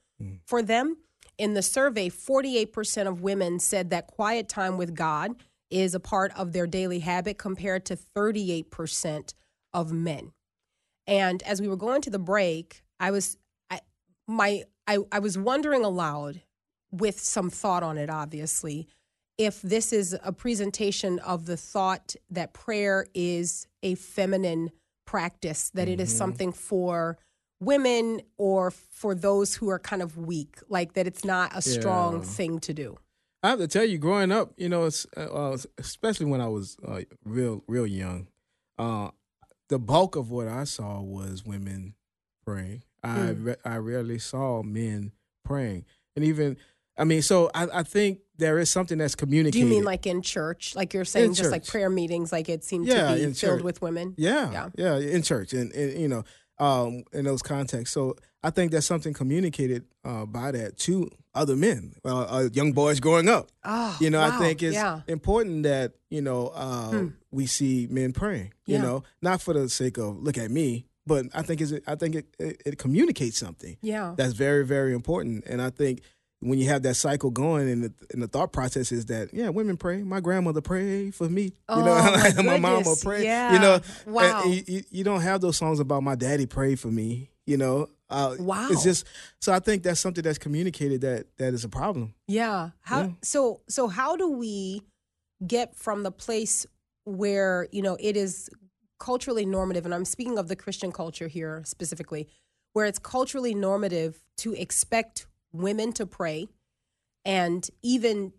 for 0.46 0.62
them. 0.62 0.98
In 1.38 1.54
the 1.54 1.62
survey, 1.62 2.10
48% 2.10 3.08
of 3.08 3.22
women 3.22 3.60
said 3.60 3.90
that 3.92 4.08
quiet 4.08 4.50
time 4.50 4.78
with 4.78 4.94
God 4.94 5.36
is 5.70 5.94
a 5.94 6.00
part 6.00 6.32
of 6.38 6.52
their 6.52 6.68
daily 6.68 7.00
habit 7.00 7.38
compared 7.38 7.86
to 7.86 7.96
38% 7.96 9.34
of 9.74 9.92
men. 9.92 10.34
And 11.08 11.42
as 11.44 11.62
we 11.62 11.68
were 11.68 11.78
going 11.78 12.02
to 12.02 12.10
the 12.10 12.20
break, 12.20 12.82
I 13.00 13.12
was 13.12 13.38
I 13.70 13.80
my 14.28 14.64
I, 14.88 15.00
I 15.12 15.20
was 15.20 15.38
wondering 15.38 15.84
aloud 15.84 16.42
with 16.92 17.20
some 17.20 17.50
thought 17.50 17.84
on 17.84 17.98
it, 17.98 18.10
obviously, 18.10 18.88
if 19.38 19.62
this 19.62 19.94
is 19.94 20.18
a 20.24 20.32
presentation 20.34 21.20
of 21.20 21.46
the 21.46 21.56
thought 21.58 22.16
that 22.30 22.54
prayer 22.54 23.08
is 23.14 23.68
a 23.84 23.96
feminine 23.96 24.72
practice, 25.06 25.70
that 25.72 25.88
it 25.88 26.00
is 26.00 26.16
something 26.16 26.52
for 26.52 27.18
women 27.62 28.22
or 28.38 28.72
for 28.72 29.16
those 29.16 29.56
who 29.56 29.70
are 29.70 29.80
kind 29.80 30.02
of 30.02 30.18
weak, 30.18 30.58
like 30.70 30.94
that 30.94 31.08
it's 31.08 31.24
not 31.26 31.56
a 31.56 31.62
strong 31.62 32.16
Yeah. 32.18 32.22
thing 32.22 32.60
to 32.60 32.74
do. 32.74 32.98
I 33.42 33.50
have 33.52 33.60
to 33.60 33.68
tell 33.68 33.86
you, 33.86 33.98
growing 33.98 34.32
up, 34.32 34.54
you 34.58 34.68
know, 34.68 34.86
it's, 34.86 35.06
uh, 35.16 35.58
especially 35.78 36.26
when 36.26 36.42
I 36.42 36.48
was 36.50 36.78
uh, 36.86 37.02
real, 37.24 37.64
real 37.68 37.88
young, 37.88 38.28
uh, 38.78 39.12
the 39.70 39.80
bulk 39.80 40.16
of 40.16 40.30
what 40.32 40.48
I 40.48 40.66
saw 40.66 41.02
was 41.02 41.46
women 41.46 41.96
praying. 42.46 42.84
I 43.04 43.30
re- 43.30 43.56
I 43.64 43.78
rarely 43.78 44.20
saw 44.20 44.62
men 44.62 45.14
praying, 45.46 45.86
and 46.18 46.26
even, 46.26 46.58
I 47.00 47.06
mean, 47.06 47.22
so 47.22 47.50
I, 47.56 47.68
I 47.80 47.84
think 47.84 48.20
there 48.38 48.60
is 48.60 48.70
something 48.70 48.98
that's 48.98 49.16
communicated. 49.16 49.54
Do 49.54 49.60
you 49.60 49.66
mean 49.66 49.84
like 49.86 50.06
in 50.06 50.22
church? 50.22 50.76
Like 50.76 50.94
you're 50.94 51.06
saying, 51.06 51.30
In 51.30 51.34
just 51.34 51.52
like 51.52 51.66
prayer 51.66 51.90
meetings, 51.90 52.32
like 52.32 52.50
it 52.50 52.64
seemed 52.64 52.86
Yeah, 52.88 53.08
to 53.10 53.16
be 53.16 53.22
filled 53.24 53.36
church. 53.36 53.64
with 53.64 53.82
women? 53.82 54.14
Yeah, 54.18 54.52
Yeah. 54.52 54.70
yeah, 54.78 54.98
in 54.98 55.22
church, 55.24 55.54
and, 55.54 55.72
and 55.72 56.00
you 56.00 56.08
know, 56.08 56.24
um, 56.60 57.04
in 57.14 57.26
those 57.26 57.42
contexts. 57.42 57.94
So 57.94 58.16
I 58.44 58.50
think 58.50 58.72
that's 58.72 58.86
something 58.86 59.14
communicated 59.14 59.86
uh, 60.04 60.26
by 60.26 60.52
that 60.52 60.78
to 60.80 61.10
other 61.34 61.56
men, 61.56 61.94
uh, 62.04 62.22
uh, 62.22 62.50
young 62.54 62.74
boys 62.74 63.00
growing 63.00 63.30
up. 63.30 63.50
Oh, 63.64 63.96
you 64.02 64.10
know, 64.10 64.22
I 64.22 64.32
think 64.40 64.62
it's 64.62 64.76
yeah. 64.76 65.02
important 65.08 65.64
that 65.64 65.94
you 66.10 66.22
know 66.22 66.48
uh, 66.54 67.06
we 67.32 67.46
see 67.48 67.88
men 67.90 68.12
praying. 68.14 68.54
You 68.66 68.76
Yeah. 68.76 68.82
know, 68.82 69.04
not 69.22 69.42
for 69.42 69.54
the 69.54 69.70
sake 69.70 69.98
of 69.98 70.18
look 70.22 70.38
at 70.38 70.52
me, 70.52 70.86
but 71.06 71.28
I 71.34 71.44
think 71.44 71.62
is 71.62 71.74
I 71.88 71.96
think 71.96 72.16
it, 72.16 72.26
it, 72.40 72.62
it 72.66 72.78
communicates 72.78 73.38
something 73.38 73.78
Yeah. 73.82 74.14
that's 74.18 74.34
very 74.34 74.66
very 74.66 74.94
important. 74.94 75.46
And 75.46 75.62
I 75.62 75.70
think 75.70 76.02
when 76.42 76.58
you 76.58 76.68
have 76.70 76.84
that 76.84 76.96
cycle 76.96 77.32
going, 77.32 77.70
and 77.70 77.84
the, 77.84 77.94
and 78.14 78.24
the 78.24 78.28
thought 78.28 78.52
process 78.54 78.92
is 78.92 79.08
that 79.08 79.34
yeah, 79.34 79.50
women 79.50 79.76
pray. 79.78 80.04
My 80.04 80.20
grandmother 80.22 80.62
prayed 80.62 81.14
for 81.16 81.28
me. 81.30 81.52
Oh, 81.68 81.80
you 81.80 81.86
know, 81.86 81.96
my 82.44 82.44
my 82.44 82.58
mama 82.58 82.96
pray. 83.02 83.24
Yeah. 83.24 83.54
You 83.54 83.60
know, 83.60 83.80
Wow. 84.08 84.44
and 84.44 84.54
you, 84.54 84.64
you, 84.68 84.84
you 84.90 85.04
don't 85.04 85.22
have 85.22 85.42
those 85.42 85.58
songs 85.58 85.80
about 85.80 86.02
my 86.04 86.16
daddy 86.16 86.46
prayed 86.46 86.80
for 86.80 86.88
me. 86.90 87.30
You 87.46 87.58
know, 87.58 87.90
uh, 88.10 88.36
Wow. 88.40 88.70
It's 88.72 88.84
just 88.84 89.06
so 89.42 89.52
I 89.52 89.60
think 89.60 89.84
that's 89.84 90.00
something 90.00 90.24
that's 90.24 90.38
communicated 90.38 91.02
that 91.02 91.26
that 91.38 91.54
is 91.54 91.64
a 91.66 91.70
problem. 91.70 92.14
Yeah. 92.28 92.70
How 92.82 93.02
Yeah. 93.02 93.10
so 93.22 93.62
so 93.68 93.88
how 93.88 94.16
do 94.16 94.30
we 94.30 94.84
get 95.46 95.76
from 95.76 96.04
the 96.04 96.12
place 96.12 96.66
where, 97.06 97.68
you 97.72 97.82
know, 97.82 97.98
it 98.00 98.16
is 98.16 98.50
culturally 99.00 99.46
normative 99.46 99.86
and 99.86 99.94
I'm 99.96 100.06
speaking 100.06 100.38
of 100.38 100.48
the 100.48 100.56
Christian 100.56 100.92
culture 100.92 101.28
here 101.28 101.64
specifically, 101.66 102.28
where 102.74 102.86
it's 102.86 103.00
culturally 103.00 103.56
normative 103.56 104.22
to 104.38 104.54
expect 104.54 105.26
women 105.52 105.94
to 105.94 106.06
pray 106.06 106.48
and 107.26 107.68
even 107.82 108.34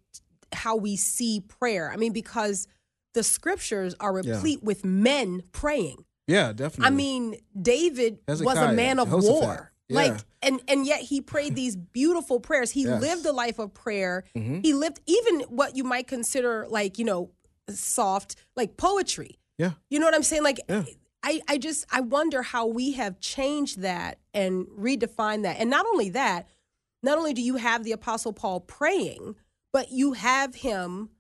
how 0.53 0.77
we 0.77 0.97
see 0.97 1.41
prayer. 1.41 1.91
I 1.93 1.97
mean 1.97 2.13
because 2.13 2.67
the 3.15 3.23
scriptures 3.23 3.95
are 4.01 4.13
replete 4.13 4.63
with 4.63 4.85
men 4.85 5.43
praying. 5.53 6.05
Yeah, 6.27 6.53
definitely. 6.53 6.87
I 6.87 6.91
mean, 6.91 7.35
David 7.61 8.19
was 8.29 8.41
a 8.57 8.73
man 8.73 9.01
of 9.01 9.09
Jehoshaphat. 9.09 9.33
war. 9.33 9.73
Yeah. 9.89 9.97
Like 9.97 10.19
and 10.43 10.61
and 10.69 10.87
yet 10.87 11.01
he 11.01 11.21
prayed 11.21 11.57
these 11.57 11.75
beautiful 11.77 12.39
prayers. 12.39 12.71
He 12.71 12.83
Yes. 12.83 12.91
Mm-hmm. 12.93 13.01
lived 13.03 13.27
a 13.27 13.33
life 13.33 13.59
of 13.59 13.75
prayer. 13.75 14.25
He 14.35 14.73
lived 14.73 15.01
even 15.07 15.41
what 15.49 15.77
you 15.77 15.83
might 15.83 16.07
consider 16.07 16.67
like, 16.69 16.99
you 16.99 17.05
know, 17.05 17.31
soft, 17.69 18.37
like 18.57 18.77
poetry. 18.77 19.39
yeah. 19.59 19.73
You 19.91 19.99
know 19.99 20.07
what 20.07 20.15
I'm 20.15 20.23
saying? 20.23 20.45
Like 20.45 20.61
Yeah. 20.69 20.85
I, 21.23 21.41
I 21.49 21.59
just 21.59 21.85
I 21.93 22.01
wonder 22.01 22.43
how 22.43 22.67
we 22.67 22.93
have 22.93 23.21
changed 23.21 23.81
that 23.83 24.19
and 24.33 24.67
redefined 24.69 25.43
that. 25.43 25.59
And 25.59 25.69
not 25.69 25.85
only 25.87 26.11
that, 26.11 26.49
not 27.03 27.19
only 27.19 27.33
do 27.35 27.43
you 27.43 27.57
have 27.57 27.85
the 27.85 27.93
apostle 27.93 28.33
Paul 28.33 28.61
praying, 28.61 29.37
but 29.73 29.91
you 29.93 30.13
have 30.15 30.55
him 30.57 31.11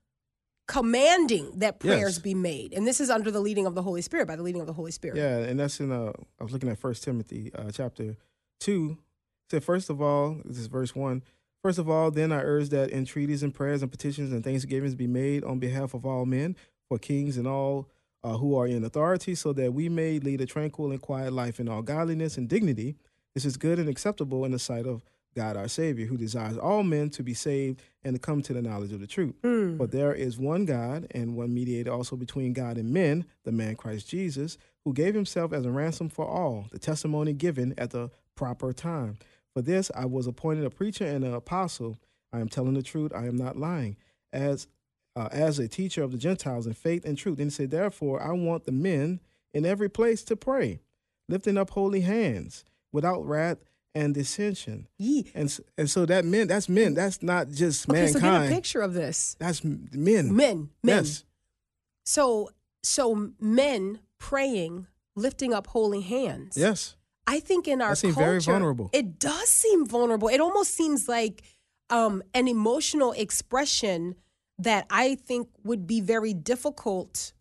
commanding 0.66 1.59
that 1.59 1.81
prayers 1.81 2.16
Yes. 2.16 2.18
be 2.18 2.35
made. 2.35 2.72
And 2.72 2.87
this 2.87 3.01
is 3.01 3.11
under 3.11 3.31
the 3.31 3.41
leading 3.41 3.66
of 3.66 3.74
the 3.74 3.83
Holy 3.83 4.03
Spirit, 4.03 4.28
by 4.28 4.37
the 4.37 4.43
leading 4.43 4.61
of 4.61 4.66
the 4.66 4.72
Holy 4.72 4.93
Spirit. 4.93 5.16
Yeah, 5.16 5.39
and 5.39 5.59
that's 5.59 5.81
in 5.81 5.91
uh 5.91 6.12
I 6.41 6.45
was 6.45 6.53
looking 6.53 6.68
at 6.68 6.78
First 6.78 7.03
Timothy 7.03 7.51
uh, 7.55 7.70
chapter 7.72 8.16
two. 8.61 8.99
It 9.47 9.51
said 9.51 9.64
first 9.64 9.91
of 9.91 10.01
all, 10.01 10.41
this 10.45 10.59
is 10.59 10.66
verse 10.68 10.95
one. 10.95 11.22
First 11.62 11.78
of 11.78 11.91
all, 11.91 12.11
then 12.11 12.33
I 12.33 12.41
urge 12.43 12.70
that 12.70 12.91
entreaties 12.91 13.43
and 13.43 13.53
prayers 13.53 13.83
and 13.83 13.91
petitions 13.91 14.33
and 14.33 14.43
thanksgivings 14.43 14.95
be 14.95 15.07
made 15.07 15.45
on 15.45 15.59
behalf 15.59 15.93
of 15.93 16.07
all 16.07 16.24
men, 16.24 16.57
for 16.89 16.99
kings 16.99 17.37
and 17.37 17.47
all 17.47 17.89
uh, 18.24 18.37
who 18.39 18.57
are 18.57 18.66
in 18.66 18.85
authority, 18.85 19.35
so 19.35 19.53
that 19.55 19.74
we 19.74 19.89
may 19.89 20.18
lead 20.20 20.41
a 20.41 20.47
tranquil 20.47 20.91
and 20.93 21.03
quiet 21.03 21.33
life 21.33 21.59
in 21.61 21.68
all 21.68 21.83
godliness 21.83 22.39
and 22.39 22.49
dignity. 22.49 22.97
This 23.35 23.45
is 23.45 23.57
good 23.57 23.78
and 23.78 23.89
acceptable 23.89 24.45
in 24.45 24.53
the 24.53 24.59
sight 24.59 24.87
of 24.87 25.05
God 25.35 25.57
our 25.57 25.68
Savior, 25.68 26.07
who 26.07 26.16
desires 26.16 26.59
all 26.59 26.83
men 26.83 27.11
to 27.11 27.22
be 27.22 27.35
saved 27.35 27.83
and 28.03 28.14
to 28.14 28.20
come 28.20 28.43
to 28.43 28.53
the 28.53 28.62
knowledge 28.62 28.93
of 28.93 29.01
the 29.01 29.07
truth. 29.07 29.35
but 29.78 29.91
there 29.91 30.12
is 30.12 30.39
one 30.39 30.64
God 30.64 31.07
and 31.12 31.37
one 31.37 31.55
mediator 31.55 31.93
also 31.93 32.16
between 32.16 32.53
God 32.53 32.76
and 32.76 32.93
men, 32.93 33.24
the 33.45 33.53
man 33.53 33.76
Christ 33.76 34.09
Jesus, 34.09 34.59
who 34.85 34.93
gave 34.93 35.14
himself 35.14 35.53
as 35.53 35.66
a 35.66 35.70
ransom 35.70 36.09
for 36.09 36.26
all, 36.26 36.66
the 36.72 36.78
testimony 36.78 37.33
given 37.33 37.74
at 37.78 37.91
the 37.91 38.11
proper 38.35 38.72
time. 38.72 39.18
For 39.55 39.62
this 39.62 39.91
I 39.95 40.07
was 40.07 40.26
appointed 40.26 40.64
a 40.64 40.70
preacher 40.70 41.07
and 41.07 41.24
an 41.24 41.35
apostle. 41.35 41.99
I 42.33 42.41
am 42.41 42.49
telling 42.49 42.74
the 42.74 42.83
truth, 42.83 43.12
I 43.14 43.26
am 43.26 43.37
not 43.37 43.57
lying. 43.57 43.97
As 44.33 44.68
uh, 45.16 45.28
as 45.33 45.59
a 45.59 45.68
teacher 45.68 46.03
of 46.03 46.12
the 46.12 46.18
Gentiles 46.18 46.66
in 46.66 46.72
faith 46.72 47.05
and 47.05 47.18
truth. 47.18 47.39
And 47.39 47.47
he 47.47 47.51
said, 47.51 47.70
Therefore, 47.70 48.22
I 48.22 48.33
want 48.33 48.64
the 48.64 48.72
men 48.72 49.20
in 49.53 49.66
every 49.66 49.89
place 49.89 50.22
to 50.24 50.37
pray, 50.37 50.81
lifting 51.28 51.59
up 51.59 51.70
holy 51.70 52.03
hands 52.03 52.64
without 52.93 53.26
wrath 53.26 53.59
and 53.95 54.14
dissension. 54.14 54.86
Yee. 54.99 55.30
And 55.34 55.59
and 55.76 55.91
so 55.91 56.07
that 56.07 56.24
men, 56.24 56.49
that's 56.49 56.68
men. 56.68 56.95
That's 56.95 57.22
not 57.22 57.51
just 57.51 57.88
Okay, 57.88 58.09
so 58.09 58.20
get 58.20 58.47
a 58.47 58.49
picture 58.49 58.80
of 58.80 58.95
this. 58.95 59.36
that's 59.38 59.64
men. 59.64 59.88
Men, 59.93 60.70
men. 60.82 61.05
Yes. 61.05 61.24
So 62.05 62.51
so 62.82 63.32
men 63.41 64.01
praying, 64.18 64.86
lifting 65.16 65.53
up 65.53 65.66
holy 65.68 66.01
hands. 66.01 66.57
Yes. 66.57 66.97
I 67.26 67.38
think 67.41 67.68
in 67.68 67.80
our 67.80 67.95
culture, 67.95 68.12
very 68.12 68.41
vulnerable. 68.41 68.91
It 68.93 69.18
does 69.18 69.49
seem 69.49 69.86
vulnerable. 69.86 70.28
It 70.28 70.41
almost 70.41 70.74
seems 70.74 71.09
like 71.09 71.43
um, 71.88 72.22
an 72.34 72.49
emotional 72.49 73.12
expression 73.12 74.16
that 74.59 74.86
I 74.91 75.14
think 75.14 75.49
would 75.62 75.86
be 75.86 76.01
very 76.01 76.34
difficult 76.34 77.32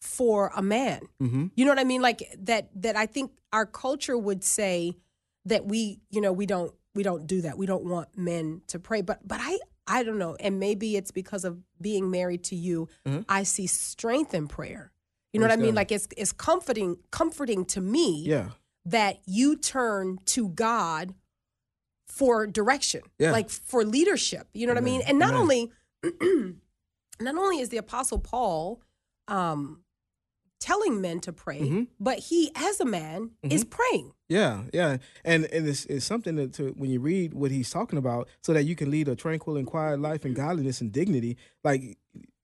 for 0.00 0.52
a 0.54 0.62
man. 0.62 1.00
Mm-hmm. 1.22 1.46
You 1.54 1.64
know 1.64 1.70
what 1.70 1.78
I 1.78 1.84
mean? 1.84 2.02
Like 2.02 2.22
that. 2.38 2.68
That 2.74 2.96
I 2.96 3.06
think 3.06 3.32
our 3.52 3.64
culture 3.66 4.18
would 4.18 4.44
say 4.44 4.96
that 5.44 5.66
we, 5.66 6.00
you 6.10 6.20
know, 6.20 6.32
we 6.32 6.46
don't 6.46 6.72
we 6.94 7.02
don't 7.02 7.26
do 7.26 7.42
that. 7.42 7.56
We 7.58 7.66
don't 7.66 7.84
want 7.84 8.16
men 8.16 8.62
to 8.68 8.78
pray. 8.78 9.02
But 9.02 9.26
but 9.26 9.38
I 9.40 9.58
I 9.86 10.02
don't 10.02 10.18
know. 10.18 10.36
And 10.40 10.58
maybe 10.60 10.96
it's 10.96 11.10
because 11.10 11.44
of 11.44 11.58
being 11.80 12.10
married 12.10 12.44
to 12.44 12.56
you. 12.56 12.88
I 13.28 13.42
see 13.44 13.66
strength 13.66 14.34
in 14.34 14.48
prayer. 14.48 14.92
You 15.32 15.40
know 15.40 15.44
what 15.46 15.52
I 15.52 15.54
Mm-hmm. 15.56 15.62
Mean? 15.62 15.70
God. 15.74 15.76
Like 15.76 15.92
it's 15.92 16.08
it's 16.16 16.32
comforting 16.32 16.96
comforting 17.10 17.64
to 17.66 17.80
me 17.80 18.22
Yeah. 18.26 18.50
that 18.86 19.18
you 19.26 19.56
turn 19.56 20.18
to 20.26 20.48
God 20.48 21.14
for 22.06 22.46
direction, 22.46 23.02
Yeah. 23.18 23.32
like 23.32 23.50
for 23.50 23.84
leadership. 23.84 24.48
You 24.54 24.66
know 24.66 24.72
what 24.72 24.78
I 24.82 24.84
mean? 24.84 25.02
And 25.06 25.18
not 25.18 25.34
Amen. 25.34 25.40
only, 25.42 25.72
not 27.20 27.36
only 27.36 27.60
is 27.60 27.68
the 27.68 27.76
Apostle 27.76 28.18
Paul 28.18 28.80
um, 29.28 29.84
telling 30.58 31.00
men 31.02 31.20
to 31.20 31.32
pray, 31.32 31.60
Mhm. 31.60 31.88
but 32.00 32.18
he, 32.18 32.50
as 32.54 32.80
a 32.80 32.84
man, 32.86 33.32
is 33.42 33.62
Mm-hmm. 33.64 33.68
praying. 33.70 34.12
Yeah, 34.28 34.64
yeah, 34.74 34.98
and 35.24 35.46
and 35.46 35.66
it's, 35.66 35.86
it's 35.86 36.04
something 36.04 36.36
that 36.36 36.52
to 36.54 36.74
when 36.76 36.90
you 36.90 37.00
read 37.00 37.32
what 37.32 37.50
he's 37.50 37.70
talking 37.70 37.98
about, 37.98 38.28
so 38.42 38.52
that 38.52 38.64
you 38.64 38.76
can 38.76 38.90
lead 38.90 39.08
a 39.08 39.16
tranquil 39.16 39.56
and 39.56 39.66
quiet 39.66 40.00
life 40.00 40.26
in 40.26 40.34
godliness 40.34 40.80
and 40.82 40.92
dignity. 40.92 41.38
Like 41.64 41.96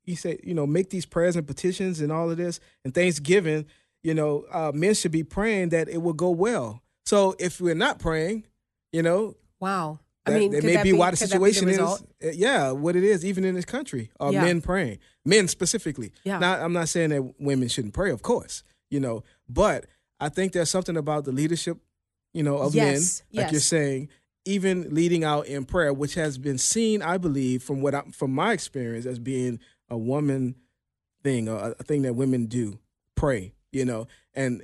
he 0.03 0.15
said, 0.15 0.39
you 0.43 0.55
know, 0.55 0.67
make 0.67 0.89
these 0.91 1.05
prayers 1.07 1.37
and 1.37 1.47
petitions 1.47 2.01
and 2.01 2.11
all 2.11 2.31
of 2.31 2.37
this 2.39 2.59
and 2.85 2.95
Thanksgiving. 2.95 3.67
You 4.03 4.13
know, 4.15 4.45
uh, 4.51 4.71
men 4.75 4.95
should 4.95 5.13
be 5.13 5.25
praying 5.25 5.71
that 5.71 5.89
it 5.89 5.99
will 5.99 6.13
go 6.13 6.31
well. 6.31 6.83
So 7.07 7.35
if 7.39 7.61
we're 7.61 7.75
not 7.75 7.99
praying, 7.99 8.45
you 8.93 9.03
know, 9.03 9.35
Wow. 9.61 9.99
that, 10.27 10.35
I 10.35 10.39
mean, 10.39 10.55
it 10.55 10.63
may 10.65 10.75
that 10.75 10.85
be 10.85 10.93
why 10.93 11.11
the 11.11 11.17
be 11.17 11.27
situation 11.27 11.69
is. 11.71 11.79
uh, 11.79 11.97
Yeah, 12.21 12.71
what 12.73 12.97
it 12.97 13.05
is, 13.05 13.25
even 13.25 13.45
in 13.45 13.55
this 13.55 13.65
country, 13.65 14.11
are 14.21 14.31
Yeah. 14.33 14.43
men 14.43 14.61
praying, 14.61 14.99
men 15.25 15.49
specifically. 15.49 16.13
Yeah. 16.23 16.39
Now, 16.39 16.63
I'm 16.63 16.73
not 16.75 16.89
saying 16.91 17.11
that 17.11 17.41
women 17.41 17.69
shouldn't 17.69 17.95
pray, 17.95 18.11
of 18.11 18.21
course, 18.23 18.63
you 18.91 19.01
know, 19.01 19.23
but 19.49 19.87
I 20.25 20.29
think 20.31 20.53
there's 20.53 20.71
something 20.71 20.97
about 20.97 21.25
the 21.25 21.33
leadership, 21.33 21.77
you 22.33 22.43
know, 22.43 22.57
of 22.59 22.75
Yes, 22.75 23.23
men, 23.33 23.43
like 23.45 23.53
you're 23.53 23.61
saying, 23.61 24.09
even 24.45 24.95
leading 24.95 25.23
out 25.25 25.47
in 25.47 25.65
prayer, 25.65 25.93
which 25.93 26.15
has 26.15 26.39
been 26.39 26.59
seen, 26.59 27.03
I 27.03 27.19
believe, 27.19 27.63
from 27.63 27.81
what 27.83 27.95
I, 27.95 28.03
from 28.13 28.31
my 28.33 28.53
experience, 28.53 29.07
as 29.07 29.19
being 29.19 29.59
a 29.89 29.97
woman 29.99 30.55
thing, 31.23 31.49
a, 31.49 31.75
a 31.79 31.83
thing 31.83 32.03
that 32.03 32.15
women 32.15 32.47
do, 32.47 32.79
pray, 33.17 33.53
you 33.73 33.85
know, 33.85 34.07
and 34.35 34.63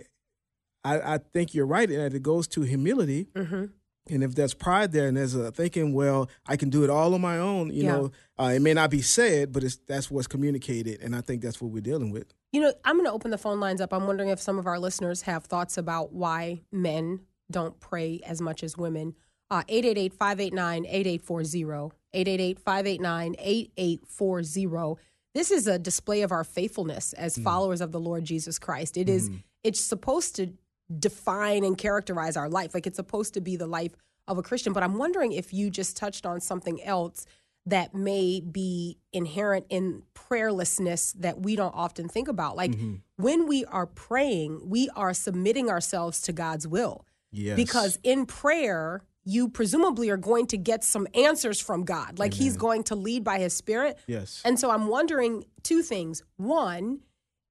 I, 0.84 1.14
I 1.14 1.18
think 1.18 1.54
you're 1.54 1.66
right, 1.66 1.88
and 1.90 1.98
that 2.00 2.14
it 2.14 2.22
goes 2.22 2.46
to 2.48 2.62
humility. 2.62 3.28
Mm-hmm. 3.34 3.64
And 4.12 4.24
if 4.24 4.34
there's 4.34 4.54
pride 4.54 4.92
there 4.92 5.06
and 5.08 5.16
there's 5.16 5.34
a 5.34 5.52
thinking, 5.52 5.92
well, 5.92 6.28
I 6.46 6.56
can 6.56 6.70
do 6.70 6.82
it 6.84 6.90
all 6.90 7.14
on 7.14 7.20
my 7.20 7.38
own, 7.38 7.70
you 7.70 7.84
Yeah. 7.84 7.92
know, 7.92 8.12
uh, 8.38 8.52
it 8.56 8.60
may 8.60 8.74
not 8.74 8.90
be 8.90 9.02
said, 9.02 9.52
but 9.52 9.62
it's 9.62 9.76
that's 9.86 10.10
what's 10.10 10.26
communicated, 10.26 11.00
and 11.02 11.14
I 11.14 11.20
think 11.20 11.42
that's 11.42 11.60
what 11.60 11.70
we're 11.70 11.80
dealing 11.82 12.10
with. 12.10 12.32
You 12.52 12.60
know, 12.60 12.72
I'm 12.84 12.96
going 12.96 13.06
to 13.06 13.12
open 13.12 13.30
the 13.30 13.38
phone 13.38 13.60
lines 13.60 13.80
up. 13.80 13.92
I'm 13.92 14.06
wondering 14.06 14.28
if 14.30 14.40
some 14.40 14.58
of 14.58 14.66
our 14.66 14.78
listeners 14.78 15.22
have 15.22 15.44
thoughts 15.44 15.78
about 15.78 16.12
why 16.12 16.62
men 16.72 17.20
don't 17.50 17.78
pray 17.80 18.20
as 18.26 18.40
much 18.40 18.62
as 18.64 18.76
women. 18.76 19.14
Uh, 19.50 19.62
888 19.68 20.12
589 20.14 20.84
8840. 20.86 21.96
888 22.12 22.58
589 22.58 23.36
8840. 23.38 25.00
This 25.34 25.50
is 25.52 25.66
a 25.68 25.78
display 25.78 26.22
of 26.22 26.32
our 26.32 26.42
faithfulness 26.44 27.12
as 27.12 27.38
followers 27.38 27.80
of 27.80 27.92
the 27.92 28.00
Lord 28.00 28.24
Jesus 28.24 28.58
Christ. 28.58 28.96
It 28.96 29.08
is- 29.08 29.28
it's 29.62 29.80
supposed 29.80 30.34
to 30.36 30.52
define 30.98 31.62
and 31.64 31.76
characterize 31.78 32.36
our 32.36 32.48
life. 32.48 32.74
Like 32.74 32.86
it's 32.86 32.96
supposed 32.96 33.34
to 33.34 33.40
be 33.40 33.54
the 33.56 33.66
life 33.66 33.92
of 34.26 34.38
a 34.38 34.42
Christian. 34.42 34.72
But 34.72 34.82
I'm 34.82 34.98
wondering 34.98 35.32
if 35.32 35.52
you 35.52 35.70
just 35.70 35.96
touched 35.96 36.26
on 36.26 36.40
something 36.40 36.82
else 36.82 37.26
that 37.70 37.94
may 37.94 38.40
be 38.40 38.98
inherent 39.12 39.66
in 39.68 40.02
prayerlessness 40.14 41.14
that 41.14 41.40
we 41.40 41.56
don't 41.56 41.74
often 41.74 42.08
think 42.08 42.28
about. 42.28 42.56
Like 42.56 42.74
when 43.16 43.46
we 43.46 43.64
are 43.64 43.86
praying, 43.86 44.68
we 44.68 44.88
are 44.90 45.14
submitting 45.14 45.68
ourselves 45.68 46.20
to 46.22 46.32
God's 46.32 46.68
will. 46.68 47.06
Yes. 47.32 47.56
Because 47.56 47.98
in 48.02 48.26
prayer, 48.26 49.04
you 49.24 49.48
presumably 49.48 50.10
are 50.10 50.16
going 50.16 50.46
to 50.46 50.56
get 50.56 50.82
some 50.84 51.06
answers 51.14 51.60
from 51.60 51.84
God. 51.84 52.18
Like 52.18 52.34
he's 52.34 52.56
going 52.56 52.84
to 52.84 52.94
lead 52.94 53.24
by 53.24 53.38
his 53.38 53.54
spirit. 53.54 53.98
Yes. 54.06 54.42
And 54.44 54.58
so 54.58 54.70
I'm 54.70 54.88
wondering 54.88 55.44
two 55.62 55.82
things. 55.82 56.22
One, 56.36 57.00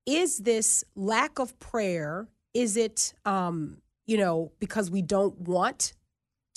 is 0.05 0.39
this 0.39 0.83
lack 0.95 1.39
of 1.39 1.57
prayer, 1.59 2.27
is 2.53 2.77
it 2.77 3.13
um, 3.25 3.77
you 4.09 4.17
know, 4.17 4.51
because 4.59 4.89
we 4.89 5.03
don't 5.03 5.39
want 5.41 5.93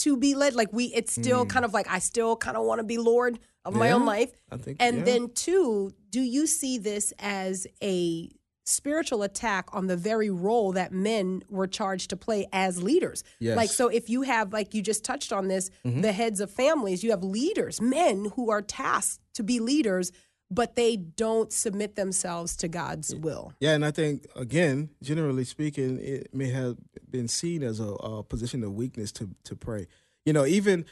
to 0.02 0.16
be 0.16 0.34
led? 0.34 0.54
Like 0.54 0.72
we 0.72 0.86
it's 0.86 1.12
still 1.12 1.44
hmm. 1.44 1.48
kind 1.48 1.64
of 1.64 1.72
like 1.72 1.86
I 1.88 1.98
still 1.98 2.36
kind 2.36 2.56
of 2.56 2.64
want 2.64 2.78
to 2.80 2.84
be 2.84 2.98
Lord 2.98 3.38
of 3.64 3.74
my 3.74 3.92
own. 3.92 4.06
Life. 4.06 4.32
I 4.50 4.56
think, 4.56 4.78
And 4.80 4.98
yeah. 4.98 5.04
then 5.04 5.30
two, 5.34 5.92
do 6.10 6.20
you 6.20 6.46
see 6.46 6.78
this 6.78 7.12
as 7.18 7.66
a 7.82 8.30
spiritual 8.64 9.22
attack 9.22 9.68
on 9.72 9.86
the 9.86 9.96
very 9.96 10.30
role 10.30 10.72
that 10.72 10.92
men 10.92 11.42
were 11.48 11.66
charged 11.66 12.10
to 12.10 12.16
play 12.16 12.46
as 12.52 12.82
leaders? 12.82 13.22
Yes. 13.38 13.56
Like 13.56 13.70
so 13.70 13.88
if 13.88 14.10
you 14.10 14.22
have 14.22 14.52
like 14.52 14.74
you 14.74 14.82
just 14.82 15.04
touched 15.04 15.32
on 15.32 15.48
this, 15.48 15.70
mm-hmm. 15.84 16.00
the 16.00 16.12
heads 16.12 16.40
of 16.40 16.50
families, 16.50 17.04
you 17.04 17.10
have 17.10 17.22
leaders, 17.22 17.80
men 17.80 18.32
who 18.36 18.50
are 18.50 18.62
tasked 18.62 19.20
to 19.34 19.42
be 19.42 19.60
leaders, 19.60 20.12
but 20.54 20.76
they 20.76 20.96
don't 20.96 21.52
submit 21.52 21.96
themselves 21.96 22.56
to 22.56 22.68
God's 22.68 23.14
will. 23.14 23.54
Yeah, 23.60 23.72
and 23.74 23.84
I 23.84 23.90
think 23.90 24.26
again, 24.36 24.90
generally 25.02 25.44
speaking, 25.44 25.98
it 25.98 26.34
may 26.34 26.50
have 26.50 26.76
been 27.10 27.28
seen 27.28 27.62
as 27.62 27.80
a, 27.80 27.88
a 27.88 28.22
position 28.22 28.62
of 28.62 28.72
weakness 28.72 29.12
to 29.12 29.30
to 29.44 29.56
pray. 29.56 29.86
You 30.26 30.32
know, 30.32 30.44
even 30.44 30.84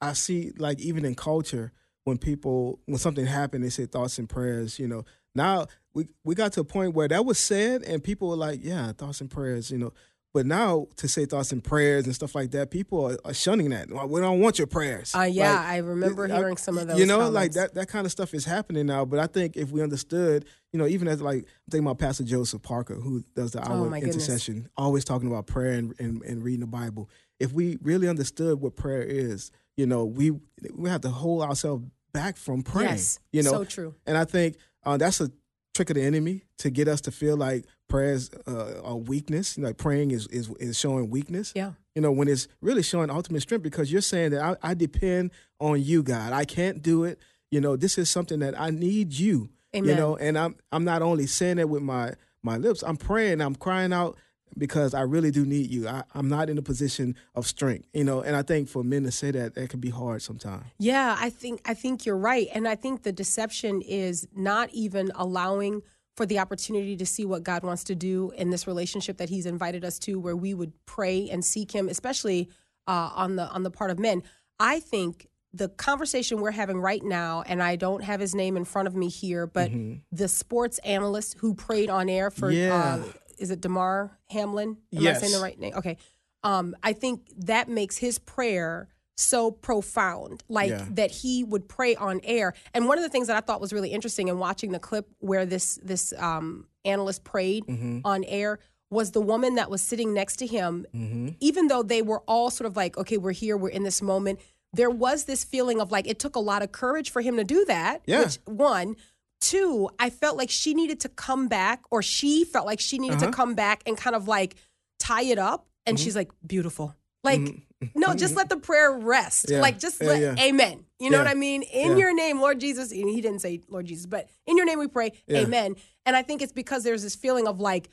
I 0.00 0.12
see 0.12 0.52
like 0.56 0.80
even 0.80 1.04
in 1.04 1.14
culture 1.14 1.72
when 2.04 2.18
people 2.18 2.80
when 2.86 2.98
something 2.98 3.26
happened, 3.26 3.64
they 3.64 3.70
say 3.70 3.86
thoughts 3.86 4.18
and 4.18 4.28
prayers. 4.28 4.78
You 4.78 4.88
know, 4.88 5.04
now 5.34 5.66
we 5.94 6.08
we 6.24 6.34
got 6.34 6.52
to 6.54 6.60
a 6.60 6.64
point 6.64 6.94
where 6.94 7.08
that 7.08 7.24
was 7.24 7.38
said, 7.38 7.82
and 7.82 8.02
people 8.02 8.28
were 8.28 8.36
like, 8.36 8.60
"Yeah, 8.62 8.92
thoughts 8.92 9.20
and 9.20 9.30
prayers." 9.30 9.70
You 9.70 9.78
know, 9.78 9.92
but 10.38 10.46
now 10.46 10.86
to 10.94 11.08
say 11.08 11.26
thoughts 11.26 11.50
and 11.50 11.64
prayers 11.64 12.04
and 12.06 12.14
stuff 12.14 12.32
like 12.36 12.52
that, 12.52 12.70
people 12.70 13.04
are, 13.10 13.16
are 13.24 13.34
shunning 13.34 13.70
that. 13.70 13.90
Well, 13.90 14.06
We 14.06 14.20
don't 14.20 14.38
want 14.38 14.56
your 14.56 14.68
prayers. 14.68 15.12
Uh, 15.12 15.22
yeah, 15.22 15.54
Like, 15.54 15.66
I 15.66 15.76
remember 15.78 16.30
I- 16.32 16.36
hearing 16.36 16.56
some 16.56 16.78
of 16.78 16.86
those. 16.86 16.96
You 17.00 17.06
know, 17.06 17.28
like 17.28 17.52
that 17.52 17.74
that 17.74 17.88
kind 17.88 18.06
of 18.06 18.12
stuff 18.12 18.34
is 18.34 18.44
happening 18.44 18.86
now. 18.86 19.04
But 19.04 19.18
I 19.18 19.26
think 19.26 19.56
if 19.56 19.72
we 19.72 19.82
understood, 19.82 20.44
you 20.72 20.78
know, 20.78 20.86
even 20.86 21.08
as 21.08 21.20
like 21.20 21.38
I'm 21.38 21.70
thinking 21.70 21.86
about 21.88 21.98
Pastor 21.98 22.22
Joseph 22.22 22.62
Parker, 22.62 22.94
who 22.94 23.24
does 23.34 23.50
the 23.50 23.60
Oh, 23.68 23.72
hour 23.72 23.84
of 23.86 23.90
my 23.90 23.98
goodness. 23.98 24.14
intercession, 24.28 24.68
always 24.76 25.04
talking 25.04 25.26
about 25.26 25.48
prayer 25.48 25.72
and, 25.72 25.92
and, 25.98 26.22
and 26.22 26.44
reading 26.44 26.60
the 26.60 26.66
Bible. 26.68 27.10
If 27.40 27.52
we 27.52 27.76
really 27.82 28.06
understood 28.06 28.60
what 28.60 28.76
prayer 28.76 29.02
is, 29.02 29.50
you 29.76 29.86
know, 29.86 30.04
we 30.04 30.30
we 30.72 30.88
have 30.88 31.00
to 31.00 31.10
hold 31.10 31.42
ourselves 31.42 31.84
back 32.12 32.36
from 32.36 32.62
praying. 32.62 32.90
Yes, 32.90 33.18
you 33.32 33.42
know, 33.42 33.50
so 33.50 33.64
true. 33.64 33.94
And 34.06 34.16
I 34.16 34.24
think 34.24 34.56
uh, 34.84 34.98
that's 34.98 35.20
a 35.20 35.32
trick 35.74 35.90
of 35.90 35.96
the 35.96 36.02
enemy 36.02 36.42
to 36.58 36.70
get 36.70 36.86
us 36.88 37.00
to 37.02 37.10
feel 37.10 37.36
like 37.36 37.64
prayers 37.88 38.30
uh, 38.46 38.80
are 38.82 38.96
weakness. 38.96 39.58
Like 39.58 39.76
praying 39.76 40.10
is, 40.12 40.26
is 40.28 40.48
is 40.60 40.78
showing 40.78 41.10
weakness. 41.10 41.52
Yeah. 41.56 41.72
You 41.94 42.02
know, 42.02 42.12
when 42.12 42.28
it's 42.28 42.46
really 42.60 42.82
showing 42.82 43.10
ultimate 43.10 43.42
strength 43.42 43.62
because 43.62 43.90
you're 43.90 44.00
saying 44.00 44.30
that 44.30 44.42
I, 44.42 44.70
I 44.70 44.74
depend 44.74 45.32
on 45.58 45.82
you, 45.82 46.02
God. 46.02 46.32
I 46.32 46.44
can't 46.44 46.82
do 46.82 47.04
it. 47.04 47.18
You 47.50 47.60
know, 47.60 47.76
this 47.76 47.98
is 47.98 48.08
something 48.08 48.40
that 48.40 48.58
I 48.60 48.70
need 48.70 49.14
you. 49.14 49.50
Amen. 49.74 49.90
You 49.90 49.96
know, 49.96 50.16
and 50.16 50.38
I'm 50.38 50.56
I'm 50.70 50.84
not 50.84 51.02
only 51.02 51.26
saying 51.26 51.56
that 51.56 51.68
with 51.68 51.82
my 51.82 52.14
my 52.42 52.56
lips. 52.56 52.82
I'm 52.82 52.96
praying. 52.96 53.40
I'm 53.40 53.54
crying 53.54 53.92
out 53.92 54.16
because 54.56 54.94
I 54.94 55.02
really 55.02 55.30
do 55.30 55.44
need 55.44 55.70
you. 55.70 55.88
I, 55.88 56.04
I'm 56.14 56.28
not 56.28 56.48
in 56.48 56.56
a 56.58 56.62
position 56.62 57.16
of 57.34 57.46
strength. 57.46 57.86
You 57.92 58.04
know, 58.04 58.22
and 58.22 58.36
I 58.36 58.42
think 58.42 58.68
for 58.68 58.82
men 58.82 59.02
to 59.04 59.10
say 59.10 59.30
that 59.30 59.54
that 59.54 59.68
can 59.68 59.80
be 59.80 59.90
hard 59.90 60.22
sometimes. 60.22 60.64
Yeah, 60.78 61.16
I 61.18 61.30
think 61.30 61.60
I 61.64 61.74
think 61.74 62.06
you're 62.06 62.16
right, 62.16 62.48
and 62.54 62.66
I 62.68 62.74
think 62.74 63.02
the 63.02 63.12
deception 63.12 63.82
is 63.82 64.26
not 64.34 64.70
even 64.72 65.10
allowing 65.14 65.82
for 66.18 66.26
the 66.26 66.40
opportunity 66.40 66.96
to 66.96 67.06
see 67.06 67.24
what 67.24 67.44
God 67.44 67.62
wants 67.62 67.84
to 67.84 67.94
do 67.94 68.32
in 68.36 68.50
this 68.50 68.66
relationship 68.66 69.18
that 69.18 69.28
He's 69.28 69.46
invited 69.46 69.84
us 69.84 70.00
to, 70.00 70.18
where 70.18 70.34
we 70.34 70.52
would 70.52 70.72
pray 70.84 71.30
and 71.30 71.44
seek 71.44 71.70
Him, 71.70 71.88
especially 71.88 72.48
uh, 72.88 73.10
on 73.14 73.36
the 73.36 73.48
on 73.50 73.62
the 73.62 73.70
part 73.70 73.92
of 73.92 74.00
men. 74.00 74.24
I 74.58 74.80
think 74.80 75.28
the 75.52 75.68
conversation 75.68 76.40
we're 76.40 76.50
having 76.50 76.80
right 76.80 77.04
now, 77.04 77.44
and 77.46 77.62
I 77.62 77.76
don't 77.76 78.02
have 78.02 78.18
his 78.18 78.34
name 78.34 78.56
in 78.56 78.64
front 78.64 78.88
of 78.88 78.96
me 78.96 79.08
here, 79.08 79.46
but 79.46 79.70
the 80.10 80.26
sports 80.26 80.78
analyst 80.80 81.38
who 81.38 81.54
prayed 81.54 81.88
on 81.88 82.08
air 82.08 82.32
for 82.32 82.50
Yeah. 82.50 82.74
uh, 82.74 83.12
is 83.38 83.52
it 83.52 83.60
Damar 83.60 84.18
Hamlin? 84.30 84.70
Am 84.92 84.98
I 84.98 85.02
Yes. 85.02 85.20
saying 85.20 85.32
the 85.32 85.38
right 85.38 85.58
name? 85.58 85.74
Okay. 85.76 85.96
Um, 86.42 86.74
I 86.82 86.92
think 86.94 87.30
that 87.46 87.68
makes 87.68 87.96
his 87.96 88.18
prayer 88.18 88.88
so 89.20 89.50
profound, 89.50 90.44
like 90.48 90.70
Yeah. 90.70 90.84
that 90.90 91.10
he 91.10 91.42
would 91.42 91.68
pray 91.68 91.96
on 91.96 92.20
air. 92.22 92.54
And 92.72 92.86
one 92.86 92.98
of 92.98 93.02
the 93.02 93.08
things 93.10 93.26
that 93.26 93.36
I 93.36 93.40
thought 93.40 93.60
was 93.60 93.72
really 93.72 93.90
interesting 93.90 94.28
in 94.28 94.38
watching 94.38 94.70
the 94.70 94.78
clip 94.78 95.08
where 95.18 95.44
this 95.44 95.78
this 95.82 96.12
um, 96.16 96.66
analyst 96.84 97.24
prayed 97.24 97.64
Mm-hmm. 97.66 98.00
on 98.04 98.22
air 98.24 98.60
was 98.90 99.10
the 99.10 99.20
woman 99.20 99.56
that 99.56 99.70
was 99.70 99.82
sitting 99.82 100.14
next 100.14 100.36
to 100.36 100.46
him. 100.46 100.86
Mm-hmm. 100.94 101.28
Even 101.40 101.66
though 101.66 101.82
they 101.82 102.00
were 102.00 102.20
all 102.28 102.48
sort 102.50 102.66
of 102.66 102.76
like, 102.76 102.96
okay, 102.96 103.16
we're 103.18 103.32
here, 103.32 103.56
we're 103.56 103.68
in 103.70 103.82
this 103.82 104.00
moment. 104.00 104.38
There 104.72 104.88
was 104.90 105.24
this 105.24 105.42
feeling 105.44 105.80
of 105.80 105.90
like 105.90 106.06
it 106.06 106.18
took 106.20 106.36
a 106.36 106.40
lot 106.40 106.62
of 106.62 106.70
courage 106.72 107.10
for 107.10 107.20
him 107.20 107.36
to 107.38 107.44
do 107.44 107.64
that. 107.66 108.02
Yeah. 108.06 108.20
Which 108.24 108.38
one. 108.44 108.96
Two, 109.40 109.88
I 109.98 110.10
felt 110.10 110.36
like 110.36 110.50
she 110.50 110.74
needed 110.74 111.00
to 111.00 111.08
come 111.08 111.46
back, 111.48 111.82
or 111.92 112.02
she 112.02 112.44
felt 112.44 112.66
like 112.66 112.80
she 112.80 112.98
needed 112.98 113.16
Uh-huh. 113.18 113.26
to 113.26 113.32
come 113.32 113.54
back 113.54 113.82
and 113.86 113.96
kind 113.96 114.16
of 114.16 114.26
like 114.26 114.56
tie 114.98 115.22
it 115.22 115.38
up. 115.38 115.66
And 115.86 115.96
Mm-hmm. 115.96 116.04
she's 116.04 116.16
like, 116.16 116.30
beautiful. 116.46 116.94
Like, 117.24 117.62
no, 117.94 118.14
just 118.16 118.36
let 118.36 118.48
the 118.48 118.56
prayer 118.56 118.92
rest. 118.92 119.46
Yeah. 119.48 119.60
Like, 119.60 119.78
just 119.78 120.02
let, 120.02 120.20
yeah. 120.20 120.34
amen. 120.38 120.84
You 120.98 121.10
know 121.10 121.18
what 121.18 121.28
I 121.28 121.34
mean? 121.34 121.62
In 121.62 121.96
your 121.96 122.14
name, 122.14 122.40
Lord 122.40 122.60
Jesus. 122.60 122.90
And 122.90 123.08
he 123.08 123.20
didn't 123.20 123.40
say 123.40 123.60
Lord 123.68 123.86
Jesus, 123.86 124.06
but 124.06 124.28
in 124.46 124.56
your 124.56 124.66
name 124.66 124.78
we 124.78 124.88
pray, 124.88 125.12
amen. 125.30 125.76
And 126.04 126.16
I 126.16 126.22
think 126.22 126.42
it's 126.42 126.52
because 126.52 126.84
there's 126.84 127.02
this 127.02 127.14
feeling 127.14 127.46
of 127.46 127.60
like, 127.60 127.88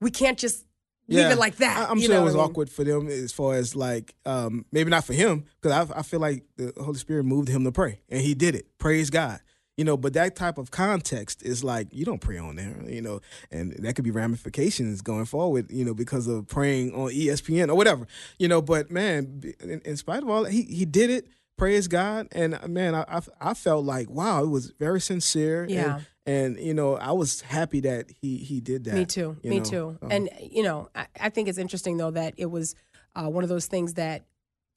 we 0.00 0.10
can't 0.10 0.38
just 0.38 0.66
leave 1.08 1.30
it 1.30 1.38
like 1.38 1.56
that. 1.56 1.88
I, 1.88 1.90
am 1.90 1.98
you 1.98 2.04
sure 2.04 2.14
know 2.14 2.22
it 2.22 2.24
was 2.24 2.34
I 2.34 2.38
mean? 2.38 2.46
awkward 2.46 2.70
for 2.70 2.84
them 2.84 3.08
as 3.08 3.32
far 3.32 3.54
as 3.54 3.76
like 3.76 4.14
um, 4.24 4.66
maybe 4.72 4.90
not 4.90 5.04
for 5.04 5.12
him 5.12 5.44
because 5.60 5.90
I, 5.90 6.00
I 6.00 6.02
feel 6.02 6.20
like 6.20 6.44
the 6.56 6.72
Holy 6.76 6.98
Spirit 6.98 7.24
moved 7.24 7.48
him 7.48 7.64
to 7.64 7.72
pray 7.72 8.00
and 8.08 8.20
he 8.20 8.34
did 8.34 8.54
it. 8.54 8.66
Praise 8.78 9.10
God. 9.10 9.40
You 9.76 9.84
know, 9.84 9.96
but 9.98 10.14
that 10.14 10.36
type 10.36 10.56
of 10.56 10.70
context 10.70 11.42
is 11.42 11.62
like 11.62 11.88
you 11.92 12.06
don't 12.06 12.20
pray 12.20 12.38
on 12.38 12.56
there, 12.56 12.82
you 12.88 13.02
know, 13.02 13.20
and 13.50 13.72
that 13.72 13.94
could 13.94 14.04
be 14.04 14.10
ramifications 14.10 15.02
going 15.02 15.26
forward, 15.26 15.70
you 15.70 15.84
know, 15.84 15.92
because 15.92 16.26
of 16.26 16.46
praying 16.46 16.94
on 16.94 17.10
ESPN 17.10 17.68
or 17.68 17.74
whatever, 17.74 18.06
you 18.38 18.48
know. 18.48 18.62
But 18.62 18.90
man, 18.90 19.42
in, 19.60 19.82
in 19.84 19.96
spite 19.98 20.22
of 20.22 20.30
all, 20.30 20.44
that, 20.44 20.52
he 20.52 20.62
he 20.62 20.84
did 20.86 21.10
it. 21.10 21.28
Praise 21.58 21.88
God, 21.88 22.28
and 22.32 22.54
uh, 22.54 22.68
man, 22.68 22.94
I, 22.94 23.04
I 23.08 23.20
I 23.40 23.54
felt 23.54 23.84
like 23.84 24.08
wow, 24.10 24.42
it 24.42 24.48
was 24.48 24.72
very 24.78 25.00
sincere. 25.00 25.66
Yeah. 25.68 26.00
and, 26.26 26.56
and 26.56 26.66
you 26.66 26.74
know, 26.74 26.96
I 26.96 27.12
was 27.12 27.42
happy 27.42 27.80
that 27.80 28.10
he 28.20 28.38
he 28.38 28.60
did 28.60 28.84
that. 28.84 28.94
Me 28.94 29.04
too. 29.04 29.36
Me 29.44 29.58
know. 29.58 29.64
too. 29.64 29.98
Um, 30.02 30.10
and 30.10 30.30
you 30.40 30.62
know, 30.62 30.88
I, 30.94 31.06
I 31.20 31.28
think 31.28 31.48
it's 31.48 31.58
interesting 31.58 31.96
though 31.96 32.10
that 32.10 32.34
it 32.36 32.46
was 32.46 32.74
uh, 33.14 33.28
one 33.28 33.42
of 33.44 33.48
those 33.48 33.66
things 33.66 33.94
that 33.94 34.24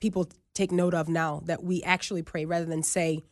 people 0.00 0.28
take 0.54 0.72
note 0.72 0.94
of 0.94 1.08
now 1.08 1.42
that 1.46 1.62
we 1.62 1.82
actually 1.82 2.22
pray 2.22 2.44
rather 2.44 2.64
than 2.64 2.82
say, 2.82 3.22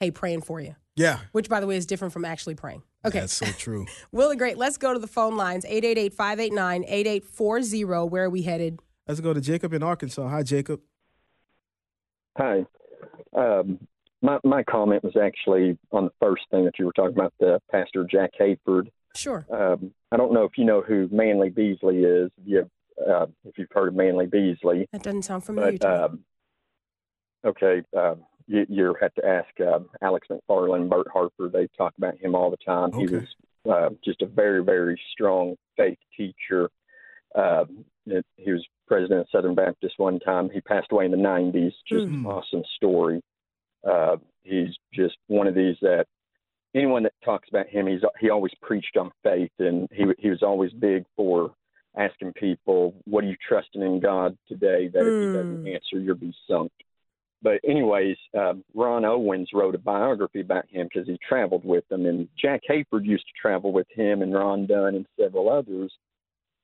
"Hey, 0.00 0.10
praying 0.10 0.42
for 0.42 0.60
you," 0.60 0.74
yeah, 0.96 1.20
which 1.32 1.48
by 1.48 1.60
the 1.60 1.66
way 1.66 1.76
is 1.76 1.86
different 1.86 2.12
from 2.12 2.24
actually 2.24 2.54
praying. 2.54 2.82
Okay, 3.04 3.20
that's 3.20 3.32
so 3.32 3.46
true. 3.46 3.86
Willie, 4.12 4.36
great. 4.36 4.56
Let's 4.56 4.76
go 4.78 4.92
to 4.94 4.98
the 4.98 5.06
phone 5.06 5.36
lines 5.36 5.64
888-589-8840. 5.66 8.08
Where 8.08 8.24
are 8.24 8.30
we 8.30 8.42
headed? 8.42 8.80
Let's 9.06 9.20
go 9.20 9.34
to 9.34 9.40
Jacob 9.40 9.72
in 9.74 9.82
Arkansas. 9.82 10.26
Hi, 10.28 10.42
Jacob. 10.42 10.80
Hi. 12.38 12.64
Um, 13.36 13.78
my 14.22 14.38
my 14.44 14.62
comment 14.62 15.04
was 15.04 15.14
actually 15.22 15.76
on 15.92 16.04
the 16.06 16.12
first 16.20 16.42
thing 16.50 16.64
that 16.64 16.78
you 16.78 16.86
were 16.86 16.92
talking 16.92 17.14
about, 17.16 17.34
the 17.38 17.60
Pastor 17.70 18.06
Jack 18.10 18.30
Hayford. 18.40 18.88
Sure. 19.14 19.44
Um, 19.52 19.92
I 20.10 20.16
don't 20.16 20.32
know 20.32 20.44
if 20.44 20.52
you 20.56 20.64
know 20.64 20.80
who 20.80 21.08
Manly 21.12 21.50
Beasley 21.50 21.98
is. 21.98 22.30
If, 22.38 22.48
you, 22.48 22.70
uh, 23.08 23.26
if 23.44 23.58
you've 23.58 23.68
heard 23.72 23.88
of 23.88 23.94
Manly 23.94 24.26
Beasley, 24.26 24.88
That 24.92 25.02
doesn't 25.02 25.22
sound 25.22 25.44
familiar 25.44 25.78
but 25.78 25.86
to 25.86 25.88
me. 25.88 25.94
um, 26.04 26.24
okay, 27.44 27.82
uh, 27.96 28.14
you, 28.46 28.66
you 28.68 28.96
have 29.00 29.14
to 29.14 29.26
ask 29.26 29.48
uh, 29.60 29.80
Alex 30.02 30.28
McFarland, 30.30 30.88
Bert 30.88 31.06
Harper. 31.12 31.48
They 31.48 31.68
talk 31.76 31.94
about 31.98 32.16
him 32.18 32.34
all 32.34 32.50
the 32.50 32.56
time. 32.58 32.92
He 32.92 33.06
was 33.06 33.24
uh, 33.70 33.94
just 34.04 34.22
a 34.22 34.26
very 34.26 34.62
very 34.62 35.00
strong 35.12 35.56
faith 35.76 35.98
teacher. 36.16 36.70
Um, 37.34 37.84
it, 38.06 38.24
he 38.36 38.52
was 38.52 38.64
president 38.86 39.20
of 39.20 39.26
Southern 39.32 39.54
Baptist 39.54 39.94
one 39.96 40.20
time. 40.20 40.50
He 40.50 40.60
passed 40.60 40.88
away 40.92 41.06
in 41.06 41.10
the 41.10 41.16
90s. 41.16 41.72
Just 41.88 42.06
Mm. 42.06 42.26
awesome 42.26 42.62
story. 42.76 43.22
Uh, 43.82 44.16
he's 44.42 44.68
just 44.92 45.16
one 45.28 45.46
of 45.46 45.54
these 45.54 45.76
that 45.80 46.06
anyone 46.74 47.02
that 47.04 47.12
talks 47.24 47.48
about 47.48 47.66
him, 47.68 47.86
he's 47.86 48.02
he 48.20 48.30
always 48.30 48.52
preached 48.60 48.96
on 48.96 49.10
faith, 49.22 49.52
and 49.58 49.88
he 49.92 50.04
he 50.18 50.28
was 50.30 50.42
always 50.42 50.72
big 50.72 51.04
for 51.16 51.54
asking 51.96 52.32
people, 52.34 52.94
"What 53.04 53.24
are 53.24 53.28
you 53.28 53.36
trusting 53.48 53.80
in 53.82 54.00
God 54.00 54.36
today? 54.48 54.88
That 54.88 55.06
if 55.06 55.14
He 55.18 55.26
doesn't 55.26 55.64
Mm. 55.64 55.74
answer, 55.74 55.98
you'll 56.00 56.16
be 56.16 56.34
sunk." 56.48 56.72
But 57.44 57.60
anyways, 57.62 58.16
um, 58.36 58.64
Ron 58.72 59.04
Owens 59.04 59.50
wrote 59.52 59.74
a 59.74 59.78
biography 59.78 60.40
about 60.40 60.66
him 60.70 60.88
because 60.90 61.06
he 61.06 61.18
traveled 61.28 61.64
with 61.64 61.86
them, 61.88 62.06
and 62.06 62.26
Jack 62.40 62.62
Hayford 62.68 63.04
used 63.04 63.26
to 63.26 63.40
travel 63.40 63.70
with 63.70 63.86
him 63.90 64.22
and 64.22 64.32
Ron 64.32 64.64
Dunn 64.66 64.94
and 64.94 65.06
several 65.20 65.50
others. 65.50 65.92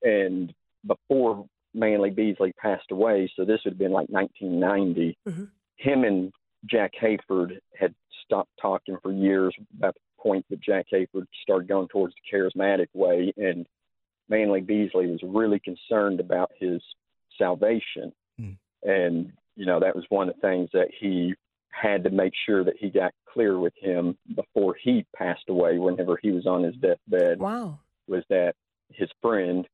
And 0.02 0.54
before 0.86 1.46
Manly 1.74 2.08
Beasley 2.08 2.54
passed 2.54 2.90
away, 2.90 3.30
so 3.36 3.44
this 3.44 3.60
would 3.64 3.74
have 3.74 3.78
been 3.78 3.92
like 3.92 4.08
1990. 4.08 5.18
Mhm. 5.28 5.50
Him 5.76 6.04
and 6.04 6.32
Jack 6.64 6.92
Hayford 6.98 7.60
had 7.78 7.94
stopped 8.24 8.50
talking 8.58 8.96
for 9.02 9.12
years 9.12 9.54
about 9.76 9.94
the 9.94 10.00
point 10.18 10.46
that 10.48 10.60
Jack 10.60 10.86
Hayford 10.90 11.26
started 11.42 11.68
going 11.68 11.88
towards 11.88 12.14
the 12.14 12.36
charismatic 12.36 12.88
way, 12.94 13.34
and 13.36 13.66
Manly 14.30 14.62
Beasley 14.62 15.08
was 15.08 15.22
really 15.22 15.58
concerned 15.58 16.20
about 16.20 16.52
his 16.58 16.82
salvation. 17.36 18.14
Hmm. 18.38 18.52
And, 18.82 19.32
you 19.60 19.66
know, 19.66 19.78
that 19.78 19.94
was 19.94 20.06
one 20.08 20.26
of 20.30 20.34
the 20.36 20.40
things 20.40 20.70
that 20.72 20.88
he 20.98 21.34
had 21.68 22.02
to 22.02 22.08
make 22.08 22.32
sure 22.46 22.64
that 22.64 22.78
he 22.78 22.88
got 22.88 23.12
clear 23.30 23.58
with 23.58 23.74
him 23.78 24.16
before 24.34 24.74
he 24.82 25.04
passed 25.14 25.44
away, 25.50 25.76
whenever 25.76 26.18
he 26.22 26.30
was 26.30 26.46
on 26.46 26.62
his 26.62 26.74
deathbed 26.76 27.38
Wow. 27.38 27.78
was 28.08 28.24
that 28.30 28.54
his 28.90 29.10
friend, 29.20 29.68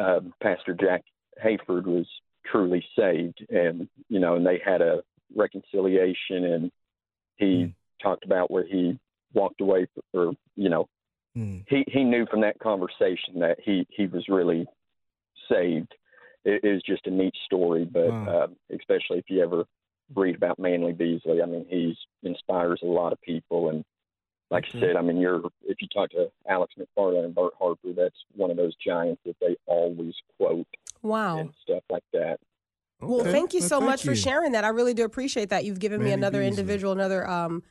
uh, 0.00 0.18
Pastor 0.42 0.74
Jack 0.74 1.04
Hayford, 1.42 1.84
was 1.84 2.04
truly 2.44 2.84
saved, 2.98 3.46
and 3.48 3.88
you 4.08 4.18
know, 4.18 4.34
and 4.34 4.44
they 4.44 4.60
had 4.64 4.82
a 4.82 5.04
reconciliation, 5.36 6.44
and 6.44 6.72
he 7.36 7.66
Mm. 7.66 7.74
talked 8.02 8.24
about 8.24 8.50
where 8.50 8.66
he 8.66 8.98
walked 9.34 9.60
away, 9.60 9.86
or 10.12 10.34
you 10.56 10.68
know, 10.68 10.88
Mm. 11.36 11.64
he 11.68 11.84
he 11.86 12.02
knew 12.02 12.26
from 12.26 12.40
that 12.40 12.58
conversation 12.58 13.38
that 13.38 13.60
he 13.60 13.86
he 13.90 14.08
was 14.08 14.28
really 14.28 14.66
saved. 15.48 15.94
It, 16.44 16.62
it 16.64 16.84
just 16.84 17.06
a 17.06 17.10
neat 17.10 17.34
story, 17.44 17.84
but 17.84 18.10
Wow. 18.10 18.44
uh, 18.44 18.46
especially 18.76 19.18
if 19.18 19.24
you 19.28 19.42
ever 19.42 19.64
read 20.14 20.36
about 20.36 20.58
Manly 20.58 20.92
Beasley, 20.92 21.40
I 21.42 21.46
mean, 21.46 21.66
he 21.68 21.96
inspires 22.22 22.80
a 22.82 22.86
lot 22.86 23.12
of 23.12 23.20
people, 23.22 23.70
and 23.70 23.84
like 24.50 24.64
Okay. 24.68 24.78
I 24.78 24.80
said, 24.80 24.96
I 24.96 25.02
mean, 25.02 25.16
you're 25.16 25.42
if 25.66 25.78
you 25.80 25.88
talk 25.88 26.10
to 26.10 26.30
Alex 26.48 26.74
McFarland 26.78 27.24
and 27.24 27.34
Bert 27.34 27.54
Harper, 27.58 27.92
that's 27.96 28.16
one 28.36 28.50
of 28.50 28.56
those 28.56 28.74
giants 28.76 29.22
that 29.24 29.36
they 29.40 29.56
always 29.66 30.14
quote 30.38 30.66
Wow. 31.02 31.38
and 31.38 31.50
stuff 31.62 31.82
like 31.90 32.04
that. 32.12 32.38
Well, 33.00 33.24
thank 33.24 33.52
you 33.52 33.60
Well, 33.60 33.68
so 33.68 33.78
thank 33.80 33.90
much 33.90 34.02
for 34.04 34.14
sharing 34.14 34.52
that. 34.52 34.64
I 34.64 34.68
really 34.68 34.94
do 34.94 35.04
appreciate 35.04 35.50
that. 35.50 35.64
You've 35.64 35.80
given 35.80 36.02
me 36.02 36.12
another 36.12 36.38
Beasley. 36.40 36.48
individual, 36.48 36.92
another 36.92 37.28
um, 37.28 37.62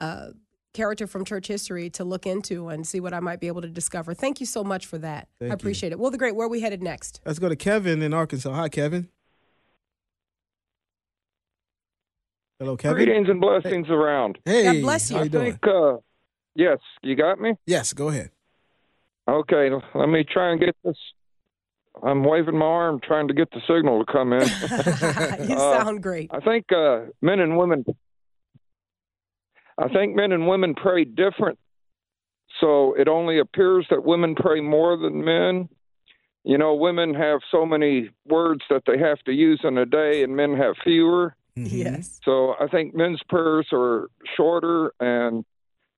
uh, 0.00 0.28
character 0.74 1.06
from 1.06 1.24
church 1.24 1.46
history 1.46 1.88
to 1.90 2.04
look 2.04 2.26
into 2.26 2.68
and 2.68 2.86
see 2.86 3.00
what 3.00 3.14
I 3.14 3.20
might 3.20 3.40
be 3.40 3.46
able 3.46 3.62
to 3.62 3.68
discover. 3.68 4.12
Thank 4.12 4.40
you 4.40 4.46
so 4.46 4.62
much 4.62 4.84
for 4.84 4.98
that. 4.98 5.28
Thank 5.38 5.50
I 5.50 5.52
you. 5.52 5.54
appreciate 5.54 5.92
it. 5.92 5.98
Well, 5.98 6.10
the 6.10 6.18
great, 6.18 6.36
where 6.36 6.46
are 6.46 6.50
we 6.50 6.60
headed 6.60 6.82
next? 6.82 7.20
Let's 7.24 7.38
go 7.38 7.48
to 7.48 7.56
Kevin 7.56 8.02
in 8.02 8.12
Arkansas. 8.12 8.52
Hi, 8.52 8.68
Kevin. 8.68 9.08
Hello, 12.58 12.76
Kevin. 12.76 12.96
Greetings 12.96 13.28
and 13.28 13.40
blessings 13.40 13.88
around. 13.88 14.38
Hey, 14.44 14.64
God 14.64 14.82
bless 14.82 15.10
you. 15.10 15.16
How 15.16 15.22
you 15.22 15.26
I 15.26 15.28
doing? 15.28 15.52
think, 15.52 15.66
uh, 15.66 15.96
yes, 16.54 16.78
you 17.02 17.16
got 17.16 17.40
me? 17.40 17.54
Yes, 17.66 17.92
go 17.92 18.08
ahead. 18.08 18.30
Okay, 19.28 19.70
let 19.94 20.08
me 20.08 20.24
try 20.24 20.50
and 20.52 20.60
get 20.60 20.76
this. 20.84 20.96
I'm 22.02 22.24
waving 22.24 22.56
my 22.58 22.66
arm 22.66 23.00
trying 23.02 23.28
to 23.28 23.34
get 23.34 23.48
the 23.52 23.60
signal 23.68 24.04
to 24.04 24.12
come 24.12 24.32
in. 24.32 24.40
you 25.48 25.54
Uh, 25.56 25.78
sound 25.84 26.02
great. 26.02 26.30
I 26.32 26.40
think 26.40 26.66
uh, 26.72 27.02
men 27.22 27.38
and 27.40 27.56
women. 27.56 27.84
I 29.78 29.88
think 29.88 30.14
men 30.14 30.32
and 30.32 30.46
women 30.46 30.74
pray 30.74 31.04
different, 31.04 31.58
so 32.60 32.94
it 32.94 33.08
only 33.08 33.38
appears 33.40 33.86
that 33.90 34.04
women 34.04 34.34
pray 34.34 34.60
more 34.60 34.96
than 34.96 35.24
men. 35.24 35.68
You 36.44 36.58
know, 36.58 36.74
women 36.74 37.14
have 37.14 37.40
so 37.50 37.64
many 37.66 38.10
words 38.26 38.62
that 38.70 38.82
they 38.86 38.98
have 38.98 39.18
to 39.20 39.32
use 39.32 39.60
in 39.64 39.78
a 39.78 39.86
day, 39.86 40.22
and 40.22 40.36
men 40.36 40.54
have 40.56 40.74
fewer. 40.84 41.34
Mm-hmm. 41.56 41.76
Yes. 41.76 42.20
So 42.24 42.54
I 42.60 42.68
think 42.68 42.94
men's 42.94 43.20
prayers 43.28 43.66
are 43.72 44.08
shorter 44.36 44.92
and 45.00 45.44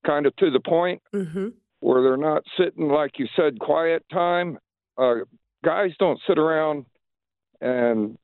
kind 0.06 0.26
of 0.26 0.36
to 0.36 0.50
the 0.50 0.60
point, 0.60 1.02
Mm-hmm. 1.12 1.48
where 1.80 2.02
they're 2.02 2.16
not 2.16 2.44
sitting 2.58 2.88
like 2.88 3.18
you 3.18 3.26
said, 3.36 3.58
quiet 3.58 4.04
time. 4.12 4.58
Uh, 4.96 5.16
guys 5.64 5.90
don't 5.98 6.20
sit 6.26 6.38
around 6.38 6.86
and 7.60 8.16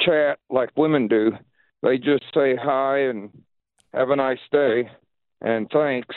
chat 0.00 0.38
like 0.50 0.70
women 0.76 1.08
do. 1.08 1.32
They 1.82 1.98
just 1.98 2.24
say 2.34 2.56
hi 2.60 2.98
and 3.00 3.30
have 3.94 4.10
a 4.10 4.16
nice 4.16 4.38
day 4.52 4.90
and 5.40 5.68
thanks, 5.72 6.14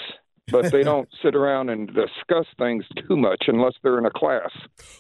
but 0.52 0.72
they 0.72 0.84
don't 0.84 1.08
sit 1.24 1.36
around 1.36 1.70
and 1.70 1.88
discuss 1.88 2.46
things 2.58 2.86
too 3.08 3.16
much 3.16 3.46
unless 3.48 3.74
they're 3.84 3.98
in 3.98 4.06
a 4.06 4.12
class. 4.12 4.52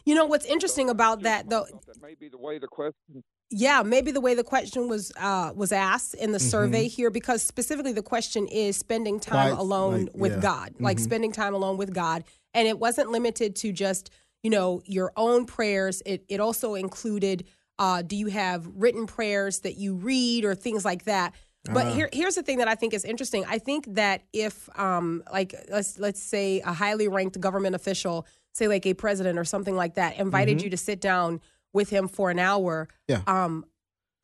You 0.06 0.16
know 0.16 0.26
what's 0.26 0.46
interesting 0.46 0.90
about 0.90 1.24
that, 1.24 1.50
though? 1.50 1.66
That 1.88 2.02
may 2.02 2.16
be 2.16 2.30
the 2.30 2.38
way 2.38 2.60
the 2.60 2.68
question. 2.68 3.24
Yeah, 3.52 3.82
maybe 3.82 4.12
the 4.12 4.22
way 4.22 4.36
the 4.36 4.44
question 4.44 4.88
was 4.88 5.12
uh, 5.20 5.54
was 5.56 5.72
asked 5.72 6.14
in 6.14 6.34
the 6.34 6.40
survey 6.40 6.88
here, 6.88 7.10
because 7.10 7.42
specifically 7.42 7.94
the 7.94 8.04
question 8.04 8.48
is 8.48 8.78
spending 8.78 9.20
time 9.20 9.54
Quiet, 9.54 9.60
alone 9.60 10.06
like, 10.06 10.12
with 10.14 10.34
yeah. 10.34 10.40
God, 10.40 10.76
like 10.80 11.00
spending 11.00 11.32
time 11.32 11.56
alone 11.56 11.78
with 11.78 11.92
God, 11.92 12.26
and 12.54 12.68
it 12.68 12.78
wasn't 12.78 13.10
limited 13.10 13.56
to 13.58 13.74
just 13.74 14.12
you 14.44 14.52
know 14.52 14.84
your 14.86 15.12
own 15.18 15.46
prayers. 15.46 16.04
It 16.06 16.26
it 16.30 16.40
also 16.40 16.76
included 16.76 17.46
uh, 17.80 18.02
do 18.02 18.16
you 18.16 18.28
have 18.28 18.70
written 18.76 19.08
prayers 19.08 19.62
that 19.62 19.78
you 19.78 19.96
read 19.96 20.46
or 20.46 20.54
things 20.54 20.86
like 20.86 21.06
that. 21.06 21.34
But 21.66 21.88
Ah. 21.88 21.94
here 21.94 22.10
here's 22.14 22.36
the 22.36 22.44
thing 22.44 22.60
that 22.60 22.68
I 22.68 22.76
think 22.76 22.94
is 22.94 23.04
interesting. 23.04 23.44
I 23.48 23.58
think 23.60 23.96
that 23.96 24.22
if 24.34 24.70
um 24.80 25.24
like 25.32 25.54
let's 25.70 26.00
let's 26.00 26.22
say 26.22 26.62
a 26.62 26.74
highly 26.74 27.08
ranked 27.08 27.40
government 27.40 27.76
official, 27.76 28.26
say 28.54 28.68
like 28.68 28.86
a 28.86 28.94
president 28.94 29.38
or 29.38 29.44
something 29.44 29.76
like 29.76 29.96
that, 29.96 30.18
invited 30.18 30.62
you 30.62 30.70
to 30.70 30.78
sit 30.78 31.02
down 31.02 31.42
with 31.74 31.90
him 31.90 32.08
for 32.08 32.30
an 32.32 32.40
hour 32.40 32.88
Yeah. 33.08 33.22
um, 33.28 33.66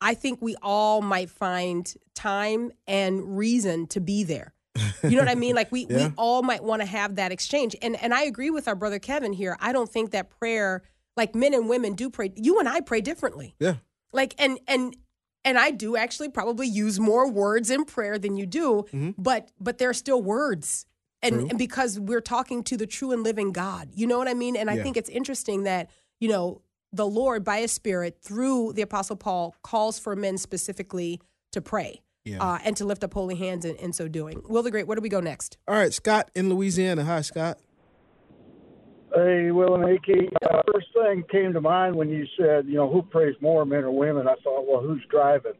I 0.00 0.14
think 0.14 0.42
we 0.42 0.56
all 0.62 1.00
might 1.00 1.30
find 1.30 1.92
time 2.14 2.72
and 2.86 3.36
reason 3.38 3.86
to 3.88 4.00
be 4.00 4.24
there. 4.24 4.52
You 5.02 5.10
know 5.12 5.18
what 5.18 5.28
I 5.28 5.34
mean? 5.36 5.54
Like 5.54 5.70
we, 5.72 5.86
Yeah. 5.90 6.08
we 6.08 6.12
all 6.16 6.42
might 6.42 6.62
want 6.62 6.82
to 6.82 6.86
have 6.86 7.16
that 7.16 7.32
exchange. 7.32 7.76
And 7.82 7.96
and 8.02 8.12
I 8.12 8.24
agree 8.24 8.50
with 8.50 8.66
our 8.68 8.74
brother 8.74 8.98
Kevin 8.98 9.32
here. 9.32 9.56
I 9.60 9.72
don't 9.72 9.88
think 9.90 10.10
that 10.10 10.28
prayer, 10.38 10.82
like 11.16 11.34
men 11.34 11.54
and 11.54 11.68
women 11.68 11.94
do 11.94 12.10
pray. 12.10 12.32
You 12.34 12.58
and 12.58 12.68
I 12.68 12.80
pray 12.80 13.00
differently. 13.00 13.54
Yeah. 13.58 13.76
Like 14.12 14.34
and 14.38 14.58
and 14.66 14.94
and 15.46 15.58
I 15.58 15.70
do 15.70 15.96
actually 15.96 16.28
probably 16.28 16.66
use 16.66 17.00
more 17.00 17.30
words 17.30 17.70
in 17.70 17.84
prayer 17.86 18.18
than 18.18 18.36
you 18.36 18.44
do, 18.44 18.84
but 19.16 19.50
but 19.58 19.78
they're 19.78 19.94
still 19.94 20.20
words. 20.20 20.84
And, 21.22 21.36
Mm-hmm. 21.36 21.50
And 21.50 21.58
because 21.58 21.98
we're 21.98 22.20
talking 22.20 22.62
to 22.64 22.76
the 22.76 22.86
true 22.86 23.10
and 23.12 23.22
living 23.24 23.50
God. 23.50 23.88
You 23.94 24.06
know 24.06 24.18
what 24.18 24.28
I 24.28 24.34
mean? 24.34 24.54
And 24.54 24.68
I 24.68 24.76
think 24.82 24.96
it's 24.98 25.08
interesting 25.08 25.62
that, 25.64 25.90
you 26.20 26.28
know, 26.28 26.60
the 26.92 27.06
Lord 27.06 27.42
by 27.42 27.60
his 27.60 27.72
spirit 27.72 28.18
through 28.22 28.74
the 28.74 28.82
apostle 28.82 29.16
Paul 29.16 29.54
calls 29.62 29.98
for 29.98 30.14
men 30.14 30.36
specifically 30.38 31.20
to 31.52 31.60
pray. 31.62 32.02
Yeah. 32.24 32.42
Uh, 32.42 32.58
and 32.64 32.76
to 32.76 32.84
lift 32.84 33.04
up 33.04 33.14
holy 33.14 33.36
hands 33.36 33.64
in, 33.64 33.76
in 33.76 33.92
so 33.92 34.08
doing. 34.08 34.42
Will 34.48 34.62
the 34.62 34.70
Great, 34.70 34.86
where 34.86 34.96
do 34.96 35.00
we 35.00 35.08
go 35.08 35.20
next? 35.20 35.58
All 35.68 35.74
right, 35.76 35.92
Scott 35.92 36.30
in 36.34 36.48
Louisiana. 36.48 37.04
Hi, 37.04 37.22
Scott. 37.22 37.58
Hey, 39.14 39.50
Will 39.50 39.74
and 39.74 39.84
Ike. 39.84 40.30
Uh, 40.42 40.62
first 40.72 40.88
thing 40.92 41.24
came 41.30 41.52
to 41.52 41.60
mind 41.60 41.94
when 41.94 42.08
you 42.08 42.26
said, 42.38 42.66
you 42.66 42.74
know, 42.74 42.90
who 42.90 43.02
prays 43.02 43.34
more, 43.40 43.64
men 43.64 43.84
or 43.84 43.90
women? 43.90 44.26
I 44.28 44.34
thought, 44.42 44.66
well, 44.68 44.80
who's 44.80 45.02
driving? 45.10 45.52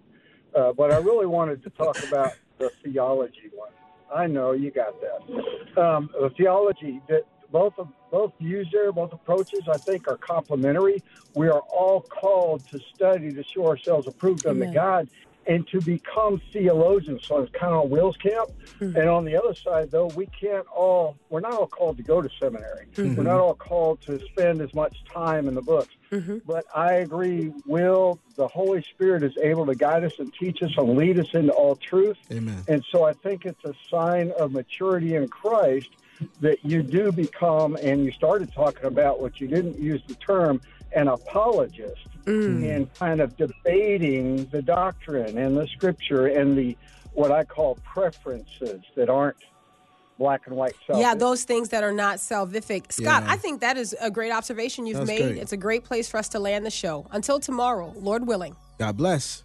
Uh, 0.55 0.73
but 0.73 0.91
I 0.91 0.97
really 0.97 1.27
wanted 1.27 1.63
to 1.65 1.71
talk 1.71 2.03
about 2.03 2.33
the 2.59 2.71
theology 2.83 3.51
one. 3.55 3.71
I 4.15 4.27
know 4.27 4.53
you 4.53 4.71
got 4.71 4.95
that. 5.01 5.81
Um, 5.81 6.11
the 6.13 6.31
theology 6.37 7.01
that 7.09 7.23
both 7.53 7.75
of 7.79 7.89
both 8.11 8.33
views 8.41 8.69
there, 8.73 8.93
both 8.93 9.13
approaches, 9.13 9.63
I 9.71 9.79
think, 9.79 10.09
are 10.09 10.17
complementary. 10.19 11.03
We 11.35 11.49
are 11.49 11.61
all 11.61 12.01
called 12.01 12.63
to 12.71 12.79
study 12.95 13.33
to 13.33 13.45
show 13.55 13.67
ourselves 13.67 14.07
approved 14.07 14.47
unto 14.47 14.63
Amen. 14.63 14.75
God 14.75 15.09
and 15.47 15.67
to 15.69 15.81
become 15.81 16.41
theologians. 16.53 17.27
So 17.27 17.41
it's 17.43 17.53
kind 17.53 17.73
of 17.73 17.85
on 17.85 17.91
Will's 17.91 18.17
camp. 18.17 18.51
Hmm. 18.79 18.97
And 18.97 19.09
on 19.09 19.25
the 19.25 19.37
other 19.37 19.55
side, 19.55 19.91
though, 19.91 20.07
we 20.17 20.27
can't 20.27 20.67
all, 20.69 21.17
we're 21.31 21.41
not 21.41 21.53
all 21.53 21.67
called 21.67 21.97
to 21.99 22.03
go 22.03 22.21
to 22.21 22.29
seminary. 22.41 22.87
Hmm. 22.95 23.15
We're 23.15 23.25
not 23.25 23.41
all 23.41 23.55
called 23.55 24.01
to 24.03 24.19
spend 24.27 24.61
as 24.61 24.75
much 24.75 25.05
time 25.05 25.49
in 25.49 25.55
the 25.55 25.63
books. 25.63 25.95
Mm-hmm. 26.11 26.39
But 26.47 26.67
I 26.75 26.95
agree, 26.95 27.53
Will, 27.67 28.21
the 28.37 28.49
Holy 28.49 28.83
Spirit 28.83 29.23
is 29.23 29.37
able 29.43 29.67
to 29.67 29.75
guide 29.75 30.05
us 30.05 30.19
and 30.19 30.33
teach 30.35 30.63
us 30.63 30.71
and 30.77 30.97
lead 30.97 31.19
us 31.19 31.29
into 31.35 31.53
all 31.53 31.77
truth. 31.77 32.17
Amen. 32.31 32.63
And 32.69 32.85
so 32.91 33.05
I 33.05 33.13
think 33.13 33.45
it's 33.45 33.65
a 33.65 33.75
sign 33.91 34.33
of 34.39 34.53
maturity 34.53 35.17
in 35.17 35.29
Christ 35.29 35.91
that 36.41 36.65
you 36.65 36.83
do 36.83 37.13
become, 37.13 37.77
and 37.77 38.05
you 38.05 38.13
started 38.13 38.53
talking 38.53 38.87
about 38.87 39.21
what 39.21 39.41
you 39.41 39.49
didn't 39.49 39.79
use 39.79 40.01
the 40.07 40.15
term, 40.15 40.61
an 40.93 41.09
apologist 41.09 42.09
mm. 42.25 42.63
in 42.63 42.87
kind 42.99 43.21
of 43.21 43.37
debating 43.37 44.47
the 44.47 44.63
doctrine 44.63 45.39
and 45.39 45.57
the 45.57 45.67
scripture 45.69 46.27
and 46.27 46.57
the 46.57 46.77
what 47.15 47.31
I 47.31 47.45
call 47.45 47.77
preferences 47.77 48.83
that 48.95 49.09
aren't 49.09 49.37
black 50.19 50.47
and 50.47 50.57
white. 50.57 50.75
Yeah, 50.89 51.15
those 51.15 51.45
things 51.45 51.71
that 51.71 51.83
are 51.83 51.93
not 51.93 52.19
salvific. 52.19 52.93
Scott, 52.93 53.23
Yeah. 53.23 53.33
I 53.33 53.37
think 53.37 53.61
that 53.61 53.77
is 53.77 53.95
a 54.01 54.11
great 54.11 54.33
observation 54.33 54.87
you've 54.87 54.99
That's 54.99 55.09
made. 55.09 55.23
great. 55.23 55.39
It's 55.39 55.53
a 55.53 55.57
great 55.57 55.85
place 55.85 56.09
for 56.09 56.19
us 56.19 56.29
to 56.31 56.39
land 56.39 56.65
the 56.65 56.71
show. 56.71 57.07
Until 57.11 57.41
tomorrow, 57.41 57.95
Lord 57.97 58.27
willing. 58.27 58.57
God 58.79 58.97
bless. 58.97 59.45